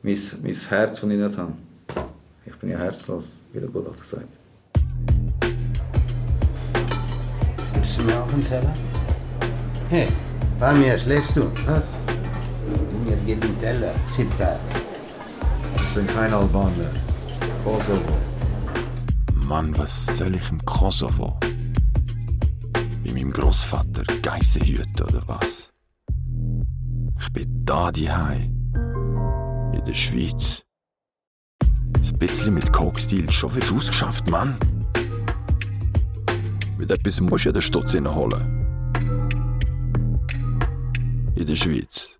Mein, 0.03 0.17
mein 0.43 0.53
Herz, 0.53 0.99
das 0.99 1.03
ich 1.03 1.17
nicht 1.17 1.37
habe. 1.37 1.53
Ich 2.45 2.55
bin 2.55 2.69
ja 2.69 2.77
herzlos, 2.77 3.41
wie 3.53 3.59
der 3.59 3.69
Gutachter 3.69 4.03
sagt. 4.03 4.27
Gibst 7.73 7.99
du 7.99 8.03
mir 8.03 8.21
auch 8.21 8.33
einen 8.33 8.43
Teller? 8.43 8.73
Hey, 9.89 10.09
bei 10.59 10.73
mir 10.73 10.99
schläfst 10.99 11.37
du. 11.37 11.49
Was? 11.65 12.03
Mir 13.05 13.15
gib 13.25 13.41
einen 13.41 13.57
Teller. 13.57 13.95
Schiebtag. 14.13 14.59
Ich 15.77 15.95
bin 15.95 16.05
kein 16.07 16.33
Albaner. 16.33 16.91
Kosovo. 17.63 18.17
Mann, 19.33 19.77
was 19.77 20.17
soll 20.17 20.35
ich 20.35 20.51
im 20.51 20.59
Kosovo? 20.65 21.39
Bei 21.41 23.13
meinem 23.13 23.31
Großvater 23.31 24.03
Geissenhüter 24.21 25.07
oder 25.07 25.23
was? 25.25 25.71
Ich 27.21 27.31
bin 27.31 27.63
da 27.63 27.89
daheim. 27.89 28.73
In 29.73 29.85
der 29.85 29.93
Schweiz. 29.93 30.63
Ein 31.63 32.19
bisschen 32.19 32.53
mit 32.53 32.73
Coke-Stil, 32.73 33.31
schon 33.31 33.55
wirst 33.55 33.71
du 33.71 33.77
ausgeschafft, 33.77 34.29
Mann. 34.29 34.57
Mit 36.77 36.91
etwas 36.91 37.21
musst 37.21 37.45
du 37.45 37.49
ja 37.49 37.53
den 37.53 37.61
Stutz 37.61 37.95
holen. 37.95 38.56
In 41.37 41.45
der 41.45 41.55
Schweiz. 41.55 42.17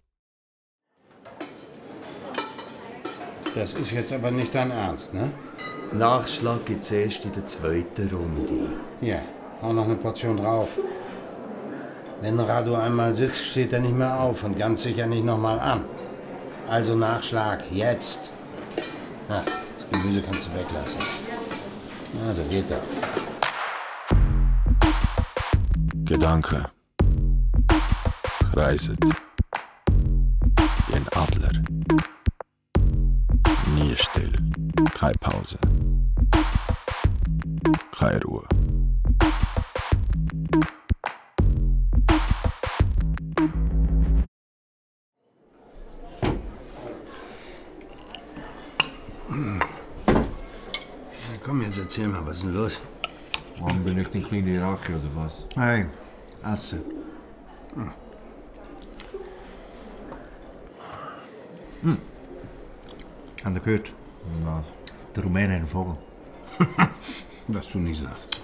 Das 3.55 3.73
ist 3.73 3.91
jetzt 3.91 4.13
aber 4.13 4.29
nicht 4.29 4.53
dein 4.53 4.69
Ernst, 4.69 5.11
ne? 5.11 5.31
Nachschlag 5.91 6.63
gibt 6.67 6.83
es 6.83 6.91
erst 6.91 7.25
in 7.25 7.31
der 7.31 7.47
zweiten 7.47 8.09
Runde. 8.15 8.69
Ja, 9.01 9.19
hau 9.63 9.73
noch 9.73 9.85
eine 9.85 9.95
Portion 9.95 10.37
drauf. 10.37 10.69
Wenn 12.21 12.39
Radu 12.39 12.75
einmal 12.75 13.15
sitzt, 13.15 13.43
steht 13.43 13.73
er 13.73 13.79
nicht 13.79 13.95
mehr 13.95 14.19
auf 14.19 14.43
und 14.43 14.55
ganz 14.55 14.83
sicher 14.83 15.07
nicht 15.07 15.25
nochmal 15.25 15.59
an. 15.59 15.85
Also 16.69 16.95
Nachschlag, 16.95 17.63
jetzt. 17.71 18.31
Na, 19.27 19.43
das 19.79 19.89
Gemüse 19.89 20.21
kannst 20.21 20.47
du 20.47 20.51
weglassen. 20.59 21.01
Also 22.27 22.43
geht 22.43 22.65
doch. 22.69 22.83
Gedanken 26.05 26.67
reiset 28.57 28.97
wie 30.87 30.95
ein 30.95 31.07
Adler. 31.09 31.51
Nie 33.75 33.95
still, 33.95 34.33
keine 34.95 35.13
Pause, 35.19 35.59
keine 37.97 38.19
Ruhe. 38.23 38.47
Hm. 49.29 49.61
Komm, 51.43 51.61
jetzt 51.61 51.77
erzähl 51.77 52.07
mal, 52.07 52.25
was 52.25 52.37
ist 52.37 52.43
denn 52.45 52.53
los? 52.55 52.81
Warum 53.59 53.83
bin 53.83 53.99
ich 53.99 54.07
die 54.07 54.21
kleine 54.21 54.59
Rache 54.61 54.93
oder 54.93 55.15
was? 55.15 55.45
Hey, 55.55 55.85
Asse. 56.41 56.81
Hm. 57.75 58.06
Habt 63.43 63.55
ihr 63.55 63.61
gehört? 63.61 63.93
Was? 64.43 64.65
Der 65.15 65.23
Rumäne 65.23 65.53
hat 65.53 65.59
einen 65.59 65.67
Vogel. 65.67 65.97
Was 67.47 67.69
du 67.69 67.79
nicht 67.79 68.01
sagst. 68.01 68.41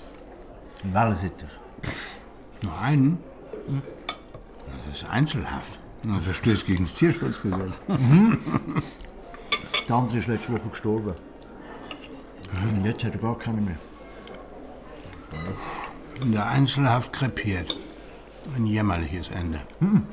Ein 0.83 0.93
Wellensittich. 0.93 1.49
Nur 2.61 2.77
einen? 2.79 3.17
Das 4.87 5.01
ist 5.01 5.09
einzelhaft. 5.09 5.79
Das 6.03 6.23
verstößt 6.23 6.65
gegen 6.65 6.85
das 6.85 6.93
Tierschutzgesetz. 6.95 7.81
Der 9.89 9.95
andere 9.95 10.17
ist 10.17 10.27
letzte 10.27 10.53
Woche 10.53 10.69
gestorben. 10.69 11.13
Und 12.61 12.85
jetzt 12.85 13.03
hat 13.03 13.13
er 13.13 13.19
gar 13.19 13.37
keine 13.37 13.61
mehr. 13.61 13.77
In 16.21 16.31
der 16.31 16.47
Einzelhaft 16.47 17.11
krepiert. 17.11 17.75
Ein 18.55 18.65
jämmerliches 18.65 19.29
Ende. 19.29 19.61
Hm. 19.79 20.05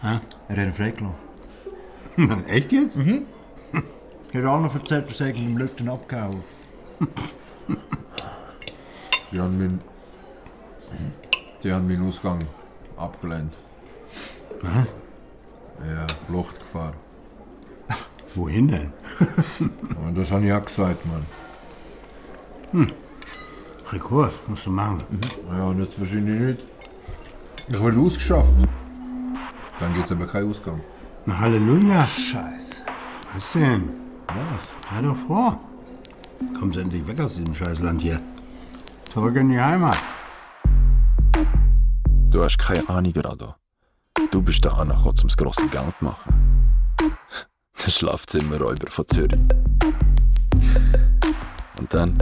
Hä? 0.00 0.20
Er 0.48 0.56
hat 0.56 0.66
ihn 0.66 0.72
freigelassen. 0.72 1.31
Echt 2.46 2.72
jetzt? 2.72 2.96
Mhm. 2.96 3.26
Er 4.32 4.42
hat 4.42 4.48
auch 4.48 4.60
noch 4.60 4.74
erzählt, 4.74 5.10
dass 5.10 5.20
er 5.20 5.34
im 5.34 5.58
Lüften 5.58 5.88
abgehauen. 5.88 6.42
Die 9.30 9.40
haben 9.40 9.58
meinen, 9.58 9.80
die 11.62 11.72
haben 11.72 11.86
meinen 11.86 12.08
Ausgang 12.08 12.44
abgelehnt. 12.96 13.54
Was? 14.62 14.86
Ja, 15.86 16.06
Fluchtgefahr. 16.26 16.94
Wohin 18.34 18.68
denn? 18.68 18.92
Und 20.06 20.16
das 20.16 20.30
habe 20.30 20.46
ich 20.46 20.52
auch 20.52 20.64
gesagt, 20.64 21.04
Mann. 21.06 21.26
Hm. 22.70 22.92
Rekord 23.90 24.48
musst 24.48 24.64
du 24.66 24.70
machen. 24.70 25.02
Ja, 25.50 25.64
und 25.64 25.80
jetzt 25.80 26.00
wahrscheinlich 26.00 26.40
nicht. 26.40 26.66
Ich 27.68 27.82
will 27.82 27.98
ausgeschafft. 27.98 28.52
Dann 29.78 29.92
gibt 29.92 30.06
es 30.06 30.12
aber 30.12 30.26
keinen 30.26 30.50
Ausgang. 30.50 30.80
Na, 31.24 31.38
Halleluja. 31.38 32.04
Scheiße. 32.06 32.82
Was 33.32 33.52
denn? 33.52 33.90
Was? 34.26 34.62
Sei 34.90 35.02
doch 35.02 35.16
froh. 35.16 35.56
Kommst 36.58 36.78
endlich 36.78 37.06
weg 37.06 37.20
aus 37.20 37.34
diesem 37.34 37.54
Scheißland 37.54 38.02
hier. 38.02 38.20
Zurück 39.12 39.36
in 39.36 39.50
die 39.50 39.60
Heimat. 39.60 39.98
Du 42.30 42.42
hast 42.42 42.58
keine 42.58 42.88
Ahnung, 42.88 43.12
Rado. 43.16 43.54
Du 44.30 44.42
bist 44.42 44.64
da 44.64 44.70
angekommen, 44.70 45.14
um 45.22 45.28
das 45.28 45.36
grosse 45.36 45.68
Geld 45.68 45.94
zu 45.98 46.04
machen. 46.04 46.68
Der 47.84 47.90
Schlafzimmerräuber 47.90 48.90
von 48.90 49.06
Zürich. 49.06 49.40
Und 51.78 51.94
dann? 51.94 52.14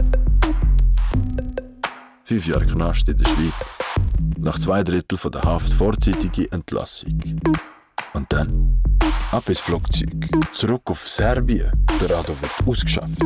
Fünf 2.23 2.45
Jahre 2.45 2.65
Knast 2.65 3.09
in 3.09 3.17
der 3.17 3.25
Schweiz. 3.29 3.77
Nach 4.37 4.59
zwei 4.59 4.83
Drittel 4.83 5.17
von 5.17 5.31
der 5.31 5.41
Haft 5.41 5.73
vorzeitige 5.73 6.51
Entlassung. 6.51 7.19
Und 8.13 8.31
dann? 8.31 8.81
Ab 9.31 9.47
ins 9.47 9.59
Flugzeug. 9.59 10.29
Zurück 10.51 10.89
auf 10.89 11.07
Serbien. 11.07 11.71
Der 11.99 12.09
Rado 12.09 12.39
wird 12.41 12.51
ausgeschafft. 12.65 13.23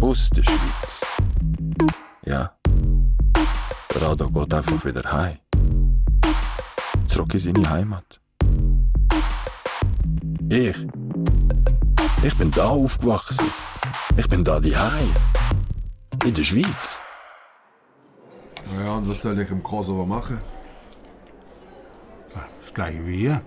Aus 0.00 0.30
der 0.30 0.44
Schweiz. 0.44 1.04
Ja. 2.24 2.52
Der 3.92 4.02
Rado 4.02 4.30
geht 4.30 4.54
einfach 4.54 4.84
wieder 4.84 5.12
heim. 5.12 5.38
Zurück 7.06 7.34
in 7.34 7.40
seine 7.40 7.68
Heimat. 7.68 8.20
Ich? 10.48 10.76
Ich 12.22 12.36
bin 12.36 12.50
da 12.52 12.68
aufgewachsen. 12.68 13.50
Ich 14.16 14.28
bin 14.28 14.44
da 14.44 14.60
die 14.60 14.76
In 16.24 16.34
der 16.34 16.44
Schweiz. 16.44 17.02
Ja, 18.78 18.92
und 18.94 19.08
was 19.08 19.22
soll 19.22 19.40
ich 19.40 19.50
im 19.50 19.62
Kosovo 19.62 20.06
machen? 20.06 20.38
Das 22.62 22.72
gleiche 22.72 23.04
wie 23.06 23.18
hier. 23.18 23.42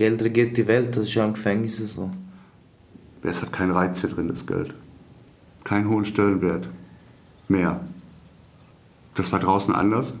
Geld 0.00 0.22
regiert 0.22 0.56
die 0.56 0.66
Welt, 0.66 0.96
das 0.96 1.08
ist 1.08 1.14
ja 1.14 1.26
im 1.26 1.34
Gefängnis 1.34 1.76
so. 1.76 2.10
Es 3.22 3.42
hat 3.42 3.52
keinen 3.52 3.72
Reiz 3.72 4.00
hier 4.00 4.08
drin, 4.08 4.28
das 4.28 4.46
Geld. 4.46 4.72
Keinen 5.62 5.90
hohen 5.90 6.06
Stellenwert. 6.06 6.70
Mehr. 7.48 7.84
Das 9.14 9.30
war 9.30 9.40
draußen 9.40 9.74
anders. 9.74 10.14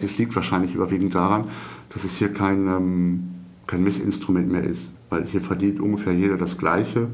Es 0.00 0.18
liegt 0.18 0.34
wahrscheinlich 0.34 0.74
überwiegend 0.74 1.14
daran, 1.14 1.48
dass 1.90 2.02
es 2.02 2.16
hier 2.16 2.32
kein, 2.32 2.66
ähm, 2.66 3.34
kein 3.68 3.84
Missinstrument 3.84 4.50
mehr 4.50 4.64
ist. 4.64 4.88
Weil 5.10 5.26
hier 5.26 5.42
verdient 5.42 5.78
ungefähr 5.78 6.14
jeder 6.14 6.36
das 6.36 6.58
Gleiche. 6.58 7.06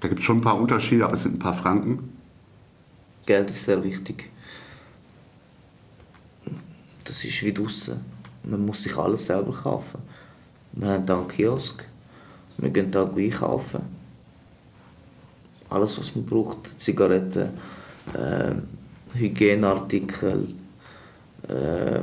Da 0.00 0.08
gibt 0.08 0.20
es 0.20 0.26
schon 0.26 0.40
ein 0.40 0.42
paar 0.42 0.60
Unterschiede, 0.60 1.06
aber 1.06 1.14
es 1.14 1.22
sind 1.22 1.36
ein 1.36 1.38
paar 1.38 1.54
Franken. 1.54 2.12
Geld 3.24 3.50
ist 3.50 3.64
sehr 3.64 3.82
wichtig. 3.82 4.28
Das 7.04 7.24
ist 7.24 7.42
wie 7.42 7.54
draussen. 7.54 8.04
Man 8.44 8.66
muss 8.66 8.82
sich 8.82 8.94
alles 8.98 9.24
selber 9.24 9.52
kaufen. 9.52 10.00
Wir 10.72 10.88
haben 10.88 11.04
hier 11.04 11.16
einen 11.16 11.28
Kiosk. 11.28 11.84
Wir 12.58 12.70
gehen 12.70 12.90
hier 12.92 13.10
einkaufen. 13.16 13.80
Alles, 15.68 15.98
was 15.98 16.14
man 16.14 16.24
braucht. 16.24 16.80
Zigaretten, 16.80 17.50
äh, 18.14 18.52
Hygieneartikel, 19.14 20.48
äh, 21.48 22.00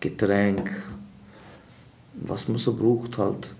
Getränke. 0.00 0.76
Was 2.14 2.48
man 2.48 2.58
so 2.58 2.74
braucht 2.74 3.18
halt. 3.18 3.50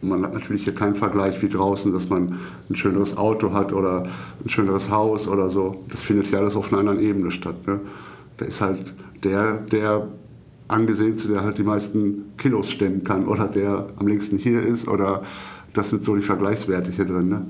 Man 0.00 0.22
hat 0.24 0.34
natürlich 0.34 0.64
hier 0.64 0.74
keinen 0.74 0.94
Vergleich 0.94 1.40
wie 1.42 1.48
draußen, 1.48 1.92
dass 1.92 2.08
man 2.08 2.38
ein 2.70 2.76
schöneres 2.76 3.16
Auto 3.16 3.52
hat 3.52 3.72
oder 3.72 4.08
ein 4.44 4.48
schöneres 4.48 4.90
Haus 4.90 5.26
oder 5.26 5.48
so. 5.48 5.84
Das 5.88 6.02
findet 6.02 6.28
hier 6.28 6.38
alles 6.38 6.54
auf 6.54 6.72
einer 6.72 6.80
anderen 6.80 7.00
Ebene 7.00 7.32
statt. 7.32 7.66
Ne? 7.66 7.80
Da 8.36 8.44
ist 8.44 8.60
halt 8.60 8.94
der, 9.24 9.54
der 9.54 10.06
Angesehenste, 10.68 11.28
der 11.28 11.42
halt 11.42 11.58
die 11.58 11.62
meisten 11.62 12.36
Kilos 12.36 12.70
stemmen 12.70 13.02
kann 13.02 13.26
oder 13.26 13.48
der 13.48 13.88
am 13.96 14.06
längsten 14.06 14.38
hier 14.38 14.62
ist 14.62 14.86
oder 14.86 15.24
das 15.72 15.90
sind 15.90 16.04
so 16.04 16.14
die 16.14 16.22
Vergleichswerte 16.22 16.90
hier 16.90 17.04
drin. 17.04 17.28
Ne? 17.28 17.46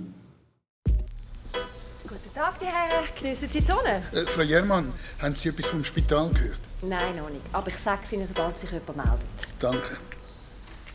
Guten 2.03 2.35
Tag, 2.35 2.61
die 2.61 2.67
Herren. 2.67 3.05
Geniessen 3.21 3.49
Sie 3.51 3.61
die 3.61 3.67
Sonne? 3.67 4.03
Äh, 4.13 4.25
Frau 4.27 4.43
Jermann, 4.43 4.93
haben 5.21 5.35
Sie 5.35 5.49
etwas 5.49 5.67
vom 5.67 5.83
Spital 5.85 6.31
gehört? 6.31 6.61
Nein, 6.83 7.17
noch 7.17 7.29
nicht. 7.29 7.43
Aber 7.53 7.69
ich 7.69 7.77
sage 7.77 8.01
es 8.05 8.13
Ihnen, 8.13 8.27
sobald 8.27 8.59
sich 8.59 8.71
jemand 8.71 8.97
meldet. 8.97 9.49
Danke. 9.59 9.97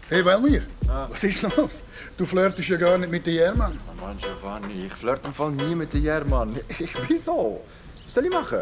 Hey, 0.09 0.23
Welmir, 0.23 0.63
was 1.09 1.23
ist 1.23 1.41
los? 1.57 1.83
Du 2.17 2.25
flirtest 2.25 2.69
ja 2.69 2.77
gar 2.77 2.97
nicht 2.97 3.11
mit 3.11 3.25
der 3.25 3.33
Jermann. 3.33 3.79
Mann, 3.99 4.17
Giovanni, 4.17 4.85
ich 4.87 4.93
flirte 4.93 5.27
im 5.27 5.33
Fall 5.33 5.51
nie 5.51 5.75
mit 5.75 5.93
der 5.93 6.01
Jermann. 6.01 6.55
Ich 6.77 6.93
bin 7.07 7.17
so. 7.17 7.61
Was 8.03 8.13
soll 8.13 8.25
ich 8.25 8.31
machen? 8.31 8.59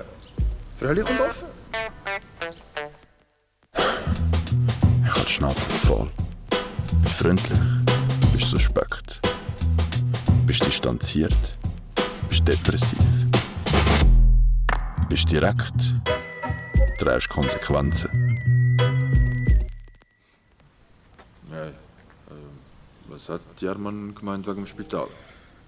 Fröhlich 0.78 1.10
und 1.10 1.20
offen. 1.20 1.48
Habe 5.22 5.30
die 5.30 5.36
Schnauze 5.36 5.70
voll. 5.70 6.10
Bist 7.04 7.16
freundlich. 7.20 7.60
Bist 8.34 8.50
suspekt. 8.50 9.22
Bist 10.48 10.66
distanziert. 10.66 11.60
Bist 12.28 12.48
depressiv. 12.48 12.98
Bist 15.10 15.32
direkt. 15.32 15.76
Trägst 16.98 17.30
Konsequenzen. 17.30 18.10
Nein. 21.52 21.70
Äh, 21.70 22.34
was 23.08 23.30
hat 23.30 23.42
Jermann 23.60 24.16
gemeint 24.16 24.48
wegen 24.48 24.62
dem 24.62 24.66
Spital? 24.66 25.08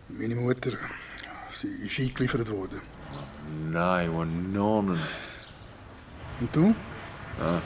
Meine 0.09 0.33
Mutter, 0.33 0.71
sie 1.53 1.67
ist 1.67 1.99
eingeliefert 1.99 2.49
worden. 2.49 2.81
Nein, 3.69 4.09
oh 4.09 4.25
non. 4.25 4.97
Und 6.39 6.55
du? 6.55 6.73
Ja. 7.39 7.61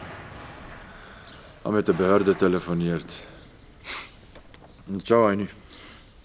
Habe 1.67 1.75
mit 1.75 1.87
der 1.89 1.93
Behörde 1.95 2.33
telefoniert. 2.33 3.13
Und 4.87 5.05
ciao, 5.05 5.25
Eini. 5.25 5.49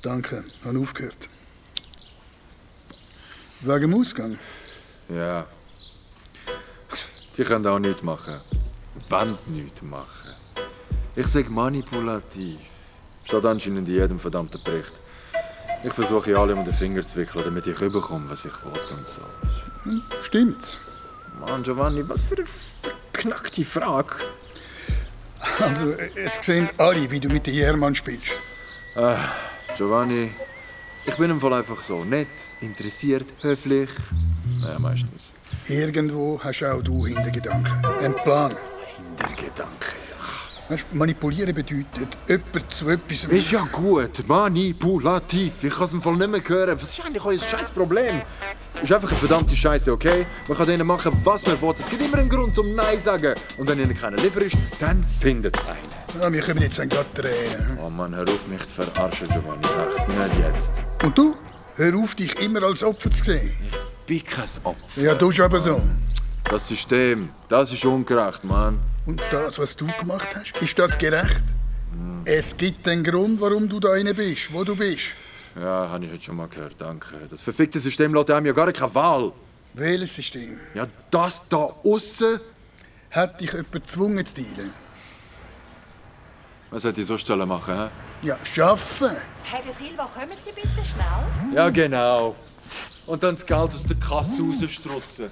Danke, 0.01 0.45
habe 0.65 0.79
aufgehört. 0.79 1.17
Wegen 3.63 3.81
dem 3.81 3.95
Ausgang? 3.95 4.39
Ja. 5.09 5.45
Die 7.37 7.43
können 7.43 7.67
auch 7.67 7.81
nichts 7.81 8.05
machen. 8.05 8.37
Wollen 9.09 9.37
nichts 9.47 9.83
machen. 9.83 10.31
Ich 11.17 11.27
sage 11.27 11.51
manipulativ. 11.51 12.61
Steht 13.25 13.45
anscheinend 13.45 13.89
in 13.89 13.95
jedem 13.97 14.21
verdammten 14.21 14.63
Bericht. 14.63 14.93
Ich 15.83 15.93
versuche 15.93 16.39
alle 16.39 16.55
um 16.55 16.65
den 16.65 16.73
Finger 16.73 17.05
zu 17.05 17.17
wickeln, 17.17 17.45
damit 17.45 17.67
ich 17.67 17.81
überkomme, 17.81 18.31
was 18.31 18.45
ich 18.45 18.55
will 18.65 18.97
und 18.97 19.09
so. 19.09 19.23
Stimmt's. 20.21 20.79
Mann, 21.41 21.65
Giovanni, 21.65 22.09
was 22.09 22.23
für 22.23 22.37
eine 22.37 22.47
beknackte 23.13 23.65
Frage. 23.65 24.15
Also, 25.61 25.93
es 26.15 26.39
sehen 26.41 26.69
alle, 26.79 27.11
wie 27.11 27.21
du 27.21 27.29
mit 27.29 27.47
der 27.47 27.55
Jermann 27.55 27.95
spielst. 27.95 28.39
Ah, 28.95 29.17
Giovanni, 29.77 30.33
ich 31.05 31.17
bin 31.17 31.31
im 31.31 31.41
Fall 31.41 31.55
einfach 31.55 31.83
so 31.83 32.05
nett, 32.05 32.29
interessiert, 32.61 33.27
höflich. 33.41 33.91
Naja, 34.61 34.79
meistens. 34.79 35.33
Irgendwo 35.69 36.41
hast 36.43 36.63
auch 36.63 36.83
du 36.83 37.07
Hintergedanken. 37.07 37.85
Ein 38.01 38.15
Plan. 38.23 38.55
Hintergedanken, 38.97 39.97
manipulieren 40.93 41.55
bedeutet, 41.55 42.17
jemand 42.29 42.71
zu 42.73 42.89
etwas... 42.89 43.25
Ist 43.25 43.51
ja 43.51 43.67
gut, 43.71 44.27
manipulativ. 44.27 45.53
Ich 45.63 45.75
kann 45.75 45.85
es 45.85 45.93
im 45.93 46.03
Fall 46.03 46.17
nicht 46.17 46.31
mehr 46.31 46.41
hören. 46.47 46.79
Was 46.81 46.91
ist 46.91 47.05
eigentlich 47.05 47.25
euer 47.25 47.39
scheiß 47.39 47.73
Problem? 47.73 48.23
Ist 48.83 48.93
einfach 48.93 49.11
eine 49.11 49.19
verdammte 49.19 49.55
Scheiße, 49.55 49.93
okay? 49.93 50.27
Man 50.49 50.57
kann 50.57 50.67
denen 50.67 50.87
machen, 50.87 51.13
was 51.25 51.47
man 51.47 51.61
will. 51.61 51.75
Es 51.79 51.89
gibt 51.89 52.03
immer 52.03 52.19
einen 52.19 52.29
Grund 52.29 52.55
zum 52.55 52.75
Nein 52.75 52.99
sagen. 53.01 53.35
Und 53.59 53.69
wenn 53.69 53.79
ihnen 53.79 53.97
keiner 53.97 54.17
liefert 54.17 54.45
ist, 54.45 54.57
dann 54.79 55.05
findet 55.21 55.57
es 55.57 55.65
einen. 55.67 56.23
Ja, 56.23 56.33
wir 56.33 56.43
kommen 56.43 56.63
jetzt 56.63 56.77
gerade 56.77 57.07
Tränen. 57.15 57.79
Oh 57.83 57.91
Mann, 57.91 58.15
hör 58.15 58.25
auf 58.25 58.47
mich 58.47 58.67
zu 58.67 58.83
verarschen, 58.83 59.29
Giovanni. 59.29 59.63
Echt, 59.65 60.09
nicht 60.09 60.47
jetzt. 60.47 60.71
Und 61.03 61.17
du? 61.17 61.35
Hör 61.77 61.97
auf, 61.97 62.15
dich 62.15 62.39
immer 62.41 62.63
als 62.63 62.83
Opfer 62.83 63.11
zu 63.11 63.25
sehen. 63.25 63.57
Ich 63.67 63.79
bin 64.07 64.25
kein 64.25 64.45
Opfer. 64.63 65.01
Ja, 65.01 65.15
du 65.15 65.29
bist 65.29 65.41
aber 65.41 65.59
so. 65.59 65.81
Das 66.45 66.69
System, 66.69 67.31
das 67.49 67.73
ist 67.73 67.85
ungerecht, 67.85 68.45
Mann. 68.45 68.79
Und 69.07 69.21
das, 69.31 69.59
was 69.59 69.77
du 69.77 69.87
gemacht 69.99 70.29
hast, 70.35 70.57
ist 70.63 70.79
das 70.79 70.97
gerecht? 70.97 71.43
Es 72.25 72.57
gibt 72.57 72.87
einen 72.87 73.03
Grund, 73.03 73.41
warum 73.41 73.69
du 73.69 73.81
da 73.81 73.91
rein 73.91 74.15
bist, 74.15 74.53
wo 74.53 74.63
du 74.63 74.77
bist. 74.77 75.07
Ja, 75.57 75.89
habe 75.91 76.05
ich 76.05 76.13
heute 76.13 76.23
schon 76.23 76.37
mal 76.37 76.49
gehört, 76.49 76.77
danke. 76.79 77.17
Das 77.29 77.43
verfickte 77.43 77.81
System 77.81 78.15
lässt 78.15 78.31
einem 78.31 78.47
ja 78.47 78.53
gar 78.53 78.73
keine 78.73 78.95
Wahl. 78.95 79.33
Welches 79.75 80.15
System? 80.15 80.61
Ja, 80.75 80.87
das 81.11 81.43
da 81.49 81.57
aussen. 81.85 82.39
Hat 83.11 83.41
dich 83.41 83.51
jemand 83.51 83.73
gezwungen 83.73 84.25
zu 84.25 84.37
dealen? 84.37 84.73
Was 86.71 86.85
hätte 86.85 87.03
ich 87.03 87.07
sonst 87.07 87.27
sollen 87.27 87.47
machen 87.47 87.75
hä? 87.77 87.89
Ja, 88.27 88.39
schaffen. 88.45 89.17
Herr 89.43 89.63
de 89.63 89.73
Silva, 89.73 90.09
kommen 90.15 90.39
Sie 90.39 90.53
bitte 90.53 90.69
schnell? 90.69 91.55
Ja, 91.55 91.69
genau. 91.69 92.35
Und 93.07 93.23
dann 93.23 93.35
das 93.35 93.45
Geld 93.45 93.59
aus 93.61 93.85
der 93.85 93.97
Kasse 93.97 94.43
rausstrutzen. 94.43 95.27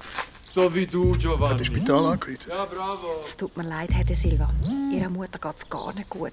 So 0.52 0.74
wie 0.74 0.84
du, 0.84 1.12
Giovanni. 1.16 1.52
Hat 1.52 1.60
das 1.60 1.66
Spital 1.68 2.06
angerufen? 2.06 2.38
Ja, 2.48 2.64
bravo. 2.64 3.22
Es 3.24 3.36
tut 3.36 3.56
mir 3.56 3.62
leid, 3.62 3.90
Herr 3.92 4.04
de 4.04 4.16
Silva. 4.16 4.50
Ihrer 4.92 5.08
Mutter 5.08 5.38
geht 5.38 5.58
es 5.58 5.70
gar 5.70 5.94
nicht 5.94 6.10
gut. 6.10 6.32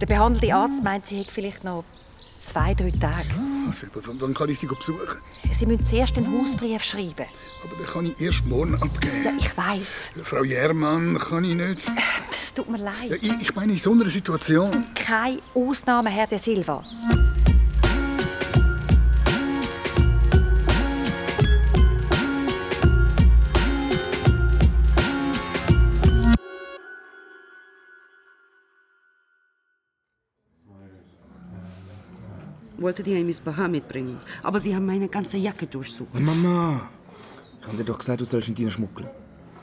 Der 0.00 0.06
behandelte 0.06 0.54
Arzt 0.54 0.82
meint, 0.84 1.06
sie 1.06 1.20
hätte 1.20 1.32
vielleicht 1.32 1.64
noch 1.64 1.84
zwei, 2.40 2.74
drei 2.74 2.90
Tage. 2.90 3.30
Also, 3.66 3.86
wann 3.94 4.20
wann 4.20 4.34
kann 4.34 4.50
ich 4.50 4.58
sie 4.58 4.66
besuchen? 4.66 5.18
Sie 5.52 5.64
müssen 5.64 5.82
zuerst 5.82 6.18
einen 6.18 6.38
Hausbrief 6.38 6.84
schreiben. 6.84 7.26
Aber 7.64 7.74
den 7.78 7.86
kann 7.86 8.04
ich 8.06 8.20
erst 8.20 8.44
morgen 8.44 8.74
abgeben. 8.74 9.24
Ja, 9.24 9.32
ich 9.38 9.56
weiß. 9.56 9.88
Frau 10.24 10.44
Jermann 10.44 11.18
kann 11.18 11.44
ich 11.44 11.54
nicht. 11.54 11.90
Es 12.38 12.52
tut 12.52 12.68
mir 12.68 12.76
leid. 12.78 13.08
Ja, 13.08 13.16
ich, 13.16 13.32
ich 13.40 13.54
meine, 13.54 13.72
in 13.72 13.78
so 13.78 13.92
einer 13.92 14.10
Situation. 14.10 14.84
Keine 14.94 15.40
Ausnahme, 15.54 16.10
Herr 16.10 16.26
de 16.26 16.38
Silva. 16.38 16.84
Wollte 32.78 33.02
dir 33.02 33.16
ein 33.18 33.26
Miss 33.26 33.40
Bahar 33.40 33.68
mitbringen. 33.68 34.18
Aber 34.42 34.60
sie 34.60 34.74
haben 34.74 34.86
meine 34.86 35.08
ganze 35.08 35.36
Jacke 35.36 35.66
durchsucht. 35.66 36.14
Mama, 36.14 36.88
ich 37.60 37.66
habe 37.66 37.76
dir 37.78 37.84
doch 37.84 37.98
gesagt, 37.98 38.20
du 38.20 38.24
sollst 38.24 38.48
nicht 38.48 38.72
schmuggeln. 38.72 39.08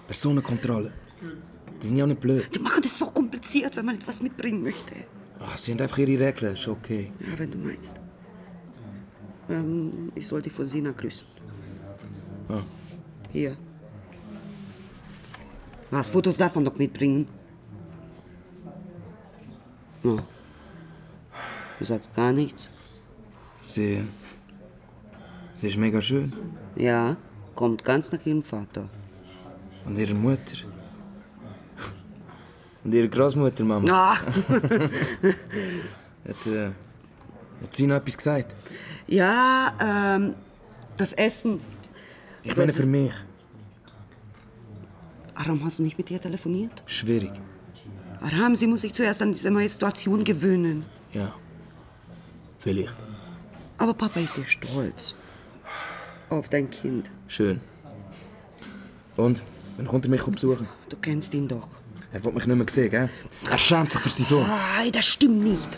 Personenkontrolle. 0.07 0.91
Die 1.81 1.87
sind 1.87 1.97
ja 1.97 2.03
auch 2.03 2.09
nicht 2.09 2.21
blöd. 2.21 2.53
Die 2.53 2.59
machen 2.59 2.81
das 2.83 2.97
so 2.97 3.07
kompliziert, 3.07 3.75
wenn 3.75 3.85
man 3.85 3.95
etwas 3.95 4.21
mitbringen 4.21 4.63
möchte. 4.63 4.95
Ach, 5.39 5.57
sie 5.57 5.71
haben 5.71 5.81
einfach 5.81 5.97
ihre 5.97 6.19
Regeln, 6.19 6.53
ist 6.53 6.67
okay. 6.67 7.11
Ja, 7.19 7.37
wenn 7.37 7.51
du 7.51 7.57
meinst. 7.57 7.95
Ähm, 9.49 10.11
ich 10.15 10.27
soll 10.27 10.41
die 10.41 10.49
von 10.49 10.65
Sina 10.65 10.91
grüßen. 10.91 11.27
Ah. 12.49 12.61
Hier. 13.31 13.57
Was, 15.91 16.09
Fotos 16.09 16.37
darf 16.37 16.55
man 16.55 16.65
doch 16.65 16.77
mitbringen? 16.77 17.27
Oh. 20.03 20.19
Du 21.79 21.85
sagst 21.85 22.15
gar 22.15 22.31
nichts? 22.31 22.69
Sie. 23.67 24.03
Sie 25.55 25.67
ist 25.67 25.77
mega 25.77 26.01
schön. 26.01 26.33
Ja, 26.75 27.15
kommt 27.55 27.83
ganz 27.83 28.11
nach 28.11 28.25
ihrem 28.25 28.43
Vater. 28.43 28.89
Und 29.85 29.97
ihre 29.97 30.13
Mutter. 30.13 30.57
Und 32.83 32.93
ihre 32.93 33.09
Großmutter, 33.09 33.63
Mama. 33.63 33.89
Ah. 33.89 34.17
hat, 36.27 36.47
äh, 36.47 36.71
hat 37.61 37.73
sie 37.73 37.87
noch 37.87 37.95
etwas 37.95 38.17
gesagt? 38.17 38.55
Ja, 39.07 39.73
ähm, 39.79 40.35
das 40.97 41.13
Essen. 41.13 41.59
Ich 42.43 42.55
meine 42.55 42.73
für 42.73 42.85
mich. 42.85 43.13
Warum 45.35 45.63
hast 45.63 45.79
du 45.79 45.83
nicht 45.83 45.97
mit 45.97 46.11
ihr 46.11 46.21
telefoniert? 46.21 46.83
Schwierig. 46.85 47.31
Aram, 48.21 48.55
sie 48.55 48.67
muss 48.67 48.81
sich 48.81 48.93
zuerst 48.93 49.21
an 49.21 49.31
diese 49.31 49.51
neue 49.51 49.69
Situation 49.69 50.23
gewöhnen. 50.23 50.85
Ja. 51.13 51.33
Vielleicht. 52.59 52.95
Aber 53.77 53.93
Papa 53.93 54.19
ist 54.19 54.35
sehr 54.35 54.45
stolz. 54.45 55.15
Auf 56.29 56.49
dein 56.49 56.69
Kind. 56.69 57.11
Schön. 57.27 57.59
Und? 59.15 59.43
Wann 59.77 59.87
kommt 59.87 60.05
er 60.05 60.11
mich 60.11 60.23
besuchen? 60.23 60.67
Du 60.89 60.95
kennst 60.97 61.33
ihn 61.33 61.47
doch. 61.47 61.67
Er 62.13 62.23
will 62.23 62.31
mich 62.31 62.45
nicht 62.45 62.55
mehr 62.55 62.67
sehen, 62.69 62.89
gell? 62.89 63.09
Er 63.49 63.57
schämt 63.57 63.91
sich 63.91 64.01
für 64.01 64.09
seinen 64.09 64.27
Sohn. 64.27 64.47
Nein, 64.47 64.91
das 64.91 65.05
stimmt 65.05 65.43
nicht. 65.43 65.77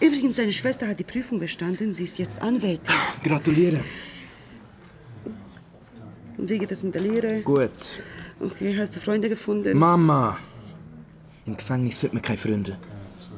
Übrigens, 0.00 0.36
seine 0.36 0.52
Schwester 0.52 0.86
hat 0.86 0.98
die 1.00 1.04
Prüfung 1.04 1.40
bestanden. 1.40 1.92
Sie 1.92 2.04
ist 2.04 2.18
jetzt 2.18 2.40
Anwältin. 2.40 2.94
Gratuliere. 3.22 3.80
Und 6.38 6.48
wie 6.48 6.58
geht 6.58 6.72
es 6.72 6.82
mit 6.82 6.94
der 6.94 7.02
Lehre? 7.02 7.42
Gut. 7.42 7.70
Okay, 8.40 8.76
hast 8.78 8.96
du 8.96 9.00
Freunde 9.00 9.28
gefunden? 9.28 9.76
Mama! 9.76 10.38
Im 11.46 11.56
Gefängnis 11.56 11.98
findet 11.98 12.14
man 12.14 12.22
keine 12.22 12.38
Freunde. 12.38 12.78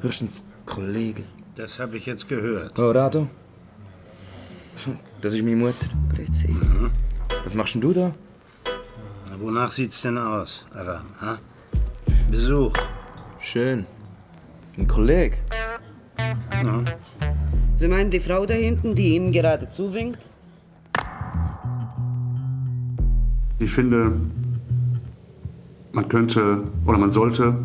Höchstens 0.01 0.45
Kollegen. 0.67 1.25
Das 1.57 1.79
habe 1.79 1.97
ich 1.97 2.07
jetzt 2.07 2.29
gehört. 2.29 2.77
Oh, 2.79 2.91
Rado? 2.91 3.29
Das 5.21 5.35
ist 5.35 5.45
meine 5.45 5.55
Mutter. 5.57 5.87
Grüezi. 6.13 6.49
Mhm. 6.49 6.91
Was 7.45 7.55
machst 7.55 7.75
denn 7.75 7.81
du 7.81 7.93
da? 7.93 8.13
Na, 9.29 9.41
wonach 9.41 9.71
sieht's 9.71 10.03
denn 10.03 10.19
aus, 10.19 10.65
Aram? 10.75 11.07
Ha? 11.21 11.39
Besuch. 12.29 12.73
Schön. 13.39 13.87
Ein 14.77 14.89
Kollege. 14.89 15.37
Ja. 16.19 16.83
Sie 17.77 17.87
meinen 17.87 18.11
die 18.11 18.21
Frau 18.21 18.47
da 18.47 18.55
hinten, 18.55 18.97
die 18.97 19.15
Ihnen 19.15 19.31
gerade 19.31 19.69
zuwinkt? 19.69 20.19
Ich 23.61 23.71
finde, 23.71 24.13
man 25.93 26.09
könnte 26.09 26.65
oder 26.85 26.99
man 26.99 27.13
sollte 27.13 27.57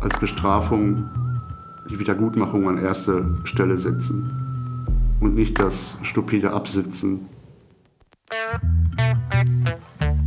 als 0.00 0.18
Bestrafung 0.20 1.08
die 1.90 1.98
Wiedergutmachung 1.98 2.68
an 2.68 2.78
erste 2.78 3.38
Stelle 3.44 3.78
setzen 3.78 4.86
und 5.20 5.34
nicht 5.34 5.58
das 5.60 5.96
stupide 6.02 6.52
Absitzen. 6.52 7.26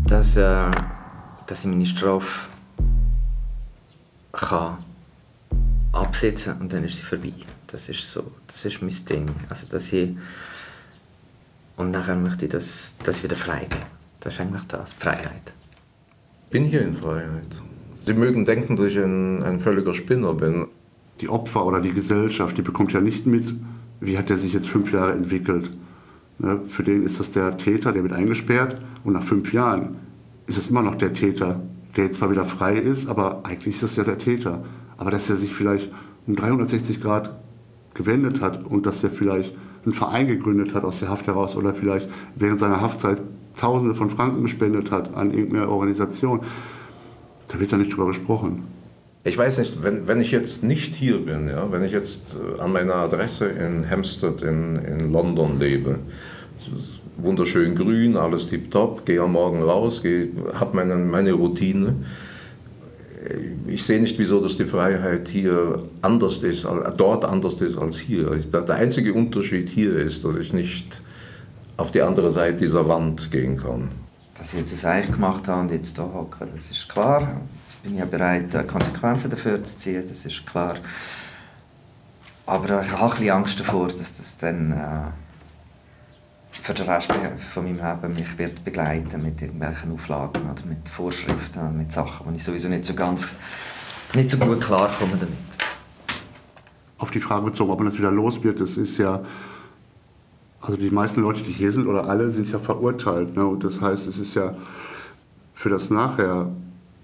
Dass, 0.07 0.37
äh, 0.37 0.71
dass 1.47 1.65
ich 1.65 1.65
meine 1.65 1.85
Strafe 1.85 2.49
kann 4.31 4.77
absitzen 5.91 6.59
und 6.59 6.71
dann 6.71 6.83
ist 6.83 6.97
sie 6.97 7.03
vorbei. 7.03 7.33
Das 7.67 7.89
ist 7.89 8.11
so, 8.11 8.23
das 8.47 8.65
ist 8.65 8.81
mein 8.81 8.93
Ding. 9.09 9.29
Also, 9.49 9.67
dass 9.67 9.91
ich 9.91 10.15
und 11.77 11.91
nachher 11.91 12.15
möchte 12.15 12.45
ich, 12.45 12.51
dass, 12.51 12.95
dass 13.03 13.17
ich 13.17 13.23
wieder 13.23 13.35
frei 13.35 13.65
bin. 13.69 13.79
Das 14.21 14.33
ist 14.33 14.39
eigentlich 14.39 14.63
das, 14.63 14.93
Freiheit. 14.93 15.53
Bin 16.49 16.65
hier 16.65 16.81
in 16.81 16.95
Freiheit. 16.95 17.47
Sie 18.05 18.13
mögen 18.13 18.45
denken, 18.45 18.75
dass 18.75 18.87
ich 18.87 18.97
ein, 18.97 19.43
ein 19.43 19.59
völliger 19.59 19.93
Spinner 19.93 20.33
bin. 20.33 20.67
Die 21.21 21.29
Opfer 21.29 21.65
oder 21.65 21.81
die 21.81 21.93
Gesellschaft, 21.93 22.57
die 22.57 22.61
bekommt 22.61 22.93
ja 22.93 23.01
nicht 23.01 23.25
mit, 23.25 23.53
wie 23.99 24.17
hat 24.17 24.29
er 24.29 24.37
sich 24.37 24.53
jetzt 24.53 24.67
fünf 24.67 24.91
Jahre 24.91 25.13
entwickelt. 25.13 25.71
Ne, 26.39 26.59
Für 26.67 26.83
den 26.83 27.03
ist 27.03 27.19
das 27.19 27.31
der 27.31 27.57
Täter, 27.57 27.93
der 27.93 28.03
wird 28.03 28.13
eingesperrt 28.13 28.77
und 29.03 29.13
nach 29.13 29.23
fünf 29.23 29.53
Jahren 29.53 29.95
ist 30.47 30.57
es 30.57 30.67
immer 30.67 30.81
noch 30.81 30.95
der 30.95 31.13
Täter, 31.13 31.61
der 31.95 32.05
jetzt 32.05 32.17
zwar 32.17 32.29
wieder 32.29 32.45
frei 32.45 32.75
ist, 32.75 33.07
aber 33.07 33.41
eigentlich 33.45 33.75
ist 33.75 33.83
es 33.83 33.95
ja 33.95 34.03
der 34.03 34.17
Täter. 34.17 34.63
Aber 34.97 35.11
dass 35.11 35.29
er 35.29 35.37
sich 35.37 35.53
vielleicht 35.53 35.91
um 36.27 36.35
360 36.35 37.01
Grad 37.01 37.35
gewendet 37.93 38.41
hat 38.41 38.65
und 38.65 38.85
dass 38.85 39.03
er 39.03 39.09
vielleicht 39.09 39.55
einen 39.85 39.93
Verein 39.93 40.27
gegründet 40.27 40.73
hat 40.73 40.83
aus 40.83 40.99
der 40.99 41.09
Haft 41.09 41.27
heraus 41.27 41.55
oder 41.55 41.73
vielleicht 41.73 42.09
während 42.35 42.59
seiner 42.59 42.81
Haftzeit 42.81 43.19
Tausende 43.55 43.95
von 43.95 44.09
Franken 44.09 44.43
gespendet 44.43 44.91
hat 44.91 45.15
an 45.15 45.31
irgendeine 45.31 45.69
Organisation, 45.69 46.41
da 47.47 47.59
wird 47.59 47.71
ja 47.71 47.77
nicht 47.77 47.93
drüber 47.93 48.07
gesprochen. 48.07 48.63
Ich 49.27 49.39
weiß 49.39 49.57
nicht, 49.57 49.81
wenn, 49.81 50.07
wenn 50.07 50.21
ich 50.21 50.29
jetzt 50.29 50.63
nicht 50.63 50.93
hier 50.93 51.17
bin, 51.17 51.47
ja, 51.47 51.71
wenn 51.71 51.83
ich 51.83 51.91
jetzt 51.91 52.35
äh, 52.35 52.61
an 52.61 52.71
meiner 52.71 52.93
Adresse 52.93 53.47
in 53.47 53.89
Hampstead 53.89 54.43
in, 54.43 54.75
in 54.75 55.11
London 55.11 55.59
lebe, 55.59 55.97
wunderschön 57.17 57.73
grün, 57.73 58.17
alles 58.17 58.47
tipptopp, 58.47 59.03
gehe 59.03 59.19
am 59.19 59.31
Morgen 59.31 59.63
raus, 59.63 60.03
habe 60.53 60.75
meine, 60.75 60.95
meine 60.95 61.33
Routine. 61.33 61.95
Ich 63.65 63.83
sehe 63.83 63.99
nicht, 63.99 64.19
wieso 64.19 64.39
dass 64.39 64.57
die 64.57 64.65
Freiheit 64.65 65.27
hier 65.27 65.81
anders 66.03 66.43
ist, 66.43 66.67
dort 66.95 67.25
anders 67.25 67.59
ist 67.61 67.79
als 67.79 67.97
hier. 67.97 68.29
Der 68.29 68.75
einzige 68.75 69.11
Unterschied 69.11 69.69
hier 69.69 69.95
ist, 69.95 70.23
dass 70.23 70.35
ich 70.35 70.53
nicht 70.53 71.01
auf 71.77 71.89
die 71.89 72.03
andere 72.03 72.29
Seite 72.29 72.57
dieser 72.57 72.87
Wand 72.87 73.31
gehen 73.31 73.57
kann. 73.57 73.89
Dass 74.37 74.53
ich 74.53 74.59
jetzt 74.59 74.73
das 74.73 74.85
Eich 74.85 75.11
gemacht 75.11 75.47
habe 75.47 75.61
und 75.61 75.71
jetzt 75.71 75.95
hier 75.95 76.13
hocke, 76.13 76.47
das 76.55 76.69
ist 76.69 76.87
klar. 76.87 77.41
Bin 77.85 77.99
ich 77.99 78.05
bereit, 78.05 78.53
äh, 78.55 78.63
Konsequenzen 78.63 79.29
dafür 79.29 79.63
zu 79.63 79.77
ziehen, 79.77 80.03
das 80.07 80.25
ist 80.25 80.45
klar. 80.45 80.75
Aber 82.47 82.81
ich 82.81 82.91
habe 82.91 83.15
ein 83.17 83.29
Angst 83.29 83.59
davor, 83.59 83.87
dass 83.87 84.17
das 84.17 84.37
dann 84.37 84.71
äh, 84.71 85.11
für 86.51 86.73
den 86.73 86.87
Rest 86.87 87.11
von 87.53 87.63
meinem 87.63 88.01
Leben 88.01 88.13
mich 88.15 88.37
wird 88.37 88.63
begleiten 88.63 89.21
mit 89.21 89.41
irgendwelchen 89.41 89.93
Auflagen 89.93 90.49
oder 90.49 90.65
mit 90.67 90.89
Vorschriften, 90.89 91.77
mit 91.77 91.91
Sachen, 91.91 92.25
wo 92.25 92.31
ich 92.35 92.43
sowieso 92.43 92.67
nicht 92.69 92.85
so 92.85 92.93
ganz, 92.93 93.35
nicht 94.13 94.31
so 94.31 94.37
gut 94.37 94.61
klarkomme 94.61 95.17
damit. 95.17 95.37
Auf 96.97 97.11
die 97.11 97.19
Frage 97.19 97.45
bezogen, 97.45 97.71
ob 97.71 97.79
man 97.79 97.87
das 97.87 97.97
wieder 97.97 98.11
los 98.11 98.43
wird, 98.43 98.61
das 98.61 98.77
ist 98.77 98.97
ja, 98.97 99.21
also 100.61 100.77
die 100.77 100.89
meisten 100.89 101.21
Leute, 101.21 101.41
die 101.41 101.51
hier 101.51 101.71
sind 101.71 101.87
oder 101.87 102.07
alle, 102.07 102.31
sind 102.31 102.47
ja 102.47 102.57
verurteilt. 102.57 103.35
Ne? 103.35 103.45
Und 103.45 103.63
das 103.63 103.81
heißt, 103.81 104.07
es 104.07 104.17
ist 104.17 104.33
ja 104.33 104.55
für 105.53 105.69
das 105.69 105.89
Nachher, 105.89 106.47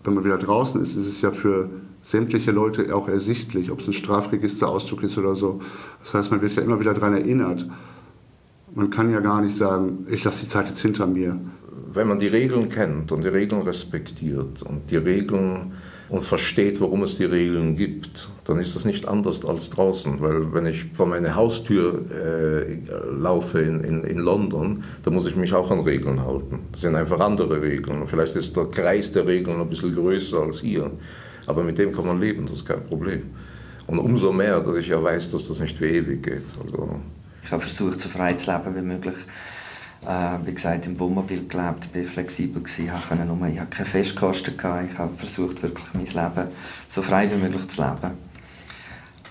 wenn 0.04 0.14
man 0.14 0.24
wieder 0.24 0.38
draußen 0.38 0.82
ist, 0.82 0.96
ist 0.96 1.08
es 1.08 1.22
ja 1.22 1.32
für 1.32 1.70
sämtliche 2.02 2.52
Leute 2.52 2.96
auch 2.96 3.08
ersichtlich, 3.08 3.72
ob 3.72 3.80
es 3.80 3.88
ein 3.88 3.94
Strafregisterauszug 3.94 5.04
ist 5.04 5.18
oder 5.18 5.36
so. 5.36 5.62
Das 6.00 6.14
heißt, 6.14 6.32
man 6.32 6.42
wird 6.42 6.54
ja 6.56 6.64
immer 6.64 6.80
wieder 6.80 6.94
daran 6.94 7.14
erinnert. 7.14 7.68
Man 8.74 8.90
kann 8.90 9.12
ja 9.12 9.20
gar 9.20 9.42
nicht 9.42 9.56
sagen, 9.56 10.06
ich 10.10 10.24
lasse 10.24 10.46
die 10.46 10.50
Zeit 10.50 10.68
jetzt 10.68 10.82
hinter 10.82 11.06
mir. 11.06 11.40
Wenn 11.94 12.08
man 12.08 12.20
die 12.20 12.28
Regeln 12.28 12.70
kennt 12.70 13.12
und 13.12 13.24
die 13.24 13.28
Regeln 13.28 13.62
respektiert 13.62 14.64
und 14.64 14.90
die 14.90 14.98
Regeln 14.98 15.74
und 16.12 16.24
versteht, 16.26 16.82
warum 16.82 17.04
es 17.04 17.18
die 17.18 17.24
Regeln 17.24 17.78
gibt, 17.78 18.28
dann 18.44 18.60
ist 18.60 18.76
das 18.76 18.84
nicht 18.84 19.08
anders 19.08 19.46
als 19.46 19.70
draußen. 19.70 20.20
Weil 20.20 20.54
wenn 20.54 20.66
ich 20.66 20.84
vor 20.94 21.06
meine 21.06 21.36
Haustür 21.36 22.02
äh, 22.12 22.80
laufe 23.10 23.62
in, 23.62 23.82
in, 23.82 24.04
in 24.04 24.18
London, 24.18 24.84
dann 25.06 25.14
muss 25.14 25.26
ich 25.26 25.38
mich 25.38 25.54
auch 25.54 25.72
an 25.72 25.80
Regeln 25.80 26.22
halten. 26.22 26.60
Das 26.74 26.82
sind 26.82 26.98
einfach 26.98 27.22
andere 27.22 27.62
Regeln. 27.62 28.06
Vielleicht 28.08 28.36
ist 28.36 28.58
der 28.58 28.66
Kreis 28.66 29.14
der 29.14 29.26
Regeln 29.26 29.62
ein 29.62 29.70
bisschen 29.70 29.96
größer 29.96 30.42
als 30.42 30.60
hier. 30.60 30.92
Aber 31.48 31.64
mit 31.64 31.78
dem 31.78 31.96
kann 31.96 32.06
man 32.06 32.20
leben, 32.20 32.46
das 32.46 32.58
ist 32.58 32.66
kein 32.66 32.84
Problem. 32.84 33.24
Und 33.88 33.98
umso 33.98 34.34
mehr, 34.34 34.60
dass 34.60 34.76
ich 34.76 34.90
ja 34.90 35.02
weiß, 35.02 35.32
dass 35.32 35.48
das 35.48 35.62
nicht 35.62 35.80
wie 35.80 35.86
ewig 35.86 36.24
geht. 36.24 36.44
Also 36.62 37.00
ich 37.42 37.52
habe 37.52 37.62
versucht, 37.62 38.02
so 38.02 38.10
frei 38.10 38.34
zu 38.34 38.52
leben 38.52 38.76
wie 38.76 38.82
möglich. 38.82 39.16
Äh, 40.06 40.46
wie 40.46 40.54
gesagt, 40.54 40.88
im 40.88 41.00
Wohnmobil 41.00 41.48
gelebt, 41.48 41.94
bin 41.94 42.06
flexibel 42.06 42.64
gewesen, 42.64 42.92
habe 42.92 43.24
nur, 43.24 43.48
ich 43.48 43.60
hatte 43.60 43.70
keine 43.70 43.86
Festkosten 43.88 44.58
gehabt. 44.58 44.92
Ich 44.92 44.98
habe 44.98 45.12
versucht, 45.16 45.62
wirklich 45.62 45.86
mein 45.94 46.06
Leben 46.06 46.50
so 46.88 47.02
frei 47.04 47.30
wie 47.32 47.38
möglich 47.38 47.68
zu 47.68 47.84
leben. 47.84 48.18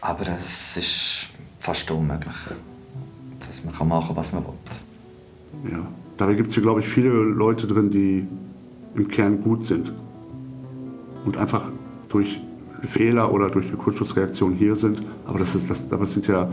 Aber 0.00 0.28
es 0.28 0.76
ist 0.76 1.28
fast 1.58 1.90
unmöglich, 1.90 2.34
dass 3.40 3.64
man 3.64 3.88
machen 3.88 4.08
kann, 4.08 4.16
was 4.16 4.32
man 4.32 4.44
will. 4.44 5.72
Ja, 5.72 5.86
dabei 6.16 6.34
gibt 6.34 6.48
es 6.48 6.54
hier, 6.54 6.62
glaube 6.62 6.80
ich, 6.80 6.88
viele 6.88 7.10
Leute 7.10 7.66
drin, 7.66 7.90
die 7.90 8.26
im 8.94 9.08
Kern 9.08 9.42
gut 9.42 9.66
sind 9.66 9.92
und 11.24 11.36
einfach 11.36 11.64
durch 12.08 12.40
Fehler 12.84 13.32
oder 13.32 13.50
durch 13.50 13.66
eine 13.66 13.76
Kurzschutzreaktion 13.76 14.54
hier 14.54 14.76
sind. 14.76 15.02
Aber 15.26 15.38
das, 15.40 15.54
ist, 15.54 15.68
das, 15.68 15.84
es 15.90 16.12
sind 16.12 16.26
ja 16.28 16.48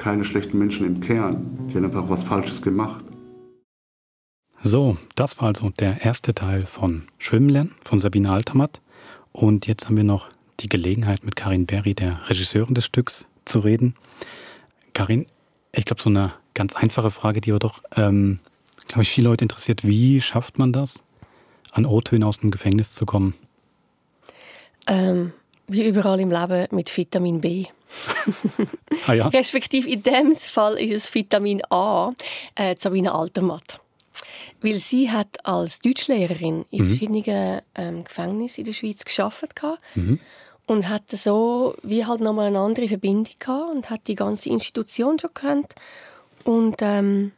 keine 0.00 0.24
schlechten 0.24 0.58
Menschen 0.58 0.86
im 0.86 1.00
Kern. 1.00 1.68
Die 1.68 1.76
haben 1.76 1.84
einfach 1.84 2.08
was 2.08 2.24
Falsches 2.24 2.62
gemacht. 2.62 3.04
So, 4.62 4.96
das 5.14 5.38
war 5.38 5.48
also 5.48 5.70
der 5.78 6.02
erste 6.02 6.34
Teil 6.34 6.64
von 6.64 7.02
Schwimmen 7.18 7.50
lernen 7.50 7.74
von 7.84 8.00
Sabine 8.00 8.32
Altermatt. 8.32 8.80
Und 9.32 9.66
jetzt 9.66 9.86
haben 9.86 9.98
wir 9.98 10.04
noch 10.04 10.30
die 10.60 10.68
Gelegenheit, 10.68 11.22
mit 11.22 11.36
Karin 11.36 11.66
Berry, 11.66 11.94
der 11.94 12.18
Regisseurin 12.28 12.74
des 12.74 12.86
Stücks, 12.86 13.26
zu 13.44 13.60
reden. 13.60 13.94
Karin, 14.94 15.26
ich 15.72 15.84
glaube, 15.84 16.02
so 16.02 16.10
eine 16.10 16.32
ganz 16.54 16.74
einfache 16.76 17.10
Frage, 17.10 17.40
die 17.42 17.50
aber 17.50 17.58
doch, 17.58 17.82
ähm, 17.94 18.40
glaube 18.86 19.02
ich, 19.02 19.10
viele 19.10 19.28
Leute 19.28 19.44
interessiert. 19.44 19.86
Wie 19.86 20.20
schafft 20.22 20.58
man 20.58 20.72
das, 20.72 21.02
an 21.72 21.84
O-Tönen 21.84 22.24
aus 22.24 22.40
dem 22.40 22.50
Gefängnis 22.50 22.94
zu 22.94 23.04
kommen? 23.04 23.34
Ähm, 24.86 25.32
wie 25.68 25.86
überall 25.86 26.20
im 26.20 26.30
Leben 26.30 26.74
mit 26.74 26.94
Vitamin 26.96 27.40
B. 27.40 27.66
ah, 29.06 29.12
ja. 29.12 29.28
Respektive 29.28 29.88
in 29.88 30.02
dem 30.02 30.34
Fall 30.34 30.78
ist 30.78 30.92
es 30.92 31.14
Vitamin 31.14 31.62
A, 31.70 32.12
äh, 32.54 32.74
Sabine 32.78 33.12
Altermatt. 33.12 33.80
Weil 34.62 34.78
sie 34.78 35.10
hat 35.10 35.44
als 35.46 35.78
Deutschlehrerin 35.78 36.64
in 36.70 36.84
mhm. 36.84 36.88
verschiedenen 36.88 37.62
ähm, 37.74 38.04
Gefängnissen 38.04 38.60
in 38.60 38.66
der 38.66 38.72
Schweiz 38.72 39.04
geschafft 39.04 39.54
mhm. 39.94 40.20
und 40.66 40.88
hatte 40.88 41.16
so 41.16 41.74
wie 41.82 42.04
halt 42.04 42.20
nochmal 42.20 42.48
eine 42.48 42.60
andere 42.60 42.88
Verbindung 42.88 43.32
gehabt 43.38 43.70
und 43.70 43.90
hat 43.90 44.06
die 44.06 44.14
ganze 44.14 44.50
Institution 44.50 45.18
schon 45.18 45.30
gekannt. 45.32 45.74
Und 46.44 46.76
ähm, 46.80 47.32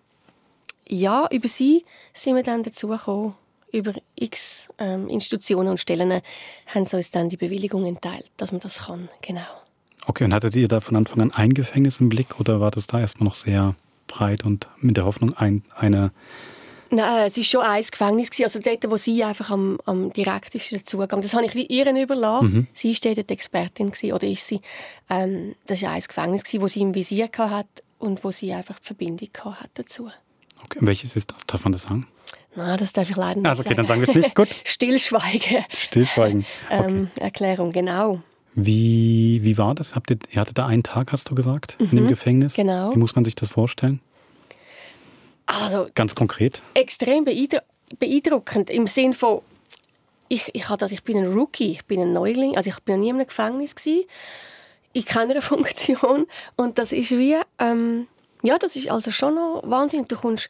ja, 0.88 1.28
über 1.30 1.48
sie 1.48 1.84
sind 2.12 2.36
wir 2.36 2.42
dann 2.42 2.62
dazu 2.62 2.88
gekommen, 2.88 3.34
über 3.72 3.94
x 4.16 4.68
ähm, 4.78 5.08
Institutionen 5.08 5.70
und 5.70 5.80
Stellen 5.80 6.20
haben 6.66 6.84
sie 6.84 6.96
uns 6.96 7.10
dann 7.10 7.30
die 7.30 7.36
Bewilligung 7.36 7.86
entteilt, 7.86 8.30
dass 8.36 8.52
man 8.52 8.60
das 8.60 8.86
kann. 8.86 9.08
Genau. 9.22 9.61
Okay, 10.06 10.24
und 10.24 10.34
hattet 10.34 10.56
ihr 10.56 10.68
da 10.68 10.80
von 10.80 10.96
Anfang 10.96 11.20
an 11.20 11.32
ein 11.32 11.54
Gefängnis 11.54 12.00
im 12.00 12.08
Blick 12.08 12.40
oder 12.40 12.60
war 12.60 12.70
das 12.70 12.86
da 12.86 13.00
erstmal 13.00 13.26
noch 13.26 13.34
sehr 13.34 13.74
breit 14.06 14.44
und 14.44 14.68
mit 14.78 14.96
der 14.96 15.04
Hoffnung 15.04 15.36
ein, 15.36 15.62
eine 15.74 16.12
Nein, 16.94 17.26
es 17.26 17.38
war 17.38 17.44
schon 17.44 17.60
ein 17.62 17.82
Gefängnis. 17.82 18.28
Also 18.42 18.58
dort, 18.58 18.90
wo 18.90 18.98
sie 18.98 19.24
einfach 19.24 19.50
am, 19.50 19.78
am 19.86 20.12
direktesten 20.12 20.84
Zugang 20.84 21.22
Das 21.22 21.32
habe 21.32 21.46
ich 21.46 21.54
wie 21.54 21.64
ihr 21.64 21.90
überlassen. 21.90 22.52
Mhm. 22.52 22.66
Sie 22.74 22.92
war 22.92 23.14
dort 23.14 23.30
die 23.30 23.32
Expertin, 23.32 23.86
gewesen, 23.90 24.12
oder 24.12 24.26
ist 24.26 24.46
sie. 24.46 24.60
Ähm, 25.08 25.54
das 25.66 25.80
war 25.82 25.92
ein 25.92 26.02
Gefängnis, 26.02 26.42
wo 26.58 26.68
sie 26.68 26.82
im 26.82 26.94
Visier 26.94 27.30
hatte 27.34 27.82
und 27.98 28.22
wo 28.22 28.30
sie 28.30 28.52
einfach 28.52 28.78
die 28.78 28.86
Verbindung 28.86 29.28
hatte 29.42 29.70
dazu. 29.74 30.10
Okay, 30.64 30.80
welches 30.82 31.16
ist 31.16 31.32
das? 31.32 31.46
Darf 31.46 31.64
man 31.64 31.72
das 31.72 31.84
sagen? 31.84 32.06
Nein, 32.54 32.78
das 32.78 32.92
darf 32.92 33.08
ich 33.08 33.16
leider 33.16 33.40
nicht 33.40 33.48
also 33.48 33.62
okay, 33.62 33.74
dann 33.74 33.86
sagen 33.86 34.02
wir 34.02 34.08
es 34.08 34.14
nicht. 34.14 34.34
Gut. 34.34 34.48
Stillschweigen. 34.64 35.64
Stillschweigen. 35.74 36.44
Okay. 36.68 36.84
Ähm, 36.86 37.08
Erklärung, 37.18 37.72
genau. 37.72 38.20
Wie, 38.54 39.40
wie 39.42 39.56
war 39.56 39.74
das? 39.74 39.94
Habt 39.94 40.10
ihr, 40.10 40.18
ihr 40.30 40.40
hattet 40.40 40.58
da 40.58 40.66
einen 40.66 40.82
Tag, 40.82 41.12
hast 41.12 41.30
du 41.30 41.34
gesagt, 41.34 41.76
mhm, 41.78 41.86
in 41.86 41.96
dem 41.96 42.04
mhm, 42.04 42.08
Gefängnis? 42.08 42.54
Genau. 42.54 42.92
Wie 42.94 42.98
muss 42.98 43.14
man 43.14 43.24
sich 43.24 43.34
das 43.34 43.48
vorstellen? 43.48 44.00
Also, 45.46 45.88
Ganz 45.94 46.14
konkret? 46.14 46.62
Extrem 46.74 47.24
beeindruckend 47.24 48.70
im 48.70 48.86
Sinn 48.86 49.14
von, 49.14 49.40
ich, 50.28 50.50
ich, 50.54 50.64
das, 50.66 50.92
ich 50.92 51.02
bin 51.02 51.18
ein 51.18 51.32
Rookie, 51.32 51.72
ich 51.72 51.84
bin 51.84 52.00
ein 52.00 52.12
Neuling, 52.12 52.56
also 52.56 52.70
ich 52.70 52.78
bin 52.80 52.96
noch 52.96 53.02
nie 53.02 53.10
in 53.10 53.16
einem 53.16 53.26
Gefängnis 53.26 53.74
gewesen, 53.74 54.04
in 54.92 55.04
keiner 55.04 55.42
Funktion 55.42 56.26
und 56.56 56.78
das 56.78 56.92
ist 56.92 57.10
wie, 57.10 57.36
ähm, 57.58 58.06
ja, 58.42 58.58
das 58.58 58.76
ist 58.76 58.90
also 58.90 59.10
schon 59.10 59.36
noch 59.36 59.62
Wahnsinn. 59.64 60.06
Du 60.08 60.16
kommst, 60.16 60.48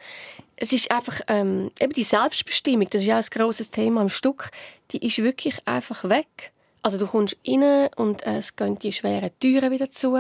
es 0.57 0.73
ist 0.73 0.91
einfach 0.91 1.21
ähm, 1.29 1.71
eben 1.79 1.93
die 1.93 2.03
Selbstbestimmung, 2.03 2.89
das 2.91 3.03
ist 3.03 3.09
ja 3.09 3.19
ein 3.19 3.25
grosses 3.31 3.71
Thema 3.71 4.03
im 4.03 4.09
Stück, 4.09 4.51
die 4.91 5.05
ist 5.05 5.19
wirklich 5.19 5.61
einfach 5.67 6.09
weg. 6.09 6.52
Also 6.83 6.99
du 6.99 7.07
kommst 7.07 7.37
rein 7.47 7.89
und 7.97 8.27
äh, 8.27 8.39
es 8.39 8.57
gehen 8.57 8.77
die 8.79 8.93
schweren 8.93 9.31
Türen 9.39 9.71
wieder 9.71 9.91
zu. 9.91 10.15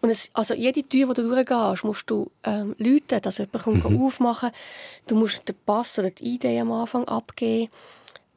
Und 0.00 0.10
es, 0.10 0.30
also 0.32 0.54
jede 0.54 0.84
Tür, 0.84 1.08
die 1.08 1.22
du 1.22 1.28
durchgehst, 1.28 1.84
musst 1.84 2.08
du 2.08 2.30
ähm, 2.44 2.76
läuten, 2.78 3.20
dass 3.20 3.38
jemand 3.38 3.64
kommt 3.64 3.90
mhm. 3.90 4.04
aufmachen 4.04 4.50
Du 5.06 5.16
musst 5.16 5.48
den 5.48 5.56
Pass 5.66 5.98
oder 5.98 6.10
die 6.10 6.34
Idee 6.34 6.60
am 6.60 6.70
Anfang 6.70 7.04
abgeben. 7.08 7.70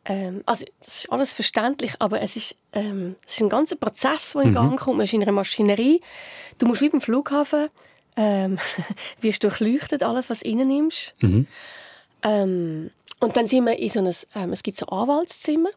Ähm, 0.05 0.41
also 0.45 0.65
das 0.83 0.99
ist 0.99 1.11
alles 1.11 1.33
verständlich, 1.33 1.93
aber 1.99 2.21
es 2.21 2.35
ist, 2.35 2.55
ähm, 2.73 3.15
es 3.27 3.35
ist 3.35 3.41
ein 3.41 3.49
ganzer 3.49 3.75
Prozess, 3.75 4.33
der 4.33 4.43
in 4.43 4.49
mhm. 4.49 4.55
Gang 4.55 4.79
kommt. 4.79 4.97
Man 4.97 5.03
ist 5.03 5.13
in 5.13 5.21
einer 5.21 5.31
Maschinerie. 5.31 6.01
Du 6.57 6.65
musst 6.65 6.81
wie 6.81 6.89
beim 6.89 7.01
Flughafen 7.01 7.69
ähm, 8.15 8.57
wirst 9.21 9.43
durchleuchtet, 9.43 10.01
alles, 10.01 10.29
was 10.29 10.39
du 10.39 10.49
reinnimmst. 10.49 11.13
Mhm. 11.21 11.47
Ähm, 12.23 12.91
und 13.19 13.35
dann 13.35 13.47
sind 13.47 13.65
wir 13.65 13.77
in 13.77 13.89
so 13.89 13.99
einem, 13.99 14.13
ähm, 14.35 14.53
es 14.53 14.63
gibt 14.63 14.77
so 14.77 14.85
Anwaltszimmer. 14.87 15.69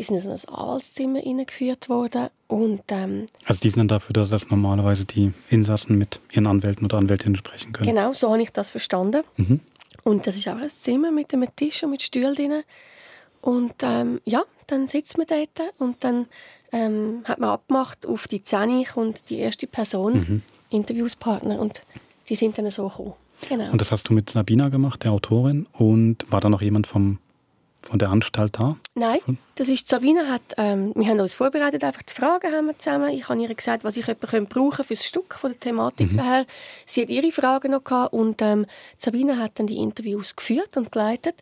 Wir 0.00 0.06
sind 0.06 0.16
in 0.16 0.22
so 0.22 0.30
ein 0.30 0.54
Anwaltszimmer 0.54 1.20
eingeführt 1.22 1.90
worden 1.90 2.28
und 2.48 2.80
ähm, 2.88 3.26
also 3.44 3.60
die 3.60 3.68
sind 3.68 3.80
dann 3.80 3.88
dafür, 3.88 4.14
dass 4.14 4.48
normalerweise 4.48 5.04
die 5.04 5.34
Insassen 5.50 5.98
mit 5.98 6.20
ihren 6.32 6.46
Anwälten 6.46 6.86
oder 6.86 6.96
Anwältinnen 6.96 7.36
sprechen 7.36 7.74
können. 7.74 7.86
Genau, 7.86 8.14
so 8.14 8.30
habe 8.30 8.40
ich 8.40 8.50
das 8.50 8.70
verstanden. 8.70 9.24
Mhm. 9.36 9.60
Und 10.02 10.26
das 10.26 10.36
ist 10.36 10.48
auch 10.48 10.56
ein 10.56 10.70
Zimmer 10.70 11.10
mit 11.12 11.34
einem 11.34 11.54
Tisch 11.54 11.82
und 11.82 11.90
mit 11.90 12.00
Stühlen 12.00 12.34
drin. 12.34 12.62
Und 13.42 13.74
ähm, 13.82 14.22
ja, 14.24 14.42
dann 14.68 14.88
sitzt 14.88 15.18
man 15.18 15.26
dort 15.26 15.70
und 15.76 16.02
dann 16.02 16.28
ähm, 16.72 17.20
hat 17.24 17.38
man 17.38 17.50
abgemacht, 17.50 18.06
auf 18.06 18.26
die 18.26 18.42
10 18.42 18.86
kommt 18.86 19.28
die 19.28 19.36
erste 19.36 19.66
Person, 19.66 20.14
mhm. 20.14 20.42
Interviewspartner 20.70 21.60
und 21.60 21.82
die 22.30 22.36
sind 22.36 22.56
dann 22.56 22.70
so 22.70 22.88
gekommen. 22.88 23.12
Genau. 23.46 23.70
Und 23.70 23.82
das 23.82 23.92
hast 23.92 24.08
du 24.08 24.14
mit 24.14 24.30
Sabina 24.30 24.70
gemacht, 24.70 25.04
der 25.04 25.12
Autorin, 25.12 25.66
und 25.74 26.24
war 26.32 26.40
da 26.40 26.48
noch 26.48 26.62
jemand 26.62 26.86
vom 26.86 27.18
von 27.82 27.98
der 27.98 28.10
Anstalt 28.10 28.58
da? 28.58 28.76
Nein, 28.94 29.20
das 29.54 29.68
ist 29.68 29.88
Sabine 29.88 30.28
hat, 30.28 30.42
ähm, 30.56 30.92
wir 30.94 31.08
haben 31.08 31.20
uns 31.20 31.34
vorbereitet, 31.34 31.84
einfach 31.84 32.02
die 32.02 32.12
Fragen 32.12 32.52
haben 32.52 32.66
wir 32.66 32.78
zusammen. 32.78 33.10
Ich 33.10 33.28
habe 33.28 33.40
ihr 33.40 33.54
gesagt, 33.54 33.84
was 33.84 33.96
ich 33.96 34.06
jemanden 34.06 34.46
brauchen 34.46 34.84
für 34.84 34.94
das 34.94 35.06
Stück 35.06 35.34
von 35.34 35.50
der 35.50 35.60
Thematik 35.60 36.12
mhm. 36.12 36.22
her. 36.22 36.46
Sie 36.86 37.02
hat 37.02 37.10
ihre 37.10 37.32
Fragen 37.32 37.72
noch 37.72 37.84
gehabt 37.84 38.12
und 38.12 38.42
ähm, 38.42 38.66
Sabine 38.98 39.38
hat 39.38 39.58
dann 39.58 39.66
die 39.66 39.78
Interviews 39.78 40.36
geführt 40.36 40.76
und 40.76 40.92
geleitet. 40.92 41.36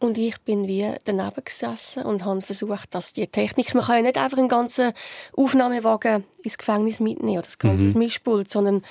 Und 0.00 0.16
ich 0.16 0.40
bin 0.40 0.66
wie 0.66 0.94
daneben 1.04 1.44
gesessen 1.44 2.04
und 2.04 2.24
habe 2.24 2.40
versucht, 2.40 2.94
dass 2.94 3.12
die 3.12 3.26
Technik, 3.26 3.74
man 3.74 3.84
kann 3.84 3.96
ja 3.96 4.02
nicht 4.02 4.16
einfach 4.16 4.38
einen 4.38 4.48
ganzen 4.48 4.92
Aufnahmewagen 5.36 6.24
ins 6.42 6.56
Gefängnis 6.56 7.00
mitnehmen 7.00 7.38
oder 7.38 7.46
das 7.46 7.58
ganze 7.58 7.84
mhm. 7.84 7.98
Mischpult, 7.98 8.50
sondern 8.50 8.82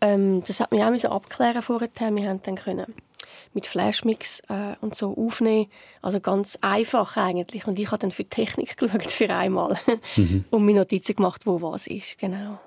ähm, 0.00 0.42
das 0.44 0.58
hat 0.58 0.72
mich 0.72 0.82
auch 0.82 1.14
abklären 1.14 1.62
vorher. 1.62 1.88
Wir 1.98 2.28
haben 2.28 2.42
dann 2.42 2.56
können 2.56 2.92
mit 3.54 3.66
Flashmix 3.66 4.40
äh, 4.48 4.76
und 4.80 4.94
so 4.94 5.16
aufnehmen. 5.16 5.66
Also 6.02 6.20
ganz 6.20 6.58
einfach 6.60 7.16
eigentlich. 7.16 7.66
Und 7.66 7.78
ich 7.78 7.86
habe 7.86 7.98
dann 7.98 8.10
für 8.10 8.24
die 8.24 8.30
Technik 8.30 8.76
geschaut 8.76 9.10
für 9.10 9.30
einmal 9.34 9.78
Mhm. 10.16 10.44
und 10.50 10.64
mir 10.64 10.74
Notizen 10.74 11.16
gemacht, 11.16 11.46
wo 11.46 11.60
was 11.62 11.86
ist. 11.86 12.18
Genau. 12.18 12.58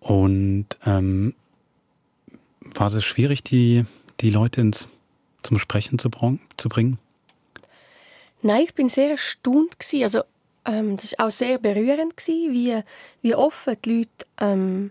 Und 0.00 0.66
ähm, 0.86 1.34
war 2.74 2.86
es 2.88 3.04
schwierig, 3.04 3.42
die, 3.42 3.84
die 4.20 4.30
Leute 4.30 4.60
ins, 4.60 4.88
zum 5.42 5.58
Sprechen 5.58 5.98
zu, 5.98 6.10
zu 6.56 6.68
bringen? 6.68 6.98
Nein, 8.42 8.62
ich 8.64 8.74
bin 8.74 8.88
sehr 8.88 9.10
erstaunt 9.10 9.78
gewesen. 9.78 10.04
Also 10.04 10.22
ähm, 10.64 10.96
das 10.96 11.14
war 11.18 11.26
auch 11.26 11.30
sehr 11.30 11.58
berührend 11.58 12.16
gewesen, 12.16 12.52
wie, 12.52 12.82
wie 13.22 13.34
offen 13.34 13.76
die 13.84 13.98
Leute 13.98 14.26
ähm, 14.40 14.90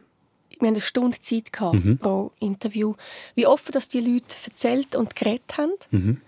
wir 0.60 0.68
haben 0.68 0.76
eine 0.76 0.82
Stunde 0.82 1.20
Zeit 1.22 1.52
gehabt 1.54 1.84
Mhm. 1.84 1.98
pro 1.98 2.32
Interview, 2.40 2.96
wie 3.36 3.48
offen 3.48 3.72
dass 3.72 3.90
die 3.90 4.00
Leute 4.02 4.36
erzählt 4.46 4.96
und 4.96 5.16
geredet 5.16 5.58
haben. 5.58 5.74
Mhm. 5.92 6.22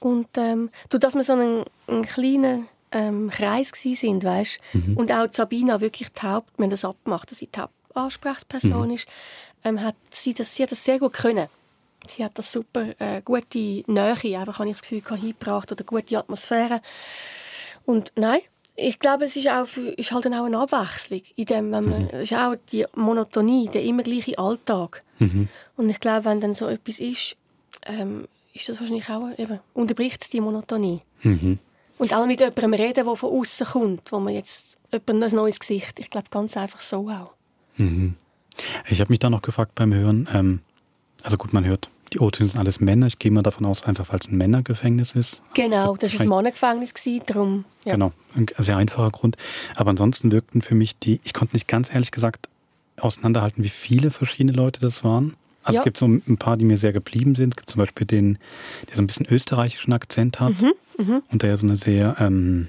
Und 0.00 0.28
ähm, 0.36 0.70
durch 0.90 1.00
dass 1.00 1.14
wir 1.14 1.24
so 1.24 1.32
einen, 1.32 1.64
einen 1.86 2.04
kleinen 2.04 2.68
ähm, 2.92 3.30
Kreis 3.30 3.72
sind, 3.74 4.24
weißt, 4.24 4.58
Mhm. 4.72 4.96
und 4.96 5.12
auch 5.12 5.26
Sabina 5.30 5.80
wirklich 5.80 6.08
die 6.12 6.22
Haupt, 6.26 6.50
wir 6.56 6.64
haben 6.64 6.70
das 6.70 6.84
abgemacht, 6.84 7.30
dass 7.30 7.38
sie 7.38 7.48
die 7.48 7.60
Hauptansprechperson 7.60 8.86
Mhm. 8.88 8.94
ist, 8.94 9.08
ähm, 9.64 9.82
hat 9.82 9.96
sie 10.10 10.32
das, 10.34 10.54
sie 10.54 10.62
hat 10.62 10.70
das 10.72 10.84
sehr 10.84 10.98
gut 10.98 11.12
können. 11.14 11.48
Sie 12.06 12.24
hat 12.24 12.38
das 12.38 12.50
super 12.52 12.86
äh, 13.00 13.20
gute 13.22 13.58
Nähe, 13.58 14.38
einfach 14.38 14.60
habe 14.60 14.68
ich 14.68 14.74
das 14.76 14.82
Gefühl, 14.82 15.00
gehabt, 15.02 15.20
hingebracht 15.20 15.72
oder 15.72 15.84
gute 15.84 16.16
Atmosphäre. 16.16 16.80
Und 17.84 18.12
nein, 18.16 18.40
ich 18.80 19.00
glaube, 19.00 19.24
es 19.24 19.34
ist, 19.34 19.48
auch 19.48 19.66
für, 19.66 19.88
ist 19.90 20.12
halt 20.12 20.24
dann 20.24 20.34
auch 20.34 20.44
eine 20.44 20.58
Abwechslung. 20.58 21.22
In 21.34 21.46
dem, 21.46 21.72
wenn 21.72 21.84
man, 21.84 22.08
Es 22.10 22.30
ist 22.30 22.38
auch 22.38 22.54
die 22.70 22.86
Monotonie, 22.94 23.68
der 23.68 23.82
immer 23.82 24.04
gleiche 24.04 24.38
Alltag. 24.38 25.02
Mhm. 25.18 25.48
Und 25.76 25.88
ich 25.88 25.98
glaube, 25.98 26.26
wenn 26.26 26.40
dann 26.40 26.54
so 26.54 26.68
etwas 26.68 27.00
ist, 27.00 27.36
ähm, 27.86 28.28
ist 28.54 28.68
das 28.68 28.78
wahrscheinlich 28.78 29.08
auch, 29.10 29.30
eben, 29.36 29.58
unterbricht 29.74 30.22
es 30.22 30.30
die 30.30 30.40
Monotonie. 30.40 31.00
Mhm. 31.22 31.58
Und 31.98 32.14
auch 32.14 32.26
mit 32.26 32.38
jemandem 32.38 32.74
reden, 32.74 32.94
der 32.94 33.16
von 33.16 33.30
außen 33.30 33.66
kommt, 33.66 34.12
wo 34.12 34.20
man 34.20 34.32
jetzt 34.32 34.78
jemand 34.92 35.24
ein 35.24 35.34
neues 35.34 35.58
Gesicht. 35.58 35.98
Ich 35.98 36.10
glaube, 36.10 36.28
ganz 36.30 36.56
einfach 36.56 36.80
so 36.80 37.08
auch. 37.10 37.32
Mhm. 37.78 38.14
Ich 38.88 39.00
habe 39.00 39.10
mich 39.12 39.18
da 39.18 39.28
noch 39.28 39.42
gefragt 39.42 39.74
beim 39.74 39.92
Hören, 39.92 40.28
ähm, 40.32 40.60
also 41.24 41.36
gut, 41.36 41.52
man 41.52 41.64
hört, 41.64 41.90
die 42.10 42.20
O-Töne 42.20 42.48
sind 42.48 42.58
alles 42.60 42.80
Männer. 42.80 43.06
Ich 43.06 43.18
gehe 43.18 43.30
mal 43.30 43.42
davon 43.42 43.66
aus, 43.66 43.84
einfach 43.84 44.10
weil 44.12 44.18
es 44.20 44.28
ein 44.28 44.36
Männergefängnis 44.36 45.14
ist. 45.14 45.42
Genau, 45.54 45.96
das 45.96 46.14
war 46.14 46.20
ein 46.22 46.28
Mannengefängnis, 46.28 46.94
gewesen, 46.94 47.22
darum. 47.26 47.64
Ja. 47.84 47.92
Genau, 47.92 48.12
ein 48.36 48.46
sehr 48.58 48.76
einfacher 48.76 49.10
Grund. 49.10 49.36
Aber 49.76 49.90
ansonsten 49.90 50.32
wirkten 50.32 50.62
für 50.62 50.74
mich 50.74 50.98
die, 50.98 51.20
ich 51.24 51.34
konnte 51.34 51.54
nicht 51.56 51.68
ganz 51.68 51.92
ehrlich 51.92 52.10
gesagt 52.10 52.48
auseinanderhalten, 52.98 53.62
wie 53.64 53.68
viele 53.68 54.10
verschiedene 54.10 54.52
Leute 54.52 54.80
das 54.80 55.04
waren. 55.04 55.34
Also 55.62 55.76
Ja. 55.76 55.80
es 55.80 55.84
gibt 55.84 55.96
so 55.98 56.06
ein 56.06 56.36
paar, 56.38 56.56
die 56.56 56.64
mir 56.64 56.76
sehr 56.78 56.92
geblieben 56.92 57.34
sind. 57.34 57.52
Es 57.54 57.56
gibt 57.56 57.70
zum 57.70 57.80
Beispiel 57.80 58.06
den, 58.06 58.38
der 58.88 58.96
so 58.96 59.02
ein 59.02 59.06
bisschen 59.06 59.26
österreichischen 59.26 59.92
Akzent 59.92 60.40
hat 60.40 60.60
Mhm, 60.60 60.72
mhm. 60.98 61.22
und 61.30 61.42
der 61.42 61.56
so 61.56 61.66
eine 61.66 61.76
sehr 61.76 62.16
ähm, 62.20 62.68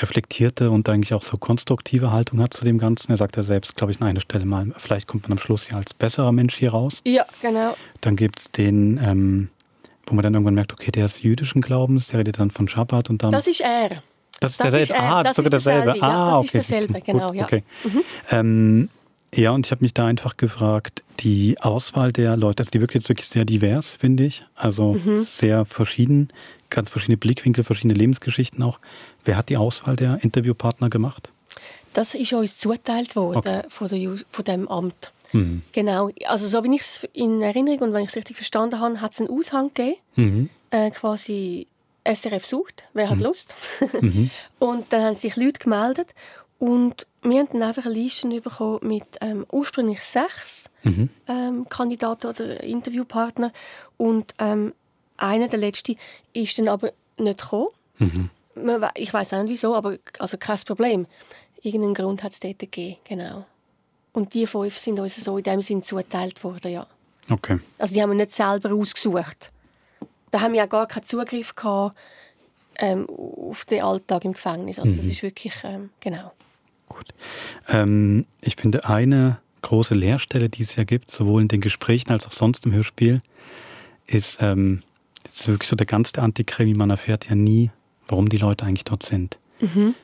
reflektierte 0.00 0.70
und 0.70 0.88
eigentlich 0.88 1.14
auch 1.14 1.22
so 1.22 1.36
konstruktive 1.36 2.10
Haltung 2.10 2.40
hat 2.40 2.52
zu 2.54 2.64
dem 2.64 2.78
Ganzen. 2.78 3.12
Er 3.12 3.16
sagt 3.16 3.36
ja 3.36 3.42
selbst, 3.42 3.76
glaube 3.76 3.92
ich, 3.92 4.00
an 4.00 4.08
einer 4.08 4.20
Stelle 4.20 4.44
mal, 4.44 4.72
vielleicht 4.76 5.06
kommt 5.06 5.24
man 5.28 5.38
am 5.38 5.38
Schluss 5.38 5.68
ja 5.68 5.76
als 5.76 5.94
besserer 5.94 6.32
Mensch 6.32 6.56
hier 6.56 6.70
raus. 6.70 7.00
Ja, 7.06 7.24
genau. 7.40 7.76
Dann 8.00 8.16
gibt 8.16 8.40
es 8.40 8.50
den, 8.50 8.98
ähm, 9.02 9.48
wo 10.06 10.14
man 10.14 10.22
dann 10.22 10.34
irgendwann 10.34 10.54
merkt, 10.54 10.72
okay, 10.72 10.90
der 10.90 11.04
ist 11.04 11.22
jüdischen 11.22 11.60
Glaubens, 11.60 12.08
der 12.08 12.20
redet 12.20 12.38
dann 12.38 12.50
von 12.50 12.68
Schabbat 12.68 13.10
und 13.10 13.22
dann. 13.22 13.30
Das 13.30 13.46
ist 13.46 13.60
er. 13.60 14.02
Das 14.40 14.52
ist 14.52 14.62
derselbe. 14.62 14.82
ist 14.82 14.90
er. 14.90 15.02
ah, 15.02 15.22
das 15.22 15.30
ist 15.30 15.36
sogar 15.36 15.50
derselbe. 15.50 15.84
derselbe, 15.84 16.06
ja, 16.06 16.12
ah, 16.12 16.30
das 16.30 16.36
okay. 16.36 16.58
ist 16.58 16.70
derselbe, 16.70 16.92
Gut, 16.94 17.04
genau, 17.04 17.32
ja. 17.32 17.44
Okay. 17.44 17.62
Mhm. 17.84 18.00
Ähm, 18.30 18.88
ja, 19.34 19.50
und 19.50 19.66
ich 19.66 19.72
habe 19.72 19.82
mich 19.82 19.94
da 19.94 20.06
einfach 20.06 20.36
gefragt, 20.36 21.02
die 21.20 21.56
Auswahl 21.60 22.12
der 22.12 22.36
Leute, 22.36 22.60
also 22.60 22.70
die 22.70 22.80
wirkt 22.80 22.94
jetzt 22.94 23.08
wirklich 23.08 23.28
sehr 23.28 23.44
divers, 23.44 23.96
finde 23.96 24.24
ich. 24.24 24.44
Also 24.54 24.94
Mhm. 24.94 25.22
sehr 25.22 25.64
verschieden, 25.64 26.28
ganz 26.70 26.90
verschiedene 26.90 27.16
Blickwinkel, 27.16 27.64
verschiedene 27.64 27.94
Lebensgeschichten 27.94 28.62
auch. 28.62 28.78
Wer 29.24 29.36
hat 29.36 29.48
die 29.48 29.56
Auswahl 29.56 29.96
der 29.96 30.22
Interviewpartner 30.22 30.90
gemacht? 30.90 31.30
Das 31.92 32.14
ist 32.14 32.32
uns 32.32 32.58
zuteilt 32.58 33.14
worden 33.16 33.38
Okay. 33.38 33.62
von, 33.68 33.88
der, 33.88 34.18
von 34.30 34.44
dem 34.44 34.68
Amt. 34.68 35.12
Mhm. 35.32 35.62
Genau. 35.72 36.10
Also 36.26 36.46
so 36.48 36.62
wie 36.64 36.74
ich 36.74 36.80
es 36.82 37.06
in 37.12 37.40
Erinnerung 37.42 37.78
und 37.80 37.92
wenn 37.92 38.02
ich 38.02 38.08
es 38.10 38.16
richtig 38.16 38.36
verstanden 38.36 38.80
habe, 38.80 39.00
hat 39.00 39.12
es 39.12 39.20
einen 39.20 39.30
Aushang 39.30 39.68
gegeben, 39.72 39.96
Mhm. 40.16 40.50
äh, 40.70 40.90
quasi 40.90 41.66
SRF 42.04 42.44
sucht, 42.44 42.84
wer 42.92 43.08
hat 43.10 43.16
Mhm. 43.18 43.22
Lust. 43.22 43.54
Mhm. 44.00 44.30
Und 44.58 44.86
dann 44.92 45.02
haben 45.02 45.16
sich 45.16 45.36
Leute 45.36 45.60
gemeldet 45.60 46.14
und 46.58 47.06
wir 47.22 47.38
haben 47.38 47.48
dann 47.52 47.62
einfach 47.62 47.86
eine 47.86 47.94
Liste 47.94 48.28
bekommen 48.40 48.80
mit 48.82 49.04
ähm, 49.20 49.46
ursprünglich 49.50 50.00
sechs 50.02 50.64
Mhm. 50.82 51.08
ähm, 51.28 51.66
Kandidaten 51.68 52.26
oder 52.26 52.62
Interviewpartner 52.62 53.52
und 53.96 54.34
ähm, 54.38 54.74
einer, 55.16 55.48
der 55.48 55.58
letzte, 55.60 55.96
ist 56.34 56.58
dann 56.58 56.68
aber 56.68 56.92
nicht 57.18 57.38
gekommen. 57.40 57.68
Man 58.56 58.88
Ich 58.96 59.12
weiß 59.12 59.32
auch 59.32 59.42
nicht 59.42 59.52
wieso, 59.52 59.74
aber 59.74 59.96
also 60.18 60.36
kein 60.38 60.58
Problem. 60.58 61.06
Irgendeinen 61.62 61.94
Grund 61.94 62.22
hat 62.22 62.32
es 62.32 62.40
dort 62.40 62.58
gegeben, 62.58 62.96
genau. 63.04 63.46
Und 64.12 64.34
die 64.34 64.46
fünf 64.46 64.78
sind 64.78 65.00
uns 65.00 65.16
so 65.16 65.38
in 65.38 65.44
dem 65.44 65.62
Sinn 65.62 65.82
zugeteilt 65.82 66.42
worden, 66.44 66.70
ja. 66.70 66.86
Okay. 67.30 67.58
Also 67.78 67.94
die 67.94 68.02
haben 68.02 68.10
wir 68.10 68.16
nicht 68.16 68.32
selber 68.32 68.72
ausgesucht. 68.72 69.50
Da 70.30 70.40
haben 70.40 70.52
wir 70.52 70.58
ja 70.58 70.66
gar 70.66 70.86
keinen 70.86 71.04
Zugriff 71.04 71.54
gehabt, 71.54 71.96
ähm, 72.76 73.08
auf 73.08 73.64
den 73.64 73.82
Alltag 73.82 74.24
im 74.24 74.32
Gefängnis. 74.34 74.78
Also 74.78 74.92
das 74.92 75.04
Mhm. 75.04 75.10
ist 75.10 75.22
wirklich, 75.22 75.54
ähm, 75.64 75.90
genau. 76.00 76.32
Ähm, 77.68 78.26
ich 78.40 78.56
finde 78.56 78.84
eine 78.84 79.38
große 79.62 79.94
Leerstelle, 79.94 80.48
die 80.48 80.62
es 80.62 80.76
ja 80.76 80.84
gibt, 80.84 81.10
sowohl 81.10 81.42
in 81.42 81.48
den 81.48 81.60
Gesprächen 81.60 82.12
als 82.12 82.26
auch 82.26 82.32
sonst 82.32 82.66
im 82.66 82.72
Hörspiel, 82.72 83.22
ist, 84.06 84.42
ähm, 84.42 84.82
ist 85.26 85.48
wirklich 85.48 85.68
so 85.68 85.76
der 85.76 85.86
ganze 85.86 86.20
Antikrimi. 86.20 86.74
Man 86.74 86.90
erfährt 86.90 87.28
ja 87.28 87.34
nie, 87.34 87.70
warum 88.08 88.28
die 88.28 88.38
Leute 88.38 88.64
eigentlich 88.64 88.84
dort 88.84 89.02
sind. 89.02 89.38
Mhm. 89.60 89.94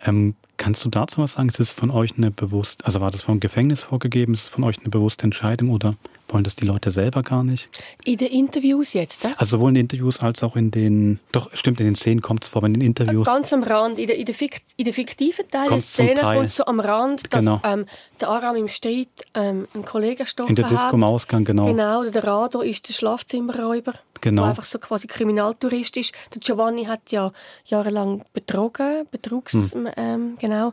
Ähm, 0.00 0.34
kannst 0.56 0.84
du 0.84 0.90
dazu 0.90 1.20
was 1.20 1.34
sagen? 1.34 1.48
Ist 1.48 1.60
es 1.60 1.72
von 1.72 1.90
euch 1.90 2.16
eine 2.16 2.30
bewusst, 2.30 2.84
also 2.84 3.00
war 3.00 3.10
das 3.10 3.22
vom 3.22 3.40
Gefängnis 3.40 3.82
vorgegeben? 3.82 4.34
Ist 4.34 4.44
es 4.44 4.48
von 4.48 4.64
euch 4.64 4.78
eine 4.78 4.90
bewusste 4.90 5.24
Entscheidung 5.24 5.70
oder 5.70 5.94
wollen 6.28 6.44
das 6.44 6.56
die 6.56 6.66
Leute 6.66 6.90
selber 6.90 7.22
gar 7.22 7.42
nicht? 7.42 7.68
In 8.04 8.16
den 8.18 8.28
Interviews 8.28 8.92
jetzt, 8.92 9.24
äh? 9.24 9.28
Also 9.36 9.56
sowohl 9.56 9.70
in 9.70 9.74
den 9.74 9.80
Interviews 9.82 10.20
als 10.20 10.42
auch 10.42 10.56
in 10.56 10.70
den, 10.70 11.20
doch 11.32 11.50
stimmt, 11.54 11.80
in 11.80 11.86
den 11.86 11.94
Szenen 11.94 12.20
kommt 12.22 12.44
es 12.44 12.48
vor, 12.48 12.60
aber 12.60 12.66
in 12.66 12.74
den 12.74 12.82
Interviews. 12.82 13.26
Ganz 13.26 13.52
am 13.52 13.62
Rand, 13.62 13.98
in 13.98 14.06
der, 14.06 14.16
in 14.16 14.26
der, 14.26 14.34
Fik 14.34 14.60
in 14.76 14.84
der 14.84 14.94
fiktiven 14.94 15.48
Teil 15.50 15.68
der 15.68 15.80
Szene 15.80 16.20
kommt 16.20 16.50
so 16.50 16.64
am 16.66 16.80
Rand, 16.80 17.32
dass 17.32 17.40
Genau. 17.40 17.60
ähm, 17.64 17.86
der 18.20 18.28
Aram 18.28 18.56
im 18.56 18.68
Streit 18.68 19.08
ähm, 19.34 19.66
einen 19.74 19.84
Kollegen 19.84 20.24
gestochen 20.24 20.50
In 20.50 20.56
der 20.56 20.66
Disco 20.66 20.86
hat. 20.86 20.94
am 20.94 21.04
Ausgang, 21.04 21.44
genau. 21.44 21.64
Genau, 21.66 22.00
oder 22.00 22.10
der 22.10 22.24
Rado 22.24 22.60
ist 22.60 22.88
der 22.88 22.92
Schlafzimmerräuber, 22.94 23.94
Genau. 24.20 24.42
der 24.42 24.50
einfach 24.50 24.64
so 24.64 24.78
quasi 24.78 25.06
Kriminaltourist 25.06 25.96
ist. 25.96 26.12
Der 26.34 26.40
Giovanni 26.40 26.84
hat 26.84 27.10
ja 27.10 27.32
jahrelang 27.66 28.24
betrogen, 28.32 29.06
Betrugs... 29.10 29.52
Hm. 29.52 29.88
Ähm, 29.96 30.36
genau. 30.38 30.72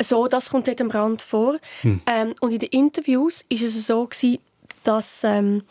So, 0.00 0.28
das 0.28 0.50
kommt 0.50 0.68
dort 0.68 0.80
am 0.82 0.90
Rand 0.90 1.22
vor. 1.22 1.56
Hm. 1.80 2.02
Ähm, 2.06 2.34
und 2.40 2.52
in 2.52 2.58
den 2.58 2.68
Interviews 2.68 3.44
ist 3.48 3.62
es 3.62 3.86
so 3.86 4.06
gewesen, 4.06 4.38
dass 4.86 5.22
ähm, 5.24 5.62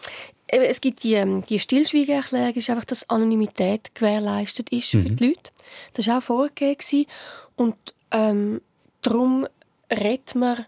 es 0.48 0.80
gibt 0.82 1.04
die, 1.04 1.14
ähm, 1.16 1.44
die 1.50 1.60
Stillschweigeerklärung, 1.60 2.54
ist 2.54 2.70
einfach, 2.70 2.86
dass 2.86 3.10
Anonymität 3.10 3.94
gewährleistet 3.96 4.70
ist 4.72 4.90
für 4.92 4.98
Mhm. 4.98 5.16
die 5.18 5.28
Leute. 5.28 5.52
Das 5.94 6.08
war 6.08 6.20
auch 6.20 6.24
vorgegeben. 6.24 7.06
Und 7.56 7.76
ähm, 8.12 8.62
darum 9.02 9.48
redet 9.92 10.36
man 10.36 10.66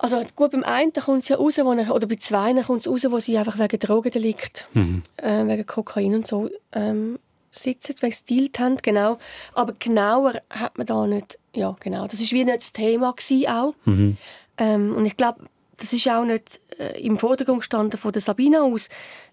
also 0.00 0.22
gut, 0.36 0.52
beim 0.52 0.62
einen 0.62 0.92
kommt 0.92 1.24
es 1.24 1.28
ja 1.28 1.36
raus, 1.36 1.58
wo 1.58 1.72
er, 1.72 1.92
oder 1.94 2.06
bei 2.06 2.14
zwei 2.16 2.54
kommt 2.62 2.82
es 2.82 2.88
raus, 2.88 3.04
wo 3.10 3.18
sie 3.18 3.36
einfach 3.36 3.58
wegen 3.58 3.80
Drogendelikt, 3.80 4.68
Mhm. 4.72 5.02
äh, 5.16 5.44
wegen 5.46 5.66
Kokain 5.66 6.14
und 6.14 6.24
so 6.26 6.48
ähm, 6.72 7.18
sitzen, 7.50 7.96
wegen 8.00 8.12
Stilt 8.12 8.58
haben, 8.60 8.76
genau. 8.76 9.18
Aber 9.54 9.72
genauer 9.76 10.34
hat 10.50 10.78
man 10.78 10.86
da 10.86 11.04
nicht, 11.06 11.38
ja 11.52 11.74
genau, 11.80 12.06
das 12.06 12.20
ist 12.20 12.32
wie 12.32 12.44
nicht 12.44 12.58
das 12.58 12.72
Thema 12.72 13.12
gewesen 13.12 13.48
auch. 13.48 13.74
Mhm. 13.86 14.16
Ähm, 14.58 14.94
und 14.94 15.04
ich 15.04 15.16
glaube, 15.16 15.46
das 15.78 15.92
ist 15.92 16.08
auch 16.08 16.24
nicht 16.24 16.60
äh, 16.78 17.00
im 17.00 17.18
Vordergrund 17.18 17.60
gestanden 17.60 17.98
von 17.98 18.12
der 18.12 18.22
Sabina 18.22 18.62
aus, 18.62 18.88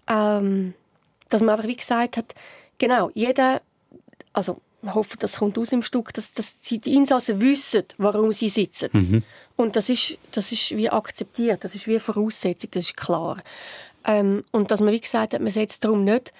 ähm, 0.08 0.74
dass 1.30 1.42
man 1.42 1.52
einfach 1.56 1.68
wie 1.68 1.76
gesagt 1.76 2.18
hat, 2.18 2.34
genau, 2.78 3.12
jeder, 3.14 3.62
also 4.34 4.62
hoffe, 4.94 5.18
das 5.18 5.38
kommt 5.38 5.58
aus 5.58 5.72
im 5.72 5.82
Stück, 5.82 6.14
dass, 6.14 6.34
dass 6.34 6.58
sie 6.62 6.80
die 6.80 6.94
Insassen 6.94 7.40
wissen, 7.42 7.84
warum 7.98 8.32
sie 8.32 8.50
sitzen. 8.50 8.90
Mhm. 8.94 9.24
Und 9.56 9.76
das 9.76 9.90
ist, 9.90 10.18
das 10.32 10.52
ist 10.52 10.72
wie 10.72 10.90
akzeptiert, 10.90 11.64
das 11.64 11.76
ist 11.76 11.88
wie 11.88 12.00
Voraussetzung, 12.00 12.70
das 12.72 12.84
ist 12.84 12.98
klar. 12.98 13.42
Ähm, 14.06 14.44
und 14.52 14.72
dass 14.72 14.82
man 14.82 14.94
wie 14.94 15.02
gesagt 15.02 15.34
hat, 15.34 15.42
man 15.42 15.52
setzt 15.52 15.84
darum 15.84 16.04
nicht 16.04 16.34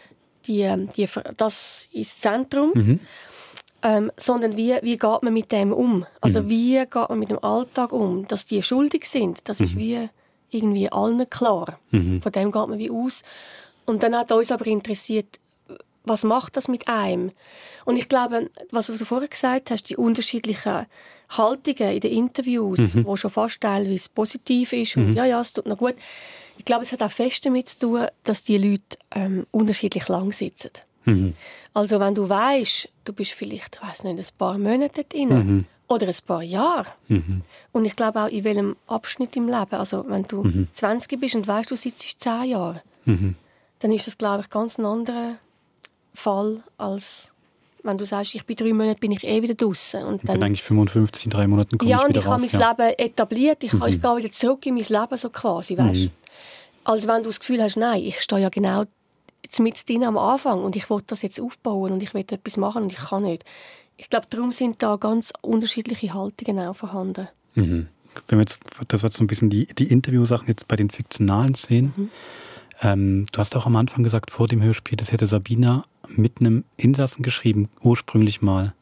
die, 0.46 0.62
ähm, 0.62 0.90
die, 0.96 1.08
das 1.38 1.88
ins 1.92 2.20
Zentrum, 2.20 2.72
Mhm. 2.76 3.00
Ähm, 3.84 4.12
sondern 4.18 4.58
wie, 4.58 4.76
wie 4.82 4.98
geht 4.98 5.22
man 5.24 5.34
mit 5.34 5.52
dem 5.52 5.72
um? 5.74 6.06
Also 6.22 6.42
Mhm. 6.42 6.50
wie 6.50 6.74
geht 6.80 6.96
man 7.10 7.20
mit 7.20 7.30
dem 7.32 7.44
Alltag 7.44 7.92
um? 7.92 8.28
Dass 8.28 8.46
die 8.46 8.64
schuldig 8.64 9.06
sind, 9.06 9.48
das 9.48 9.60
ist 9.60 9.76
Mhm. 9.76 9.80
wie 9.80 10.10
irgendwie 10.52 10.92
allen 10.92 11.30
klar. 11.30 11.80
Mhm. 11.92 12.22
Von 12.22 12.32
dem 12.32 12.52
geht 12.52 12.68
man 12.68 12.80
wie 12.80 12.90
aus. 12.90 13.24
Und 13.86 14.02
dann 14.04 14.16
hat 14.18 14.32
uns 14.32 14.52
aber 14.52 14.66
interessiert, 14.68 15.40
was 16.04 16.24
macht 16.24 16.56
das 16.56 16.68
mit 16.68 16.88
einem? 16.88 17.32
Und 17.84 17.98
ich 17.98 18.08
glaube, 18.10 18.50
was 18.72 18.88
du 18.88 18.96
vorher 19.06 19.28
gesagt 19.28 19.72
hast, 19.72 19.90
die 19.90 19.98
unterschiedlichen 19.98 20.86
Haltungen 21.30 21.94
in 21.94 22.00
den 22.00 22.12
Interviews, 22.12 22.94
Mhm. 22.96 23.06
wo 23.06 23.16
schon 23.16 23.32
fast 23.32 23.60
teilweise 23.62 24.10
positiv 24.14 24.72
ist 24.74 24.96
Mhm. 24.96 25.06
und 25.08 25.16
ja, 25.16 25.26
ja, 25.26 25.42
es 25.42 25.54
tut 25.54 25.66
noch 25.66 25.78
gut. 25.80 25.96
Ich 26.58 26.66
glaube, 26.66 26.84
es 26.84 26.92
hat 26.92 27.02
auch 27.02 27.12
fest 27.12 27.46
damit 27.46 27.68
zu 27.70 27.80
tun, 27.80 28.06
dass 28.24 28.44
die 28.44 28.58
Leute 28.58 28.98
ähm, 29.16 29.46
unterschiedlich 29.52 30.08
lang 30.08 30.32
sitzen. 30.32 30.72
Mhm. 31.06 31.34
Also 31.74 32.00
wenn 32.00 32.16
du 32.16 32.28
weißt, 32.30 32.90
du 33.06 33.14
bist 33.14 33.32
vielleicht, 33.32 33.76
ich 33.82 33.88
weiß 33.88 34.04
nicht, 34.04 34.18
ein 34.20 34.38
paar 34.38 34.58
Monate 34.58 35.04
drin 35.04 35.30
Mhm. 35.30 35.66
oder 35.88 36.08
ein 36.08 36.16
paar 36.26 36.42
Jahre. 36.44 36.88
Mhm. 37.08 37.42
Und 37.72 37.86
ich 37.86 37.96
glaube 37.96 38.22
auch 38.24 38.28
in 38.28 38.44
welchem 38.44 38.76
Abschnitt 38.88 39.36
im 39.36 39.48
Leben. 39.48 39.76
Also 39.76 40.06
wenn 40.08 40.24
du 40.24 40.44
Mhm. 40.44 40.68
20 40.74 41.20
bist 41.20 41.36
und 41.36 41.48
weißt, 41.48 41.70
du 41.72 41.76
sitzt 41.76 42.20
10 42.20 42.44
Jahre, 42.46 42.82
Mhm. 43.06 43.36
dann 43.80 43.92
ist 43.92 44.08
das, 44.08 44.18
glaube 44.18 44.42
ich, 44.44 44.50
ganz 44.50 44.78
ein 44.78 44.86
anderer 44.86 45.36
Fall, 46.14 46.64
als 46.78 47.32
wenn 47.84 47.98
du 48.00 48.06
sagst, 48.06 48.34
ich 48.34 48.44
bin 48.46 48.56
drei 48.56 48.74
Monate, 48.74 49.00
bin 49.00 49.12
ich 49.12 49.24
eh 49.24 49.44
wieder 49.44 49.54
draußen. 49.54 50.04
Und 50.06 50.16
Ich 50.16 50.22
bin 50.22 50.32
dann, 50.40 50.44
eigentlich 50.44 50.64
55, 50.64 51.26
in 51.26 51.30
drei 51.32 51.46
Monaten 51.46 51.78
komme 51.78 51.92
ja, 51.92 51.98
ich 51.98 52.04
und 52.04 52.10
wieder 52.10 52.20
ich 52.22 52.26
habe 52.26 52.42
raus. 52.42 52.52
mein 52.54 52.62
ja. 52.62 52.70
Leben 52.72 52.94
etabliert. 52.98 53.64
Ich, 53.64 53.74
Mhm. 53.74 53.84
ich 53.88 54.02
gehe 54.02 54.18
wieder 54.18 54.32
zurück 54.32 54.66
in 54.66 54.74
mein 54.76 54.84
Leben, 54.86 55.18
so 55.18 55.30
quasi, 55.30 55.78
weißt 55.78 56.00
Mhm. 56.06 56.12
Als 56.84 57.08
wenn 57.08 57.22
du 57.24 57.30
das 57.30 57.40
Gefühl 57.40 57.62
hast, 57.64 57.78
nein, 57.78 58.02
ich 58.04 58.20
stehe 58.22 58.42
ja 58.42 58.50
genau 58.50 58.86
jetzt 59.46 59.60
mit 59.60 59.88
drin 59.88 60.04
am 60.04 60.18
Anfang 60.18 60.64
und 60.64 60.76
ich 60.76 60.90
will 60.90 61.02
das 61.08 61.22
jetzt 61.22 61.40
aufbauen 61.40 61.94
und 61.94 62.04
ich 62.04 62.14
will 62.14 62.22
etwas 62.22 62.58
machen 62.58 62.84
und 62.84 62.92
ich 62.92 62.98
kann 62.98 63.24
nicht. 63.24 63.46
Ich 63.98 64.10
glaube, 64.10 64.28
darum 64.30 64.52
sind 64.52 64.84
da 64.84 64.98
ganz 64.98 65.32
unterschiedliche 65.42 66.14
Haltungen 66.14 66.60
auch 66.60 66.76
vorhanden. 66.76 67.28
Mhm. 67.54 67.88
Wenn 68.28 68.40
wir 68.40 68.44
jetzt, 68.44 68.60
das 68.88 69.04
war 69.04 69.10
jetzt 69.10 69.18
so 69.18 69.24
ein 69.24 69.28
bisschen 69.28 69.50
die, 69.50 69.68
die 69.68 69.88
Interviewsachen 69.88 70.48
jetzt 70.48 70.68
bei 70.68 70.76
den 70.76 70.90
fiktionalen 70.90 71.56
Szenen. 71.56 71.94
Mhm. 71.96 72.10
Ähm, 72.82 73.26
du 73.32 73.40
hast 73.40 73.56
auch 73.56 73.66
am 73.66 73.76
Anfang 73.76 74.04
gesagt, 74.04 74.32
vor 74.32 74.48
dem 74.48 74.62
Hörspiel, 74.62 74.98
das 74.98 75.12
hätte 75.12 75.28
Sabina 75.28 75.84
mit 76.08 76.40
einem 76.40 76.66
Insassen 76.78 77.24
geschrieben, 77.24 77.70
ursprünglich 77.82 78.42
mal. 78.42 78.74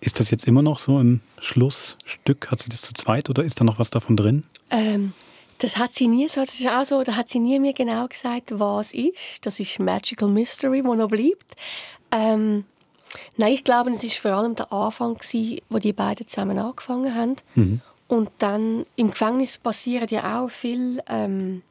Ist 0.00 0.20
das 0.20 0.30
jetzt 0.30 0.46
immer 0.46 0.62
noch 0.62 0.78
so 0.80 1.00
im 1.00 1.20
Schlussstück? 1.40 2.50
Hat 2.50 2.60
sie 2.60 2.68
das 2.68 2.82
zu 2.82 2.94
zweit 2.94 3.30
oder 3.30 3.44
ist 3.44 3.60
da 3.60 3.64
noch 3.64 3.78
was 3.78 3.90
davon 3.90 4.16
drin? 4.16 4.44
Ähm, 4.70 5.12
das 5.58 5.76
hat 5.76 5.94
sie 5.94 6.08
nie 6.08 6.28
so, 6.28 6.40
das 6.44 6.58
ist 6.60 6.68
auch 6.68 6.84
so, 6.84 7.02
da 7.02 7.16
hat 7.16 7.30
sie 7.30 7.38
nie 7.40 7.58
mir 7.58 7.72
genau 7.72 8.06
gesagt, 8.06 8.58
was 8.58 8.92
ist. 8.94 9.44
Das 9.44 9.58
ist 9.60 9.78
Magical 9.78 10.28
Mystery, 10.28 10.84
wo 10.84 10.94
noch 10.94 11.08
bleibt. 11.08 11.54
Ähm, 12.12 12.64
nein, 13.36 13.52
ich 13.52 13.64
glaube, 13.64 13.90
es 13.90 14.04
ist 14.04 14.18
vor 14.18 14.30
allem 14.32 14.54
der 14.54 14.72
Anfang 14.72 15.14
gewesen, 15.14 15.60
wo 15.68 15.78
die 15.78 15.92
beiden 15.92 16.26
zusammen 16.28 16.58
angefangen 16.58 17.14
haben. 17.14 17.36
Mhm. 17.54 17.80
Und 18.06 18.30
dann 18.38 18.86
im 18.96 19.10
Gefängnis 19.10 19.58
passieren 19.58 20.08
ja 20.10 20.40
auch 20.40 20.50
viel, 20.50 21.02
ähm, 21.08 21.62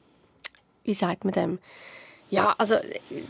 wie 0.83 0.93
sagt 0.93 1.23
man 1.23 1.33
dem? 1.33 1.59
Ja, 2.29 2.53
also 2.57 2.75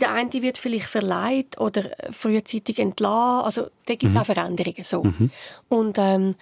der 0.01 0.11
eine 0.11 0.33
wird 0.33 0.57
vielleicht 0.57 0.87
verleiht 0.87 1.59
oder 1.59 1.91
frühzeitig 2.11 2.79
entlassen. 2.79 3.45
Also 3.45 3.61
da 3.85 3.93
gibt 3.93 4.05
es 4.05 4.13
Mhm. 4.15 4.17
auch 4.17 4.25
Veränderungen 4.25 4.83
so. 4.83 5.03
Mhm. 5.03 5.31
Und 5.69 5.97
ähm, 5.99 6.35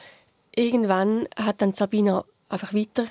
irgendwann 0.55 1.27
hat 1.37 1.61
dann 1.61 1.73
Sabina 1.73 2.23
einfach 2.47 2.73
weiter, 2.73 3.07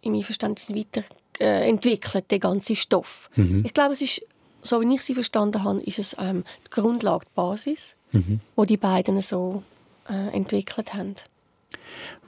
in 0.00 0.12
meinem 0.12 0.24
Verständnis 0.24 0.70
weiter 0.74 1.04
äh, 1.40 1.68
entwickelt, 1.68 2.30
den 2.30 2.40
ganzen 2.40 2.76
Stoff. 2.76 3.30
Mhm. 3.36 3.62
Ich 3.64 3.74
glaube, 3.74 3.94
es 3.94 4.02
ist, 4.02 4.22
so 4.62 4.80
wie 4.80 4.94
ich 4.94 5.02
sie 5.02 5.14
verstanden 5.14 5.62
habe, 5.64 5.80
ist 5.82 5.98
es 5.98 6.16
ähm, 6.18 6.44
die 6.66 6.70
Grundlage, 6.70 7.24
die 7.26 7.30
Basis, 7.34 7.94
Mhm. 8.12 8.40
wo 8.56 8.64
die 8.64 8.78
beiden 8.78 9.20
so 9.20 9.62
äh, 10.08 10.34
entwickelt 10.34 10.94
haben. 10.94 11.14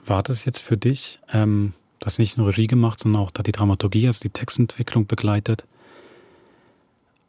War 0.05 0.21
das 0.21 0.45
jetzt 0.45 0.59
für 0.61 0.77
dich, 0.77 1.19
ähm, 1.33 1.73
du 1.99 2.05
hast 2.05 2.19
nicht 2.19 2.37
nur 2.37 2.49
Regie 2.49 2.67
gemacht, 2.67 2.99
sondern 2.99 3.23
auch 3.23 3.31
da 3.31 3.41
die 3.41 3.51
Dramaturgie, 3.51 4.05
also 4.05 4.19
die 4.21 4.29
Textentwicklung 4.29 5.07
begleitet. 5.07 5.65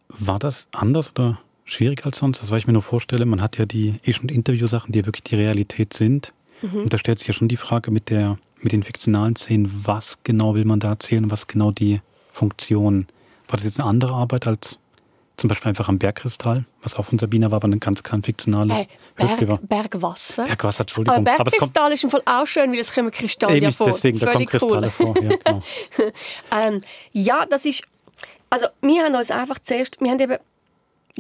War 0.09 0.38
das 0.38 0.68
anders 0.72 1.12
oder 1.12 1.38
schwieriger 1.64 2.07
als 2.07 2.18
sonst? 2.18 2.43
Das, 2.43 2.51
weil 2.51 2.59
ich 2.59 2.66
mir 2.66 2.74
nur 2.74 2.82
vorstelle, 2.82 3.24
man 3.24 3.40
hat 3.40 3.57
ja 3.57 3.64
die 3.64 3.95
eh 4.05 4.12
schon 4.12 4.28
Interviewsachen, 4.28 4.93
die 4.93 5.07
wirklich 5.07 5.22
die 5.22 5.36
Realität 5.36 5.95
sind. 5.95 6.34
Mhm. 6.63 6.83
Und 6.83 6.93
da 6.93 6.99
stellt 6.99 7.19
sich 7.19 7.29
ja 7.29 7.35
schon 7.35 7.49
die 7.49 7.57
Frage 7.57 7.91
mit, 7.91 8.11
der, 8.11 8.39
mit 8.61 8.73
den 8.73 8.83
fiktionalen 8.83 9.37
Szenen, 9.37 9.83
was 9.85 10.19
genau 10.25 10.55
will 10.55 10.65
man 10.65 10.81
da 10.81 10.89
erzählen 10.91 11.25
und 11.25 11.31
was 11.31 11.47
genau 11.47 11.71
die 11.71 12.01
Funktion. 12.31 13.07
War 13.49 13.57
das 13.57 13.65
jetzt 13.65 13.81
eine 13.81 13.89
andere 13.89 14.15
Arbeit 14.15 14.47
als 14.47 14.79
zum 15.37 15.49
Beispiel 15.49 15.71
einfach 15.71 15.89
am 15.89 15.99
Bergkristall, 15.99 16.67
was 16.83 16.95
auch 16.95 17.07
von 17.07 17.19
Sabina 17.19 17.51
war, 17.51 17.57
aber 17.57 17.69
ein 17.69 17.81
ganz 17.81 18.03
kein 18.03 18.23
fiktionales 18.23 18.83
Äh? 18.83 18.87
Berg, 19.17 19.69
Bergwasser. 19.69 20.45
Bergwasser, 20.45 20.83
Entschuldigung. 20.83 21.19
Aber 21.19 21.35
Aber 21.35 21.45
Bergkristall 21.51 21.93
ist 21.93 22.05
im 22.05 22.11
Fall 22.11 22.23
auch 22.27 22.47
schön, 22.47 22.71
weil 22.71 22.79
es 22.79 22.95
kommen 22.95 23.11
Kristalle 23.11 23.57
Eben, 23.57 23.73
vor. 23.73 23.87
deswegen, 23.87 24.19
da 24.19 24.33
kommen 24.33 24.47
Völlig 24.49 24.63
cool. 24.63 24.81
Kristalle 24.81 24.91
vor. 24.91 25.15
Ja, 25.23 25.37
genau. 25.37 25.63
ähm, 26.53 26.81
ja, 27.13 27.47
das 27.47 27.65
ist. 27.65 27.83
Also, 28.51 28.67
wir 28.83 29.03
haben 29.03 29.15
uns 29.15 29.31
einfach 29.31 29.59
zuerst. 29.59 30.01
Wir 30.01 30.11
haben 30.11 30.21
eben 30.21 30.37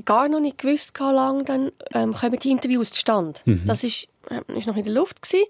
gar 0.04 0.28
noch 0.28 0.40
nicht 0.40 0.58
gewusst, 0.58 0.98
wie 0.98 1.02
lange 1.02 1.44
dann 1.44 1.72
ähm, 1.92 2.14
kommen 2.14 2.38
die 2.38 2.50
Interviews 2.50 2.90
zustande. 2.90 3.40
Mhm. 3.44 3.62
Das 3.66 3.84
ist, 3.84 4.08
äh, 4.30 4.40
ist 4.56 4.66
noch 4.66 4.76
in 4.76 4.84
der 4.84 4.92
Luft. 4.92 5.22
Gewesen. 5.22 5.44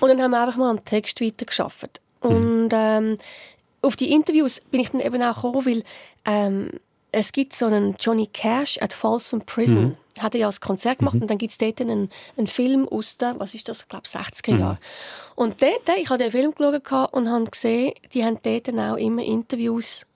Und 0.00 0.08
dann 0.08 0.20
haben 0.22 0.30
wir 0.32 0.40
einfach 0.42 0.56
mal 0.56 0.70
am 0.70 0.84
Text 0.84 1.20
weitergearbeitet. 1.20 2.00
Und 2.20 2.70
ähm, 2.72 3.18
auf 3.80 3.96
die 3.96 4.10
Interviews 4.12 4.60
bin 4.70 4.80
ich 4.80 4.90
dann 4.90 5.00
eben 5.00 5.22
auch 5.22 5.36
gekommen, 5.36 5.64
weil 5.66 5.82
ähm, 6.24 6.70
es 7.12 7.32
gibt 7.32 7.54
so 7.54 7.66
einen 7.66 7.96
Johnny 7.98 8.26
Cash 8.26 8.78
at 8.82 8.92
Folsom 8.92 9.40
Prison. 9.42 9.82
Mhm. 9.84 9.96
Hat 10.22 10.34
er 10.34 10.40
ja 10.40 10.46
als 10.46 10.60
Konzert 10.60 10.98
gemacht 10.98 11.14
und 11.14 11.28
dann 11.28 11.38
gibt 11.38 11.52
es 11.52 11.58
dort 11.58 11.80
einen, 11.80 12.10
einen 12.36 12.48
Film 12.48 12.88
aus 12.88 13.16
den, 13.18 13.38
was 13.38 13.54
ist 13.54 13.68
das, 13.68 13.82
ich 13.82 13.88
glaube 13.88 14.06
60er 14.06 14.52
Mhm. 14.52 14.60
Jahren. 14.60 14.78
Und 15.36 15.62
dort, 15.62 15.88
ich 15.96 16.10
habe 16.10 16.22
den 16.22 16.32
Film 16.32 16.52
geschaut 16.54 17.12
und 17.12 17.30
habe 17.30 17.44
gesehen, 17.44 17.92
die 18.12 18.24
haben 18.24 18.38
dort 18.42 18.66
dann 18.66 18.80
auch 18.80 18.96
immer 18.96 19.22
Interviews 19.22 20.06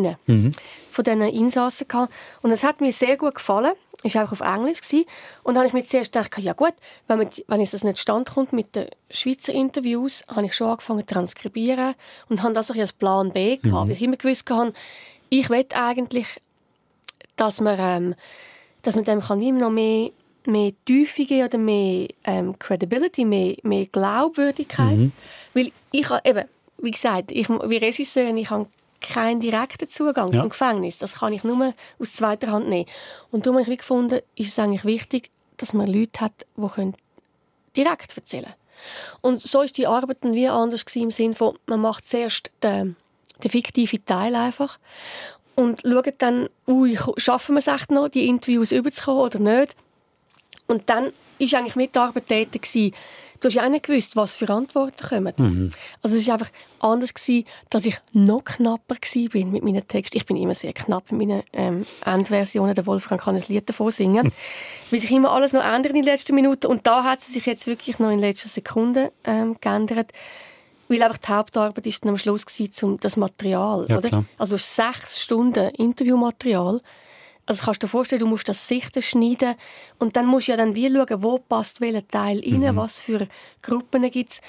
drin 0.00 0.16
Mhm. 0.26 0.52
von 0.90 1.04
diesen 1.04 1.22
Insassen 1.22 1.88
gehabt. 1.88 2.12
Und 2.42 2.50
es 2.50 2.64
hat 2.64 2.80
mir 2.80 2.92
sehr 2.92 3.16
gut 3.16 3.34
gefallen. 3.36 3.72
War 4.04 4.24
auch 4.24 4.32
auf 4.32 4.40
Englisch. 4.40 4.80
Gewesen. 4.80 5.04
Und 5.44 5.54
dann 5.54 5.58
habe 5.64 5.68
ich 5.68 5.72
mir 5.74 5.88
zuerst 5.88 6.12
gedacht, 6.12 6.36
ja 6.38 6.54
gut, 6.54 6.74
wenn, 7.06 7.18
man, 7.18 7.28
wenn 7.46 7.60
jetzt 7.60 7.72
das 7.72 7.84
nicht 7.84 7.98
standkommt 7.98 8.52
mit 8.52 8.74
den 8.74 8.86
Schweizer 9.10 9.52
Interviews, 9.52 10.24
habe 10.28 10.46
ich 10.46 10.54
schon 10.54 10.68
angefangen 10.68 11.06
zu 11.06 11.14
transkribieren 11.14 11.94
und 12.28 12.42
habe 12.42 12.52
das 12.52 12.70
auch 12.70 12.76
als 12.76 12.92
Plan 12.92 13.32
B 13.32 13.58
gehabt. 13.58 13.84
Mhm. 13.84 13.88
Weil 13.90 13.96
ich 13.96 14.02
immer 14.02 14.16
gewusst 14.16 14.50
habe, 14.50 14.72
ich 15.28 15.48
will 15.50 15.64
eigentlich, 15.72 16.26
dass 17.36 17.60
man, 17.60 17.76
ähm, 17.78 18.14
dass 18.82 18.96
man 18.96 19.04
dem 19.04 19.20
kann 19.20 19.40
wie 19.40 19.52
noch 19.52 19.70
mehr, 19.70 20.10
mehr 20.46 20.72
Tiefe 20.84 21.24
geben 21.24 21.46
oder 21.46 21.58
mehr 21.58 22.08
ähm, 22.24 22.58
Credibility, 22.58 23.24
mehr, 23.24 23.54
mehr 23.62 23.86
Glaubwürdigkeit. 23.86 24.96
Mhm. 24.98 25.12
Weil 25.54 25.70
ich 25.92 26.08
habe 26.10 26.28
eben, 26.28 26.44
wie 26.78 26.90
gesagt, 26.90 27.30
ich, 27.30 27.48
wie 27.48 27.76
Regisseurin, 27.76 28.36
ich 28.36 28.50
habe 28.50 28.66
keinen 29.02 29.40
direkten 29.40 29.88
Zugang 29.88 30.32
Ja. 30.32 30.40
zum 30.40 30.48
Gefängnis. 30.50 30.98
Das 30.98 31.14
kann 31.16 31.32
ich 31.32 31.44
nur 31.44 31.74
aus 31.98 32.12
zweiter 32.14 32.50
Hand 32.50 32.68
nehmen. 32.68 32.86
Und 33.30 33.46
darum 33.46 33.60
habe 33.60 33.72
ich 33.72 33.78
gefunden, 33.78 34.20
ist 34.36 34.48
es 34.48 34.58
eigentlich 34.58 34.84
wichtig, 34.84 35.30
dass 35.56 35.72
man 35.72 35.86
Leute 35.86 36.20
hat, 36.20 36.46
die 36.56 36.68
können 36.68 36.94
direkt 37.76 38.16
erzählen 38.16 38.44
können. 38.44 38.56
Und 39.20 39.40
so 39.40 39.62
ist 39.62 39.76
die 39.76 39.86
Arbeit 39.86 40.18
dann 40.22 40.34
wie 40.34 40.48
anders 40.48 40.84
gewesen, 40.84 41.04
im 41.04 41.10
Sinne 41.10 41.34
von, 41.34 41.58
man 41.66 41.80
macht 41.80 42.08
zuerst 42.08 42.50
den, 42.62 42.96
den 43.42 43.50
fiktiven 43.50 44.04
Teil 44.04 44.34
einfach 44.34 44.78
und 45.54 45.82
schaut 45.82 46.14
dann, 46.18 46.48
ui, 46.66 46.98
schaffen 47.16 47.54
wir 47.54 47.60
es 47.60 47.66
echt 47.66 47.90
noch, 47.90 48.08
die 48.08 48.26
Interviews 48.26 48.72
überzukommen 48.72 49.22
oder 49.22 49.38
nicht. 49.38 49.76
Und 50.66 50.88
dann 50.88 51.12
ist 51.38 51.54
eigentlich 51.54 51.76
mit 51.76 51.94
der 51.94 52.02
Arbeit 52.02 52.26
tätig 52.26 52.62
gewesen. 52.62 52.94
Du 53.42 53.48
hast 53.48 53.54
ja 53.54 53.64
auch 53.64 53.68
nicht 53.68 53.86
gewusst, 53.86 54.14
was 54.14 54.34
für 54.34 54.48
Antworten 54.48 55.04
kommen. 55.04 55.34
Mhm. 55.36 55.72
Also 56.00 56.14
es 56.14 56.22
ist 56.22 56.30
einfach 56.30 56.50
anders 56.78 57.12
gewesen, 57.12 57.44
dass 57.70 57.84
ich 57.84 57.98
noch 58.12 58.44
knapper 58.44 58.94
bin 59.32 59.50
mit 59.50 59.64
meinen 59.64 59.86
Texten. 59.86 60.16
Ich 60.16 60.26
bin 60.26 60.36
immer 60.36 60.54
sehr 60.54 60.72
knapp 60.72 61.10
mit 61.10 61.26
meinen 61.26 61.42
ähm, 61.52 61.84
Endversionen. 62.04 62.76
Der 62.76 62.86
Wolfgang 62.86 63.20
kann 63.20 63.34
ein 63.34 63.42
Lied 63.48 63.68
davon 63.68 63.90
singen. 63.90 64.30
Weil 64.92 65.00
sich 65.00 65.10
immer 65.10 65.32
alles 65.32 65.52
noch 65.52 65.64
ändert 65.64 65.90
in 65.90 65.96
den 65.96 66.04
letzten 66.04 66.36
Minuten. 66.36 66.68
Und 66.68 66.86
da 66.86 67.02
hat 67.02 67.18
es 67.18 67.34
sich 67.34 67.44
jetzt 67.44 67.66
wirklich 67.66 67.98
noch 67.98 68.10
in 68.10 68.18
den 68.18 68.28
letzten 68.28 68.48
Sekunden 68.48 69.08
ähm, 69.24 69.56
geändert. 69.60 70.12
Weil 70.86 71.02
einfach 71.02 71.18
die 71.18 71.28
Hauptarbeit 71.28 71.86
ist 71.86 72.04
dann 72.04 72.10
am 72.10 72.18
Schluss 72.18 72.46
gewesen, 72.46 72.84
um 72.84 73.00
das 73.00 73.16
Material. 73.16 73.86
Ja, 73.88 73.98
oder? 73.98 74.08
klar. 74.08 74.24
Also 74.38 74.56
sechs 74.56 75.20
Stunden 75.20 75.68
Interviewmaterial. 75.70 76.80
Also 77.52 77.64
kannst 77.66 77.82
du 77.82 77.86
dir 77.86 77.90
vorstellen, 77.90 78.20
du 78.20 78.26
musst 78.26 78.48
das 78.48 78.66
sichten, 78.66 79.02
schneiden 79.02 79.56
und 79.98 80.16
dann 80.16 80.24
musst 80.26 80.48
du 80.48 80.52
ja 80.52 80.56
dann 80.56 80.74
wie 80.74 80.90
schauen, 80.90 81.22
wo 81.22 81.36
passt 81.38 81.82
welcher 81.82 82.06
Teil 82.08 82.40
rein, 82.40 82.60
Mhm. 82.72 82.76
was 82.76 83.00
für 83.00 83.28
Gruppen 83.60 84.10
gibt 84.10 84.32
es. 84.32 84.40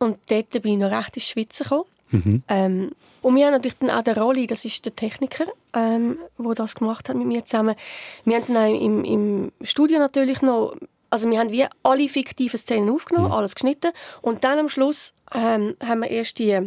Und 0.00 0.18
dort 0.28 0.50
bin 0.62 0.72
ich 0.72 0.78
noch 0.78 0.90
recht 0.90 1.14
ins 1.16 1.26
Schwitzen 1.28 1.62
gekommen. 1.64 1.84
Mhm. 2.10 2.42
Ähm, 2.48 2.90
und 3.22 3.36
wir 3.36 3.46
haben 3.46 3.52
natürlich 3.52 3.78
dann 3.78 3.90
auch 3.90 4.02
den 4.02 4.16
Rolli, 4.18 4.48
das 4.48 4.64
ist 4.64 4.84
der 4.84 4.96
Techniker, 4.96 5.44
ähm, 5.72 6.18
der 6.36 6.54
das 6.54 6.74
gemacht 6.74 7.08
hat 7.08 7.16
mit 7.16 7.26
mir 7.28 7.44
zusammen. 7.44 7.76
Wir 8.24 8.36
haben 8.38 8.52
dann 8.54 8.74
im, 8.74 9.04
im 9.04 9.52
Studio 9.62 9.98
natürlich 10.00 10.42
noch, 10.42 10.74
also 11.10 11.30
wir 11.30 11.38
haben 11.38 11.50
wie 11.52 11.64
alle 11.84 12.08
fiktiven 12.08 12.58
Szenen 12.58 12.90
aufgenommen, 12.90 13.30
alles 13.30 13.54
geschnitten 13.54 13.92
und 14.20 14.42
dann 14.42 14.58
am 14.58 14.68
Schluss 14.68 15.12
ähm, 15.32 15.76
haben 15.84 16.00
wir 16.02 16.10
erst 16.10 16.38
die 16.40 16.58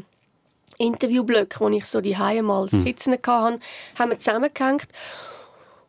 Interviewblöcke, 0.78 1.60
wo 1.60 1.68
ich 1.70 1.86
so 1.86 2.00
die 2.02 2.18
Haie 2.18 2.42
mal 2.44 2.68
Mhm. 2.72 2.82
Skizzen 2.82 3.14
hatte, 3.14 3.60
haben 4.00 4.10
wir 4.12 4.20
zusammengehängt. 4.20 4.88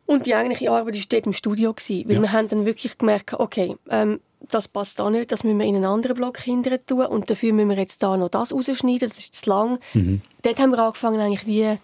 Und 0.07 0.27
die 0.27 0.35
eigentliche 0.35 0.71
Arbeit 0.71 0.95
war 0.95 1.03
dort 1.09 1.27
im 1.27 1.33
Studio. 1.33 1.73
Gewesen, 1.73 2.09
weil 2.09 2.17
Ja. 2.17 2.23
wir 2.23 2.33
haben 2.33 2.49
dann 2.49 2.67
wirklich 2.67 2.99
gemerkt, 2.99 3.35
okay, 3.35 3.77
ähm, 3.89 4.21
das 4.51 4.67
passt 4.69 4.99
da 4.99 5.09
nicht, 5.09 5.31
das 5.31 5.45
müssen 5.45 5.59
wir 5.59 5.67
in 5.67 5.77
einen 5.77 5.85
anderen 5.85 6.17
Block 6.17 6.39
hinterher 6.39 6.85
tun 6.85 7.07
und 7.07 7.31
dafür 7.31 7.53
müssen 7.53 7.71
wir 7.71 7.77
jetzt 7.79 8.03
da 8.03 8.17
noch 8.17 8.29
das 8.29 8.53
rausschneiden, 8.53 9.09
das 9.09 9.19
ist 9.19 9.35
zu 9.37 9.49
lang. 9.49 9.79
Mhm. 9.95 10.21
Dort 10.43 10.59
haben 10.59 10.71
wir 10.73 10.79
angefangen 10.81 11.21
eigentlich 11.21 11.47
wie 11.47 11.79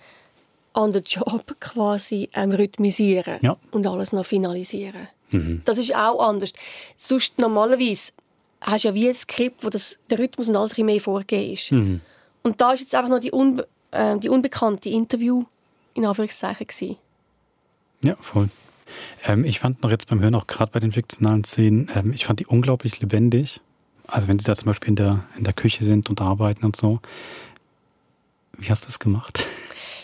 an 0.73 0.93
den 0.93 1.05
Job 1.05 1.57
quasi 1.61 2.29
ähm, 2.35 2.51
rhythmisieren 2.51 3.39
Ja. 3.43 3.57
und 3.71 3.87
alles 3.87 4.13
noch 4.13 4.27
finalisieren. 4.27 5.09
Mhm. 5.31 5.63
Das 5.65 5.79
ist 5.79 5.95
auch 5.95 6.21
anders. 6.21 6.53
Sonst 6.97 7.39
normalerweise 7.39 8.13
hast 8.61 8.85
du 8.85 8.89
ja 8.89 8.95
wie 8.95 9.09
ein 9.09 9.15
Skript, 9.15 9.65
wo 9.65 9.71
das, 9.71 9.99
der 10.11 10.19
Rhythmus 10.19 10.49
und 10.49 10.57
alles 10.57 10.77
ein 10.77 10.85
mehr 10.87 11.01
vorgegeben 11.01 11.53
ist. 11.55 11.71
Mhm. 11.73 12.01
Und 12.43 12.61
da 12.61 12.73
ist 12.73 12.81
jetzt 12.81 12.95
einfach 12.95 13.11
noch 13.11 13.21
die, 13.21 13.31
Unbe 13.31 13.67
äh, 13.93 14.19
die 14.19 14.29
unbekannte 14.29 14.89
Interview 14.89 15.45
in 15.95 16.05
Anführungszeichen 16.05 16.67
gewesen. 16.67 16.97
Ja, 18.03 18.17
voll. 18.21 18.49
Ähm, 19.25 19.45
ich 19.45 19.61
fand 19.61 19.83
noch 19.83 19.91
jetzt 19.91 20.09
beim 20.09 20.21
Hören 20.21 20.35
auch 20.35 20.47
gerade 20.47 20.73
bei 20.73 20.81
den 20.81 20.93
fiktionalen 20.93 21.45
Szenen, 21.45 21.91
ähm, 21.95 22.13
ich 22.13 22.27
fand 22.27 22.41
die 22.41 22.47
unglaublich 22.47 23.01
lebendig. 23.01 23.61
Also 24.07 24.29
wenn 24.29 24.39
sie 24.39 24.47
da 24.47 24.57
zum 24.57 24.67
Beispiel 24.67 24.91
in 24.91 24.97
der, 24.97 25.25
in 25.37 25.45
der 25.45 25.53
Küche 25.53 25.85
sind 25.85 26.09
und 26.09 26.21
arbeiten 26.21 26.65
und 26.65 26.77
so. 26.77 27.01
Wie 28.57 28.69
hast 28.71 28.85
du 28.85 28.87
das 28.87 28.99
gemacht? 28.99 29.45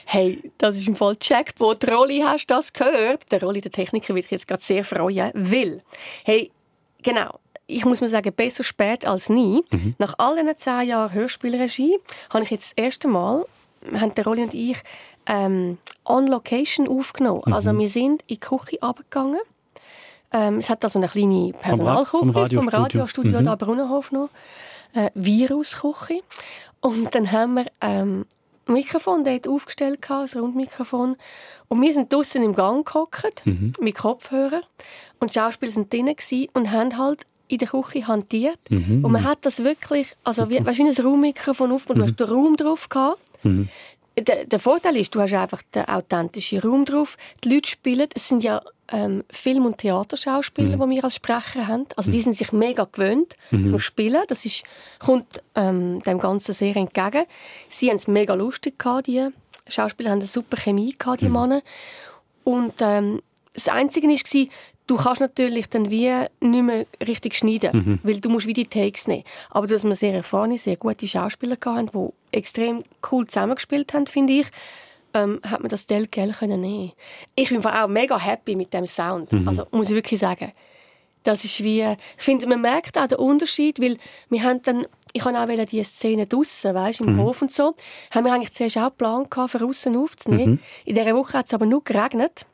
Hey, 0.05 0.51
das 0.59 0.77
ist 0.77 0.87
im 0.87 0.97
Fall 0.97 1.17
Jackpot. 1.21 1.89
Rolli, 1.89 2.21
hast 2.21 2.47
du 2.47 2.55
das 2.55 2.73
gehört? 2.73 3.31
Der 3.33 3.43
Rolli, 3.43 3.63
der 3.63 3.73
Techniker, 3.73 4.15
wird 4.15 4.25
sich 4.25 4.33
jetzt 4.33 4.47
gerade 4.47 4.63
sehr 4.63 4.85
freuen, 4.85 5.31
weil, 5.35 5.83
hey, 6.25 6.51
genau, 7.03 7.41
ich 7.67 7.85
muss 7.87 8.03
mir 8.03 8.09
sagen, 8.09 8.33
besser 8.35 8.63
spät 8.63 9.07
als 9.07 9.31
nie. 9.31 9.65
Mhm. 9.73 9.95
Nach 9.99 10.15
all 10.19 10.37
diesen 10.37 10.59
zehn 10.59 10.89
Jahren 10.89 11.13
Hörspielregie 11.13 11.99
habe 12.31 12.45
ich 12.45 12.51
jetzt 12.51 12.73
das 12.77 12.85
erste 12.85 13.09
Mal, 13.09 13.47
haben 13.95 14.15
der 14.15 14.25
Rolli 14.25 14.43
und 14.43 14.55
ich, 14.55 14.77
ähm, 15.27 15.79
on 16.05 16.27
Location 16.27 16.89
aufgenommen. 16.89 17.43
Mhm. 17.47 17.53
Also 17.53 17.77
wir 17.79 17.89
sind 17.89 18.22
in 18.22 18.27
die 18.29 18.41
Küche 18.41 18.79
runtergegangen. 18.83 19.41
Ähm, 20.33 20.59
es 20.59 20.68
hat 20.68 20.83
also 20.85 20.99
eine 20.99 21.09
kleine 21.09 21.53
Personalküche 21.53 22.18
vom 22.18 22.33
vom 22.33 22.37
Radiostudio. 22.43 22.70
Radiostudio 22.83 23.41
Mhm. 23.41 23.45
da 23.45 23.55
Brunnenhof 23.57 24.12
noch. 24.12 24.31
Äh, 24.95 25.11
Virusküche. 25.14 26.20
Und 26.81 27.14
dann 27.14 27.31
haben 27.33 27.55
wir 27.55 27.66
ähm, 27.81 28.27
ein 28.66 28.72
Mikrofon 28.75 29.25
dort 29.25 29.47
aufgestellt, 29.49 30.03
gehabt, 30.03 30.35
ein 30.35 30.41
Rundmikrofon. 30.41 31.16
Und 31.68 31.81
wir 31.83 31.93
sind 31.93 32.12
draußen 32.12 32.43
im 32.43 32.55
Gang 32.55 32.87
gehockt, 32.87 33.45
Mhm. 33.45 33.72
mit 33.81 33.97
Kopfhörer. 33.97 34.62
Und 35.20 35.35
die 35.35 35.39
Schauspieler 35.39 35.72
sind 35.72 35.93
drinnen 35.93 36.16
und 36.53 36.70
haben 36.70 36.97
halt 36.99 37.25
in 37.49 37.59
der 37.59 37.68
Küche 37.68 38.07
hantiert. 38.07 38.59
Mhm. 38.70 39.05
Und 39.05 39.12
man 39.12 39.22
hat 39.25 39.39
das 39.43 39.62
wirklich, 39.62 40.14
also 40.25 40.49
wie, 40.49 40.64
weißt, 40.64 40.79
wie 40.79 40.83
ein 40.89 41.05
Raummikrofon 41.07 41.72
aufgebaut, 41.72 41.99
du 41.99 42.03
hast 42.05 42.16
den 42.20 42.29
Raum 42.29 42.57
drauf 42.57 42.89
gehabt. 42.89 43.20
Mhm. 43.43 43.68
Der, 44.17 44.45
der 44.45 44.59
Vorteil 44.61 44.97
ist, 44.97 45.15
du 45.15 45.21
hast 45.21 45.35
einfach 45.35 45.62
den 45.75 45.87
authentischen 45.87 46.61
Raum 46.61 46.85
drauf. 46.85 47.17
Die 47.43 47.49
Leute 47.53 47.69
spielen, 47.69 48.09
es 48.15 48.29
sind 48.29 48.45
ja 48.45 48.62
ähm, 48.93 49.25
Film- 49.31 49.65
und 49.67 49.79
Theaterschauspieler, 49.79 50.77
Mhm. 50.77 50.91
die 50.91 50.97
wir 50.97 51.05
als 51.05 51.17
Sprecher 51.17 51.67
haben. 51.67 51.87
Also 51.97 52.11
die 52.12 52.21
sind 52.21 52.37
sich 52.39 52.53
mega 52.53 52.85
gewöhnt 52.91 53.35
Mhm. 53.51 53.67
zum 53.67 53.79
Spielen. 53.79 54.23
Das 54.29 54.45
ist, 54.45 54.62
kommt 55.01 55.43
ähm, 55.57 56.01
dem 56.03 56.19
Ganzen 56.19 56.53
sehr 56.53 56.77
entgegen. 56.77 57.25
Sie 57.71 57.89
haben 57.89 57.97
es 57.97 58.07
mega 58.07 58.35
lustig 58.35 58.79
gehabt, 58.79 59.07
die 59.09 59.27
Schauspieler 59.67 60.11
haben 60.11 60.19
eine 60.21 60.29
super 60.29 60.59
Chemie 60.59 60.95
gehabt, 60.99 61.23
die 61.23 61.29
Männer. 61.31 61.62
Und 62.45 62.75
ähm, 62.81 63.21
das 63.55 63.69
Einzige 63.69 64.07
war, 64.07 64.47
du 64.87 64.97
kannst 64.97 65.21
natürlich 65.23 65.69
dann 65.71 65.91
wie 65.91 66.12
nicht 66.41 66.62
mehr 66.62 66.87
richtig 67.07 67.37
schneiden, 67.37 67.71
Mhm. 67.77 67.99
weil 68.03 68.21
du 68.21 68.29
musst 68.29 68.47
wie 68.47 68.53
die 68.53 68.67
Takes 68.67 69.07
nehmen. 69.09 69.25
Aber 69.51 69.67
dass 69.67 69.83
wir 69.85 69.95
sehr 69.95 70.12
erfahrene, 70.15 70.59
sehr 70.59 70.77
gute 70.77 71.09
Schauspieler 71.09 71.57
hatten, 71.65 71.87
die 71.93 72.09
extrem 72.35 72.85
cool 73.11 73.26
zusammengespielt 73.26 73.93
haben, 73.95 74.07
finde 74.07 74.32
ich, 74.35 74.47
ähm, 75.14 75.41
hat 75.45 75.61
man 75.61 75.68
das 75.68 75.87
Teil 75.87 76.07
gerne 76.07 76.32
können 76.32 76.61
nehmen. 76.61 76.93
Ich 77.35 77.49
bin 77.49 77.64
auch 77.64 77.89
mega 77.89 78.18
happy 78.18 78.57
mit 78.57 78.72
dem 78.74 78.87
Sound. 78.87 79.32
Mhm. 79.32 79.49
Also 79.49 79.66
muss 79.70 79.89
ich 79.89 79.95
wirklich 79.95 80.20
sagen. 80.20 80.53
Das 81.22 81.43
ist 81.43 81.62
wie, 81.62 81.80
ich 81.80 82.22
finde, 82.22 82.47
man 82.47 82.61
merkt 82.61 82.99
auch 82.99 83.07
den 83.07 83.16
Unterschied, 83.16 83.80
weil 83.80 83.97
wir 84.28 84.43
haben 84.43 84.61
dann, 84.62 84.87
ich 85.14 85.24
habe 85.24 85.39
auch 85.39 85.49
wollte 85.49 85.64
die 85.64 85.82
Szene 85.82 86.26
draussen, 86.26 86.74
weißt, 86.74 87.01
im 87.01 87.14
Mhm. 87.14 87.20
Hof 87.20 87.41
und 87.41 87.51
so, 87.51 87.74
haben 88.11 88.26
wir 88.26 88.32
eigentlich 88.35 88.53
zuerst 88.53 88.76
auch 88.76 88.95
Plan 88.95 89.30
gehabt, 89.30 89.53
für 89.53 89.64
aussen 89.64 89.97
aufzunehmen. 89.97 90.55
Mhm. 90.55 90.61
In 90.85 90.95
dieser 90.95 91.14
Woche 91.14 91.39
hat 91.39 91.47
es 91.47 91.55
aber 91.55 91.64
nur 91.64 91.82
geregnet. 91.82 92.45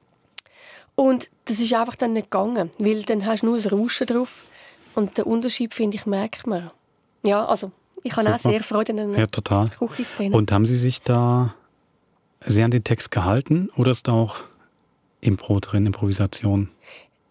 Und 0.95 1.31
das 1.47 1.59
ist 1.59 1.73
einfach 1.75 1.97
dann 1.97 2.13
nicht 2.13 2.31
gegangen, 2.31 2.71
weil 2.79 3.03
dann 3.03 3.27
hast 3.27 3.43
du 3.43 3.47
nur 3.47 3.57
das 3.57 3.73
Rauschen 3.73 4.07
drauf. 4.07 4.45
Und 4.95 5.19
den 5.19 5.25
Unterschied, 5.25 5.75
finde 5.75 5.97
ich, 5.97 6.07
merkt 6.07 6.47
man. 6.47 6.71
Ja, 7.23 7.47
also, 7.47 7.73
ich 8.03 8.17
habe 8.17 8.35
auch 8.35 8.39
sehr 8.39 8.63
Freude 8.63 8.93
an 8.93 9.15
Ja, 9.15 9.27
total. 9.27 9.71
Und 10.31 10.53
haben 10.53 10.67
Sie 10.67 10.77
sich 10.77 11.03
da 11.03 11.55
sehr 12.45 12.65
an 12.65 12.71
den 12.71 12.85
Text 12.85 13.11
gehalten 13.11 13.71
oder 13.77 13.91
ist 13.91 14.09
da 14.09 14.13
auch 14.13 14.41
Impro 15.21 15.61
drin, 15.61 15.87
Improvisation? 15.87 16.71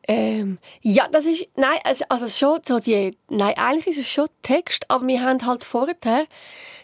Ähm, 0.08 0.58
ja, 0.82 1.08
das 1.12 1.26
ist, 1.28 1.48
nein, 1.56 1.78
also, 1.84 2.04
also 2.10 2.28
schon 2.30 2.60
so 2.68 2.80
die, 2.80 3.16
nein, 3.30 3.54
eigentlich 3.58 3.96
ist 3.96 4.00
es 4.00 4.10
schon 4.10 4.28
Text, 4.42 4.90
aber 4.90 5.06
wir 5.06 5.22
haben 5.22 5.46
halt 5.46 5.64
vorher, 5.64 6.26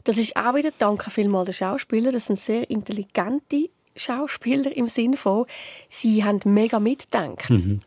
das 0.03 0.17
ist 0.17 0.35
auch 0.35 0.53
wieder, 0.53 0.71
danke 0.77 1.09
vielmals 1.09 1.45
den 1.45 1.53
Schauspielern, 1.53 2.13
das 2.13 2.27
sind 2.27 2.39
sehr 2.39 2.69
intelligente 2.69 3.69
Schauspieler 3.95 4.75
im 4.77 4.87
Sinne 4.87 5.17
von, 5.17 5.45
sie 5.89 6.23
haben 6.23 6.39
mega 6.45 6.79
mitgedacht. 6.79 7.49
Mhm. 7.49 7.79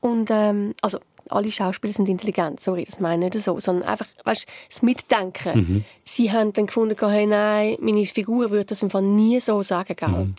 Und, 0.00 0.30
ähm, 0.30 0.74
also, 0.80 0.98
alle 1.30 1.50
Schauspieler 1.50 1.92
sind 1.92 2.08
intelligent, 2.08 2.60
sorry, 2.60 2.84
das 2.84 3.00
meine 3.00 3.26
ich 3.26 3.34
nicht 3.34 3.44
so, 3.44 3.58
sondern 3.60 3.88
einfach, 3.88 4.06
weißt, 4.24 4.46
das 4.68 4.82
Mitdenken. 4.82 5.58
Mhm. 5.58 5.84
Sie 6.04 6.32
haben 6.32 6.52
dann 6.52 6.66
gefunden, 6.66 6.96
hey, 6.98 7.26
nein, 7.26 7.76
meine 7.80 8.06
Figur 8.06 8.50
würde 8.50 8.66
das 8.66 8.82
im 8.82 8.90
Fall 8.90 9.02
nie 9.02 9.40
so 9.40 9.62
sagen, 9.62 9.96
gell? 9.96 10.08
Mhm. 10.08 10.34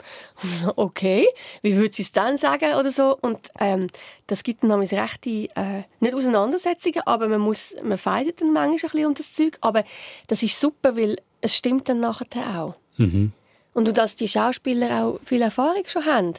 So, 0.62 0.74
okay, 0.78 1.28
wie 1.62 1.76
würde 1.76 1.94
sie 1.94 2.04
es 2.04 2.12
dann 2.12 2.38
sagen 2.38 2.76
oder 2.76 2.92
so? 2.92 3.18
Und 3.20 3.40
ähm, 3.60 3.88
das 4.28 4.44
gibt 4.44 4.64
dann 4.64 4.72
nämlich 4.72 4.94
rechte, 4.94 5.30
äh, 5.30 5.84
nicht 6.00 6.14
Auseinandersetzungen, 6.14 7.02
aber 7.06 7.28
man 7.28 7.42
muss, 7.42 7.76
man 7.84 7.98
feidet 7.98 8.42
dann 8.42 8.54
manchmal 8.54 8.72
ein 8.72 8.80
bisschen 8.80 9.06
um 9.06 9.14
das 9.14 9.34
Zeug, 9.34 9.58
aber 9.62 9.84
das 10.28 10.44
ist 10.44 10.60
super, 10.60 10.96
weil 10.96 11.18
es 11.42 11.56
stimmt 11.56 11.90
dann 11.90 12.00
nachher 12.00 12.62
auch. 12.62 12.76
Mhm. 12.98 13.32
Und 13.74 13.96
dass 13.96 14.16
die 14.16 14.28
Schauspieler 14.28 15.04
auch 15.04 15.20
viel 15.24 15.42
Erfahrung 15.44 15.84
schon 15.86 16.06
haben 16.06 16.34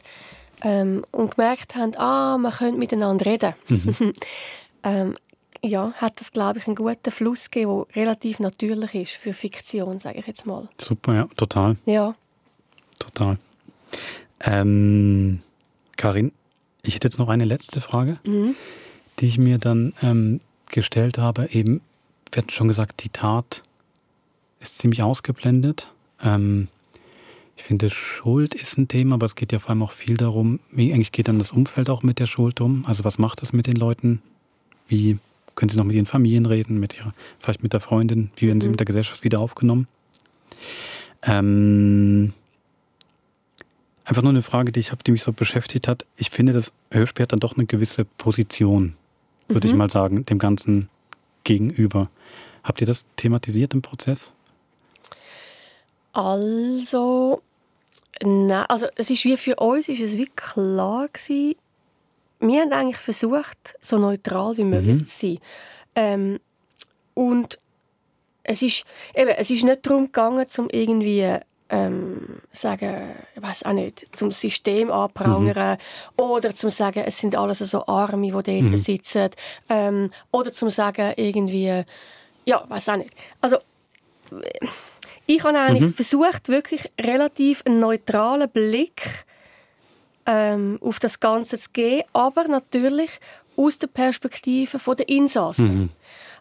ähm, 0.62 1.04
und 1.12 1.36
gemerkt 1.36 1.74
haben, 1.76 1.94
ah, 1.96 2.36
man 2.38 2.52
könnte 2.52 2.78
miteinander 2.78 3.26
reden. 3.26 3.54
Mhm. 3.68 4.12
ähm, 4.82 5.16
ja, 5.64 5.92
hat 5.96 6.20
das, 6.20 6.30
glaube 6.32 6.58
ich, 6.60 6.66
einen 6.66 6.76
guten 6.76 7.10
Fluss 7.10 7.50
gegeben, 7.50 7.84
der 7.94 8.02
relativ 8.02 8.38
natürlich 8.38 8.94
ist 8.94 9.12
für 9.12 9.34
Fiktion, 9.34 9.98
sage 9.98 10.20
ich 10.20 10.26
jetzt 10.26 10.46
mal. 10.46 10.68
Super, 10.80 11.14
ja, 11.14 11.28
total, 11.36 11.76
Ja. 11.84 12.14
total. 12.98 13.38
Ähm, 14.40 15.40
Karin, 15.96 16.32
ich 16.82 16.94
hätte 16.94 17.08
jetzt 17.08 17.18
noch 17.18 17.28
eine 17.28 17.44
letzte 17.44 17.80
Frage, 17.80 18.18
Mhm. 18.24 18.54
die 19.18 19.26
ich 19.26 19.38
mir 19.38 19.58
dann 19.58 19.92
ähm, 20.02 20.40
gestellt 20.70 21.18
habe. 21.18 21.48
Eben, 21.50 21.80
wir 22.30 22.42
hatten 22.42 22.50
schon 22.50 22.68
gesagt, 22.68 23.02
die 23.02 23.08
Tat 23.08 23.62
ist 24.60 24.78
ziemlich 24.78 25.02
ausgeblendet. 25.02 25.88
Ähm, 26.22 26.68
ich 27.58 27.64
finde, 27.64 27.90
Schuld 27.90 28.54
ist 28.54 28.78
ein 28.78 28.86
Thema, 28.88 29.14
aber 29.16 29.26
es 29.26 29.34
geht 29.34 29.50
ja 29.52 29.58
vor 29.58 29.70
allem 29.70 29.82
auch 29.82 29.90
viel 29.90 30.16
darum, 30.16 30.60
wie 30.70 30.92
eigentlich 30.94 31.10
geht 31.12 31.26
dann 31.28 31.38
das 31.40 31.50
Umfeld 31.50 31.90
auch 31.90 32.02
mit 32.04 32.18
der 32.20 32.26
Schuld 32.26 32.60
um? 32.60 32.86
Also 32.86 33.04
was 33.04 33.18
macht 33.18 33.42
das 33.42 33.52
mit 33.52 33.66
den 33.66 33.74
Leuten? 33.76 34.22
Wie 34.86 35.18
können 35.56 35.68
sie 35.68 35.76
noch 35.76 35.84
mit 35.84 35.96
ihren 35.96 36.06
Familien 36.06 36.46
reden, 36.46 36.78
mit 36.78 36.96
ihrer, 36.96 37.12
vielleicht 37.40 37.62
mit 37.64 37.72
der 37.72 37.80
Freundin? 37.80 38.30
Wie 38.36 38.46
werden 38.46 38.60
sie 38.60 38.68
Mhm. 38.68 38.72
mit 38.72 38.80
der 38.80 38.86
Gesellschaft 38.86 39.24
wieder 39.24 39.40
aufgenommen? 39.40 39.88
Ähm, 41.22 42.32
einfach 44.04 44.22
nur 44.22 44.30
eine 44.30 44.42
Frage, 44.42 44.70
die 44.70 44.78
ich 44.80 44.92
habe, 44.92 45.02
die 45.02 45.10
mich 45.10 45.24
so 45.24 45.32
beschäftigt 45.32 45.88
hat. 45.88 46.06
Ich 46.16 46.30
finde, 46.30 46.52
das 46.52 46.72
Hörspiel 46.92 47.24
hat 47.24 47.32
dann 47.32 47.40
doch 47.40 47.56
eine 47.56 47.66
gewisse 47.66 48.04
Position, 48.04 48.94
würde 49.48 49.66
ich 49.66 49.72
Mhm. 49.72 49.78
mal 49.78 49.90
sagen, 49.90 50.24
dem 50.24 50.38
Ganzen 50.38 50.88
gegenüber. 51.42 52.08
Habt 52.62 52.80
ihr 52.80 52.86
das 52.86 53.04
thematisiert 53.16 53.74
im 53.74 53.82
Prozess? 53.82 54.32
Also, 56.12 57.42
nein, 58.22 58.64
also 58.68 58.86
es 58.96 59.10
ist 59.10 59.24
wie 59.24 59.36
für 59.36 59.56
uns 59.56 59.88
ist 59.88 60.00
es 60.00 60.16
wie 60.16 60.26
klar 60.34 61.08
gewesen, 61.08 61.54
wir 62.40 62.60
haben 62.60 62.72
eigentlich 62.72 62.96
versucht, 62.98 63.74
so 63.80 63.98
neutral 63.98 64.56
wie 64.56 64.64
möglich 64.64 64.94
Mhm. 65.02 65.06
zu 65.08 65.18
sein. 65.18 65.38
Ähm, 65.94 66.40
und 67.14 67.58
es 68.44 68.62
ist, 68.62 68.84
eben, 69.14 69.30
es 69.30 69.50
ist 69.50 69.64
nicht 69.64 69.84
darum 69.86 70.04
gegangen, 70.06 70.46
um 70.56 70.68
irgendwie 70.70 71.36
ähm, 71.70 72.40
sagen, 72.52 73.14
ich 73.34 73.42
weiß 73.42 73.64
auch 73.64 73.72
nicht, 73.72 74.06
zum 74.16 74.30
System 74.30 74.90
anprangern 74.90 75.76
oder 76.16 76.54
zum 76.54 76.70
sagen, 76.70 77.02
es 77.04 77.18
sind 77.18 77.36
alles 77.36 77.58
so 77.58 77.84
Arme, 77.86 78.22
die 78.26 78.30
dort 78.30 78.46
Mhm. 78.46 78.76
sitzen 78.76 79.30
ähm, 79.68 80.10
oder 80.30 80.50
zum 80.52 80.70
sagen 80.70 81.12
irgendwie, 81.16 81.82
ja, 82.46 82.64
weiß 82.68 82.88
auch 82.90 82.96
nicht. 82.96 83.10
Also 83.42 83.58
ich 85.28 85.44
habe 85.44 85.58
eigentlich 85.58 85.90
Mhm. 85.90 85.94
versucht, 85.94 86.48
wirklich 86.48 86.90
relativ 87.00 87.62
einen 87.66 87.78
neutralen 87.78 88.48
Blick 88.48 89.24
ähm, 90.26 90.78
auf 90.82 90.98
das 90.98 91.20
Ganze 91.20 91.58
zu 91.58 91.70
geben, 91.72 92.04
aber 92.12 92.48
natürlich 92.48 93.10
aus 93.56 93.78
der 93.78 93.86
Perspektive 93.88 94.78
der 94.96 95.08
Insassen. 95.08 95.78
Mhm. 95.82 95.90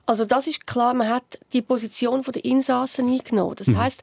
Also 0.05 0.25
das 0.25 0.47
ist 0.47 0.65
klar, 0.65 0.93
man 0.93 1.09
hat 1.09 1.37
die 1.53 1.61
Position 1.61 2.21
der 2.23 2.43
Insassen 2.45 3.09
eingenommen. 3.09 3.55
Das 3.55 3.67
Mhm. 3.67 3.77
heißt, 3.77 4.01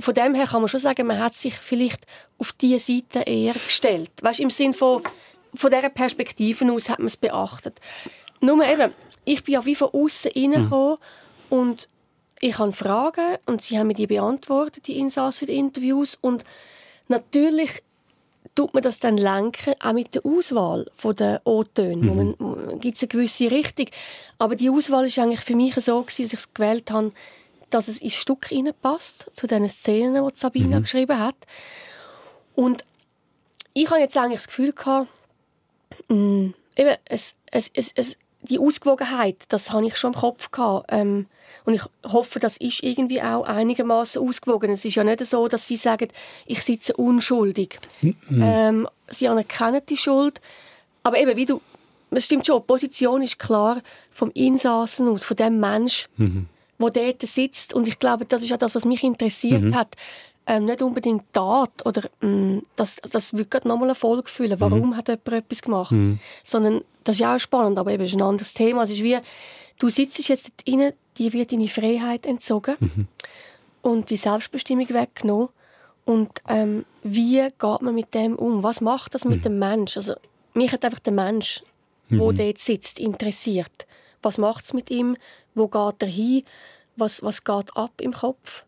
von 0.00 0.14
dem 0.14 0.34
her 0.34 0.46
kann 0.46 0.60
man 0.62 0.68
schon 0.68 0.80
sagen, 0.80 1.06
man 1.06 1.18
hat 1.18 1.34
sich 1.34 1.54
vielleicht 1.54 2.06
auf 2.38 2.52
diese 2.52 2.78
Seite 2.78 3.20
eher 3.28 3.52
gestellt. 3.54 4.10
Weißt, 4.22 4.40
im 4.40 4.50
Sinn 4.50 4.72
von, 4.74 5.02
von 5.54 5.70
dieser 5.70 5.88
Perspektive 5.90 6.70
aus 6.72 6.88
hat 6.88 6.98
man 6.98 7.06
es 7.06 7.16
beachtet. 7.16 7.80
Nur 8.40 8.64
eben, 8.66 8.92
ich 9.24 9.44
bin 9.44 9.54
ja 9.54 9.64
wie 9.64 9.74
von 9.74 9.88
außen 9.92 10.30
reingekommen 10.34 10.96
und 11.50 11.88
ich 12.40 12.58
habe 12.58 12.72
Fragen 12.72 13.36
und 13.46 13.62
sie 13.62 13.78
haben 13.78 13.88
mir 13.88 13.94
die 13.94 14.06
beantwortet, 14.06 14.86
die 14.86 14.98
Insassen 14.98 15.48
in 15.48 15.66
Interviews. 15.66 16.18
Und 16.20 16.44
natürlich 17.08 17.82
tut 18.54 18.72
man 18.74 18.82
das 18.82 18.98
dann 18.98 19.18
lenken, 19.18 19.74
auch 19.78 19.92
mit 19.92 20.14
der 20.14 20.24
Auswahl 20.24 20.86
der 21.04 21.42
O-Töne. 21.44 22.34
Mhm. 22.38 22.80
Gibt 22.80 22.96
es 22.96 23.02
eine 23.02 23.08
gewisse 23.08 23.50
Richtung. 23.50 23.86
Aber 24.38 24.56
die 24.56 24.70
Auswahl 24.70 25.06
ist 25.06 25.18
eigentlich 25.18 25.40
für 25.40 25.54
mich 25.54 25.74
so, 25.74 26.00
gewesen, 26.02 26.22
dass 26.24 26.32
ich 26.32 26.38
es 26.38 26.54
gewählt 26.54 26.90
habe, 26.90 27.10
dass 27.68 27.88
es 27.88 28.00
ins 28.00 28.14
Stück 28.14 28.50
reinpasst, 28.50 29.26
zu 29.32 29.46
den 29.46 29.68
Szenen, 29.68 30.26
die 30.26 30.34
Sabina 30.34 30.78
Mhm. 30.78 30.82
geschrieben 30.82 31.18
hat. 31.18 31.36
Und 32.54 32.84
ich 33.74 33.88
habe 33.90 34.00
jetzt 34.00 34.16
eigentlich 34.16 34.38
das 34.38 34.48
Gefühl 34.48 34.72
gehabt, 34.72 35.08
mh, 36.08 36.52
eben, 36.76 36.96
es, 37.04 37.34
es, 37.52 37.70
es, 37.74 37.92
es, 37.94 38.16
die 38.42 38.58
Ausgewogenheit, 38.58 39.36
das 39.48 39.70
habe 39.70 39.86
ich 39.86 39.96
schon 39.96 40.12
im 40.14 40.18
Kopf 40.20 40.50
gehabt. 40.50 40.86
Ähm, 40.90 41.26
und 41.66 41.74
ich 41.74 41.82
hoffe, 42.06 42.40
das 42.40 42.56
ist 42.56 42.82
irgendwie 42.82 43.20
auch 43.20 43.44
einigermaßen 43.44 44.20
ausgewogen. 44.26 44.70
Es 44.70 44.84
ist 44.84 44.94
ja 44.94 45.04
nicht 45.04 45.24
so, 45.26 45.46
dass 45.48 45.66
sie 45.66 45.76
sagen, 45.76 46.08
ich 46.46 46.62
sitze 46.62 46.96
unschuldig. 46.96 47.78
Mhm. 48.00 48.14
Ähm, 48.42 48.88
sie 49.08 49.28
anerkennen 49.28 49.82
die 49.88 49.96
Schuld. 49.96 50.40
Aber 51.02 51.18
eben, 51.18 51.36
wie 51.36 51.46
du, 51.46 51.60
es 52.10 52.24
stimmt 52.24 52.46
schon, 52.46 52.60
die 52.62 52.66
Position 52.66 53.22
ist 53.22 53.38
klar 53.38 53.80
vom 54.10 54.30
Insassen 54.32 55.08
aus, 55.08 55.24
von 55.24 55.36
dem 55.36 55.60
Mensch, 55.60 56.08
Mhm. 56.16 56.46
wo 56.78 56.88
dort 56.88 57.20
sitzt. 57.22 57.74
Und 57.74 57.86
ich 57.88 57.98
glaube, 57.98 58.24
das 58.24 58.42
ist 58.42 58.52
auch 58.52 58.58
das, 58.58 58.74
was 58.74 58.84
mich 58.86 59.02
interessiert 59.02 59.62
Mhm. 59.62 59.74
hat. 59.74 59.96
Ähm, 60.52 60.64
nicht 60.64 60.82
unbedingt 60.82 61.32
Tat 61.32 61.86
oder 61.86 62.02
mh, 62.20 62.62
das, 62.74 62.96
das 63.08 63.34
wird 63.34 63.52
gerade 63.52 63.68
nochmal 63.68 63.88
eine 63.90 63.94
Folge 63.94 64.28
füllen. 64.28 64.58
Warum 64.58 64.88
Mhm. 64.90 64.96
hat 64.96 65.06
jemand 65.06 65.28
etwas 65.32 65.62
gemacht? 65.62 65.92
Mhm. 65.92 66.18
Sondern 66.44 66.82
das 67.04 67.14
ist 67.16 67.20
ja 67.20 67.36
auch 67.36 67.38
spannend, 67.38 67.78
aber 67.78 67.92
eben 67.92 68.02
ist 68.02 68.14
ein 68.14 68.22
anderes 68.22 68.52
Thema. 68.52 68.82
Es 68.82 68.90
ist 68.90 69.02
wie, 69.04 69.16
du 69.78 69.88
sitzt 69.88 70.28
jetzt 70.28 70.50
dort 70.66 70.68
rein, 70.80 70.92
dir 71.18 71.32
wird 71.32 71.52
deine 71.52 71.68
Freiheit 71.68 72.26
entzogen 72.26 72.74
Mhm. 72.80 73.06
und 73.82 74.10
die 74.10 74.16
Selbstbestimmung 74.16 74.88
weggenommen. 74.88 75.50
Und 76.04 76.30
ähm, 76.48 76.84
wie 77.04 77.36
geht 77.42 77.82
man 77.82 77.94
mit 77.94 78.12
dem 78.14 78.34
um? 78.34 78.64
Was 78.64 78.80
macht 78.80 79.14
das 79.14 79.24
mit 79.24 79.44
dem 79.44 79.58
Mensch? 79.60 79.96
Also, 79.96 80.14
mich 80.54 80.72
hat 80.72 80.84
einfach 80.84 80.98
der 80.98 81.12
Mensch, 81.12 81.62
wo 82.08 82.32
Mhm. 82.32 82.38
dort 82.38 82.58
sitzt, 82.58 82.98
interessiert. 82.98 83.86
Was 84.20 84.36
macht 84.36 84.64
es 84.64 84.72
mit 84.72 84.90
ihm? 84.90 85.16
Wo 85.54 85.68
geht 85.68 86.02
er 86.02 86.08
hin? 86.08 86.42
Was, 86.96 87.22
was 87.22 87.44
geht 87.44 87.76
ab 87.76 87.92
im 88.00 88.12
Kopf? 88.14 88.64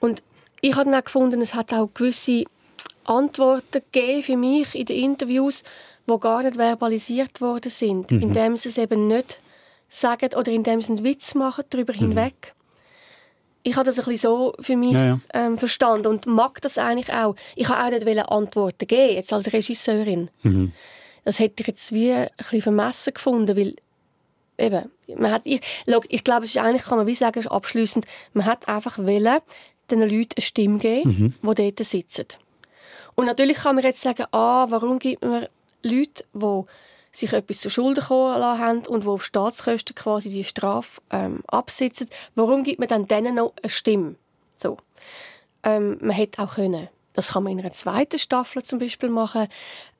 Und 0.00 0.22
ich 0.60 0.74
habe 0.74 0.90
dann 0.90 1.00
auch 1.00 1.04
gefunden, 1.04 1.40
es 1.40 1.54
hat 1.54 1.72
auch 1.72 1.88
gewisse 1.94 2.44
Antworten 3.04 3.82
gegeben 3.92 4.22
für 4.22 4.36
mich 4.36 4.74
in 4.74 4.86
den 4.86 4.96
Interviews, 4.98 5.62
die 6.08 6.20
gar 6.20 6.42
nicht 6.42 6.56
verbalisiert 6.56 7.40
worden 7.40 7.70
sind, 7.70 8.10
Mhm. 8.10 8.22
indem 8.22 8.56
sie 8.56 8.68
es 8.68 8.78
eben 8.78 9.06
nicht 9.06 9.38
sagen 9.88 10.34
oder 10.34 10.50
indem 10.50 10.80
sie 10.82 10.92
einen 10.94 11.04
Witz 11.04 11.34
machen 11.34 11.64
darüber 11.70 11.92
hinweg. 11.92 12.54
Ich 13.62 13.74
habe 13.74 13.84
das 13.86 13.98
ein 13.98 14.04
bisschen 14.04 14.30
so 14.30 14.54
für 14.60 14.76
mich 14.76 14.92
Ja, 14.92 15.04
ja. 15.06 15.20
Ähm, 15.34 15.58
verstanden 15.58 16.06
und 16.08 16.26
mag 16.26 16.60
das 16.62 16.78
eigentlich 16.78 17.12
auch. 17.12 17.34
Ich 17.56 17.68
habe 17.68 17.96
auch 17.96 18.04
nicht 18.06 18.18
Antworten 18.30 18.86
geben, 18.86 19.14
jetzt 19.14 19.32
als 19.32 19.52
Regisseurin. 19.52 20.30
Mhm. 20.42 20.72
Das 21.24 21.40
hätte 21.40 21.62
ich 21.62 21.66
jetzt 21.66 21.92
wie 21.92 22.12
ein 22.12 22.28
bisschen 22.38 22.62
vermessen 22.62 23.12
gefunden, 23.14 23.56
weil 23.56 23.74
eben, 24.58 24.90
man 25.16 25.32
hat, 25.32 25.42
ich, 25.44 25.60
ich 26.08 26.22
glaube, 26.24 26.44
es 26.44 26.50
ist 26.50 26.58
eigentlich, 26.58 26.84
kann 26.84 26.98
man 26.98 27.08
wie 27.08 27.14
sagen, 27.16 27.40
ist 27.40 27.50
abschliessend, 27.50 28.06
man 28.32 28.46
hat 28.46 28.68
einfach 28.68 28.98
wollen, 28.98 29.38
den 29.90 30.00
Leuten 30.00 30.34
eine 30.36 30.42
Stimme 30.42 30.78
geben, 30.78 31.34
Mhm. 31.42 31.54
die 31.56 31.72
dort 31.72 31.78
sitzen. 31.88 32.26
Und 33.14 33.26
natürlich 33.26 33.58
kann 33.58 33.76
man 33.76 33.84
jetzt 33.84 34.02
sagen, 34.02 34.26
ah, 34.32 34.66
warum 34.68 34.98
gibt 34.98 35.22
man 35.24 35.46
Leute, 35.82 36.24
die 36.34 36.62
sich 37.12 37.32
etwas 37.32 37.60
zu 37.60 37.70
Schulden 37.70 38.04
kommen 38.04 38.38
lassen 38.38 38.60
haben 38.60 38.86
und 38.86 39.04
die 39.04 39.08
auf 39.08 39.24
Staatskosten 39.24 39.94
quasi 39.94 40.28
die 40.28 40.44
Strafe 40.44 41.00
ähm, 41.10 41.40
absitzen, 41.46 42.08
warum 42.34 42.62
gibt 42.62 42.78
man 42.78 42.88
dann 42.88 43.08
denen 43.08 43.36
noch 43.36 43.54
eine 43.62 43.70
Stimme? 43.70 44.16
So. 44.56 44.76
Ähm, 45.62 45.96
man 46.00 46.10
hätte 46.10 46.42
auch 46.42 46.56
können, 46.56 46.88
das 47.14 47.28
kann 47.28 47.42
man 47.44 47.52
in 47.52 47.60
einer 47.60 47.72
zweiten 47.72 48.18
Staffel 48.18 48.62
zum 48.64 48.78
Beispiel 48.78 49.08
machen, 49.08 49.48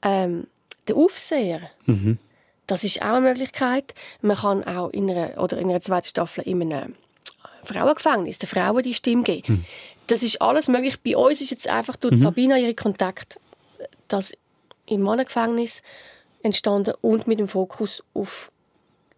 ähm, 0.02 0.46
der 0.88 0.96
Aufseher, 0.96 1.62
Mhm. 1.86 2.18
das 2.66 2.84
ist 2.84 3.00
auch 3.00 3.06
eine 3.14 3.22
Möglichkeit. 3.22 3.94
Man 4.20 4.36
kann 4.36 4.62
auch 4.64 4.90
in 4.90 5.10
einer, 5.10 5.42
oder 5.42 5.56
in 5.56 5.70
einer 5.70 5.80
zweiten 5.80 6.08
Staffel 6.08 6.42
in 6.44 6.62
einem 6.72 6.94
Frauengefängnis 7.66 8.38
den 8.38 8.48
Frauen 8.48 8.82
die 8.82 8.94
Stimme 8.94 9.22
geben. 9.22 9.64
Das 10.06 10.22
ist 10.22 10.40
alles 10.40 10.68
möglich. 10.68 11.00
Bei 11.00 11.16
uns 11.16 11.40
ist 11.40 11.50
jetzt 11.50 11.68
einfach 11.68 11.96
durch 11.96 12.14
Mhm. 12.14 12.20
Sabina 12.20 12.58
ihre 12.58 12.74
Kontakt 12.74 13.38
das 14.08 14.32
im 14.86 15.02
Mannengefängnis 15.02 15.82
entstanden 16.42 16.94
und 17.00 17.26
mit 17.26 17.38
dem 17.40 17.48
Fokus 17.48 18.04
auf 18.14 18.50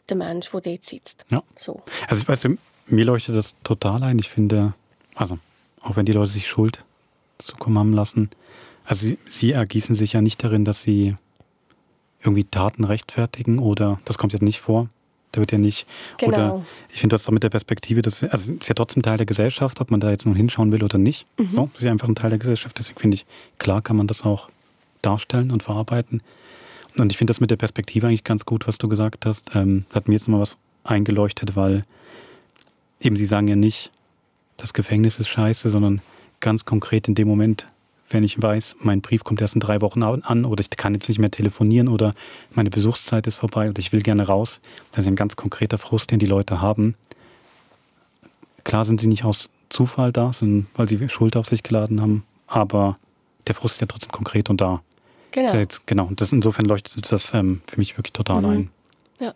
den 0.09 0.19
Menschen, 0.19 0.51
der 0.53 0.73
dort 0.73 0.85
sitzt. 0.85 1.27
Ja. 1.29 1.43
So. 1.57 1.83
Also 2.09 2.23
ich 2.23 2.29
weiß, 2.29 2.49
mir 2.87 3.05
leuchtet 3.05 3.37
das 3.37 3.57
total 3.63 4.03
ein. 4.03 4.19
Ich 4.19 4.31
finde, 4.31 4.73
also 5.15 5.39
auch 5.83 5.97
wenn 5.97 6.07
die 6.07 6.13
Leute 6.13 6.33
sich 6.33 6.49
Schuld 6.49 6.85
zukommen 7.39 7.79
haben 7.79 7.93
lassen, 7.93 8.31
also 8.87 9.07
sie, 9.07 9.19
sie 9.27 9.53
ergießen 9.53 9.95
sich 9.95 10.15
ja 10.15 10.23
nicht 10.23 10.43
darin, 10.43 10.65
dass 10.65 10.83
sie 10.83 11.17
irgendwie 12.23 12.45
Taten 12.45 12.85
rechtfertigen 12.85 13.59
oder 13.59 14.01
das 14.07 14.17
kommt 14.17 14.33
ja 14.33 14.39
nicht 14.41 14.61
vor. 14.61 14.89
Da 15.33 15.41
wird 15.41 15.53
ja 15.53 15.59
nicht. 15.59 15.87
Genau. 16.17 16.29
Oder 16.29 16.67
ich 16.93 17.01
finde 17.01 17.15
das 17.15 17.25
doch 17.25 17.33
mit 17.33 17.43
der 17.43 17.51
Perspektive, 17.51 18.01
dass 18.03 18.23
also 18.23 18.53
es 18.53 18.59
ist 18.61 18.69
ja 18.69 18.75
trotzdem 18.75 19.03
Teil 19.03 19.19
der 19.19 19.27
Gesellschaft, 19.27 19.81
ob 19.81 19.91
man 19.91 20.01
da 20.01 20.11
jetzt 20.11 20.25
nun 20.25 20.35
hinschauen 20.35 20.73
will 20.73 20.83
oder 20.83 20.99
nicht. 20.99 21.27
Mhm. 21.39 21.51
So, 21.51 21.71
es 21.75 21.81
ist 21.81 21.85
ja 21.85 21.93
einfach 21.93 22.09
ein 22.09 22.15
Teil 22.15 22.31
der 22.31 22.39
Gesellschaft. 22.39 22.79
Deswegen 22.79 22.99
finde 22.99 23.17
ich, 23.17 23.27
klar 23.59 23.83
kann 23.83 23.97
man 23.97 24.07
das 24.07 24.25
auch 24.25 24.49
darstellen 25.03 25.51
und 25.51 25.63
verarbeiten. 25.63 26.23
Und 26.99 27.13
ich 27.13 27.19
finde 27.19 27.31
das 27.31 27.41
mit 27.41 27.51
der 27.51 27.57
Perspektive 27.57 28.07
eigentlich 28.07 28.25
ganz 28.25 28.45
gut, 28.45 28.67
was 28.67 28.79
du 28.79 28.89
gesagt 28.89 29.27
hast. 29.27 29.55
Ähm, 29.55 29.85
hat 29.93 30.09
mir 30.09 30.15
jetzt 30.15 30.29
mal 30.29 30.41
was 30.41 30.59
eingeleuchtet, 30.85 31.55
weil 31.57 31.83
eben 33.01 33.17
sie 33.17 33.27
sagen 33.27 33.49
ja 33.49 33.57
nicht, 33.57 33.93
das 34.57 34.73
Gefängnis 34.73 35.21
ist 35.21 35.29
scheiße, 35.29 35.69
sondern 35.69 36.01
ganz 36.41 36.65
konkret 36.65 37.07
in 37.09 37.15
dem 37.15 37.29
Moment, 37.29 37.69
wenn 38.11 38.25
ich 38.25 38.41
weiß, 38.41 38.77
mein 38.81 39.01
Brief 39.03 39.23
kommt 39.25 39.41
erst 39.41 39.55
in 39.55 39.61
drei 39.61 39.81
Wochen 39.81 40.03
an 40.03 40.45
oder 40.45 40.61
ich 40.63 40.71
kann 40.71 40.95
jetzt 40.95 41.09
nicht 41.09 41.19
mehr 41.19 41.31
telefonieren 41.31 41.89
oder 41.89 42.13
meine 42.53 42.71
Besuchszeit 42.71 43.27
ist 43.27 43.35
vorbei 43.37 43.69
und 43.69 43.79
ich 43.79 43.93
will 43.93 44.03
gerne 44.03 44.27
raus. 44.27 44.61
Das 44.91 45.01
ist 45.01 45.09
ein 45.09 45.17
ganz 45.17 45.37
konkreter 45.37 45.79
Frust, 45.79 46.11
den 46.11 46.19
die 46.19 46.27
Leute 46.27 46.61
haben. 46.61 46.95
Klar 48.65 48.85
sind 48.85 49.01
sie 49.01 49.07
nicht 49.09 49.25
aus 49.25 49.51
Zufall 49.69 50.13
da, 50.13 50.33
sondern 50.33 50.67
weil 50.75 50.89
sie 50.89 51.09
Schuld 51.09 51.37
auf 51.37 51.49
sich 51.49 51.63
geladen 51.63 52.01
haben, 52.01 52.25
aber 52.47 52.97
der 53.47 53.55
Frust 53.55 53.77
ist 53.77 53.81
ja 53.83 53.87
trotzdem 53.87 54.13
konkret 54.13 54.51
und 54.51 54.61
da. 54.61 54.83
Genau. 55.31 55.53
Ja 55.53 55.59
jetzt, 55.59 55.87
genau. 55.87 56.07
Und 56.07 56.21
das, 56.21 56.33
insofern 56.33 56.65
leuchtet 56.65 57.11
das 57.13 57.35
ähm, 57.35 57.61
für 57.67 57.77
mich 57.79 57.97
wirklich 57.99 58.13
total 58.15 58.41
Mhm. 58.43 58.49
ein. 58.49 58.71
Ja. 59.21 59.35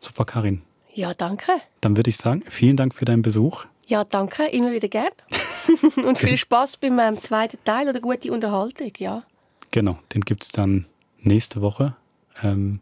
Super, 0.00 0.24
Karin. 0.24 0.62
ja, 0.94 1.12
danke. 1.14 1.52
Dann 1.80 1.96
würde 1.96 2.10
ich 2.10 2.16
sagen, 2.16 2.42
vielen 2.48 2.76
Dank 2.76 2.94
für 2.94 3.04
deinen 3.04 3.22
Besuch. 3.22 3.64
Ja, 3.88 4.04
danke. 4.04 4.46
Immer 4.46 4.70
wieder 4.70 4.88
gern. 4.88 5.12
und 6.04 6.18
viel 6.18 6.36
Spaß 6.36 6.76
beim 6.76 6.98
ähm, 6.98 7.18
zweiten 7.20 7.58
Teil 7.64 7.88
oder 7.88 8.00
gute 8.00 8.30
Unterhaltung, 8.32 8.92
ja. 8.98 9.22
Genau, 9.70 9.98
den 10.14 10.22
gibt 10.22 10.44
es 10.44 10.50
dann 10.50 10.86
nächste 11.20 11.60
Woche, 11.60 11.96
ähm, 12.42 12.80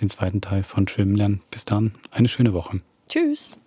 den 0.00 0.08
zweiten 0.08 0.40
Teil 0.40 0.62
von 0.62 0.86
Schwimmen 0.88 1.16
lernen. 1.16 1.42
Bis 1.50 1.64
dann, 1.64 1.94
eine 2.10 2.28
schöne 2.28 2.52
Woche. 2.52 2.80
Tschüss. 3.08 3.58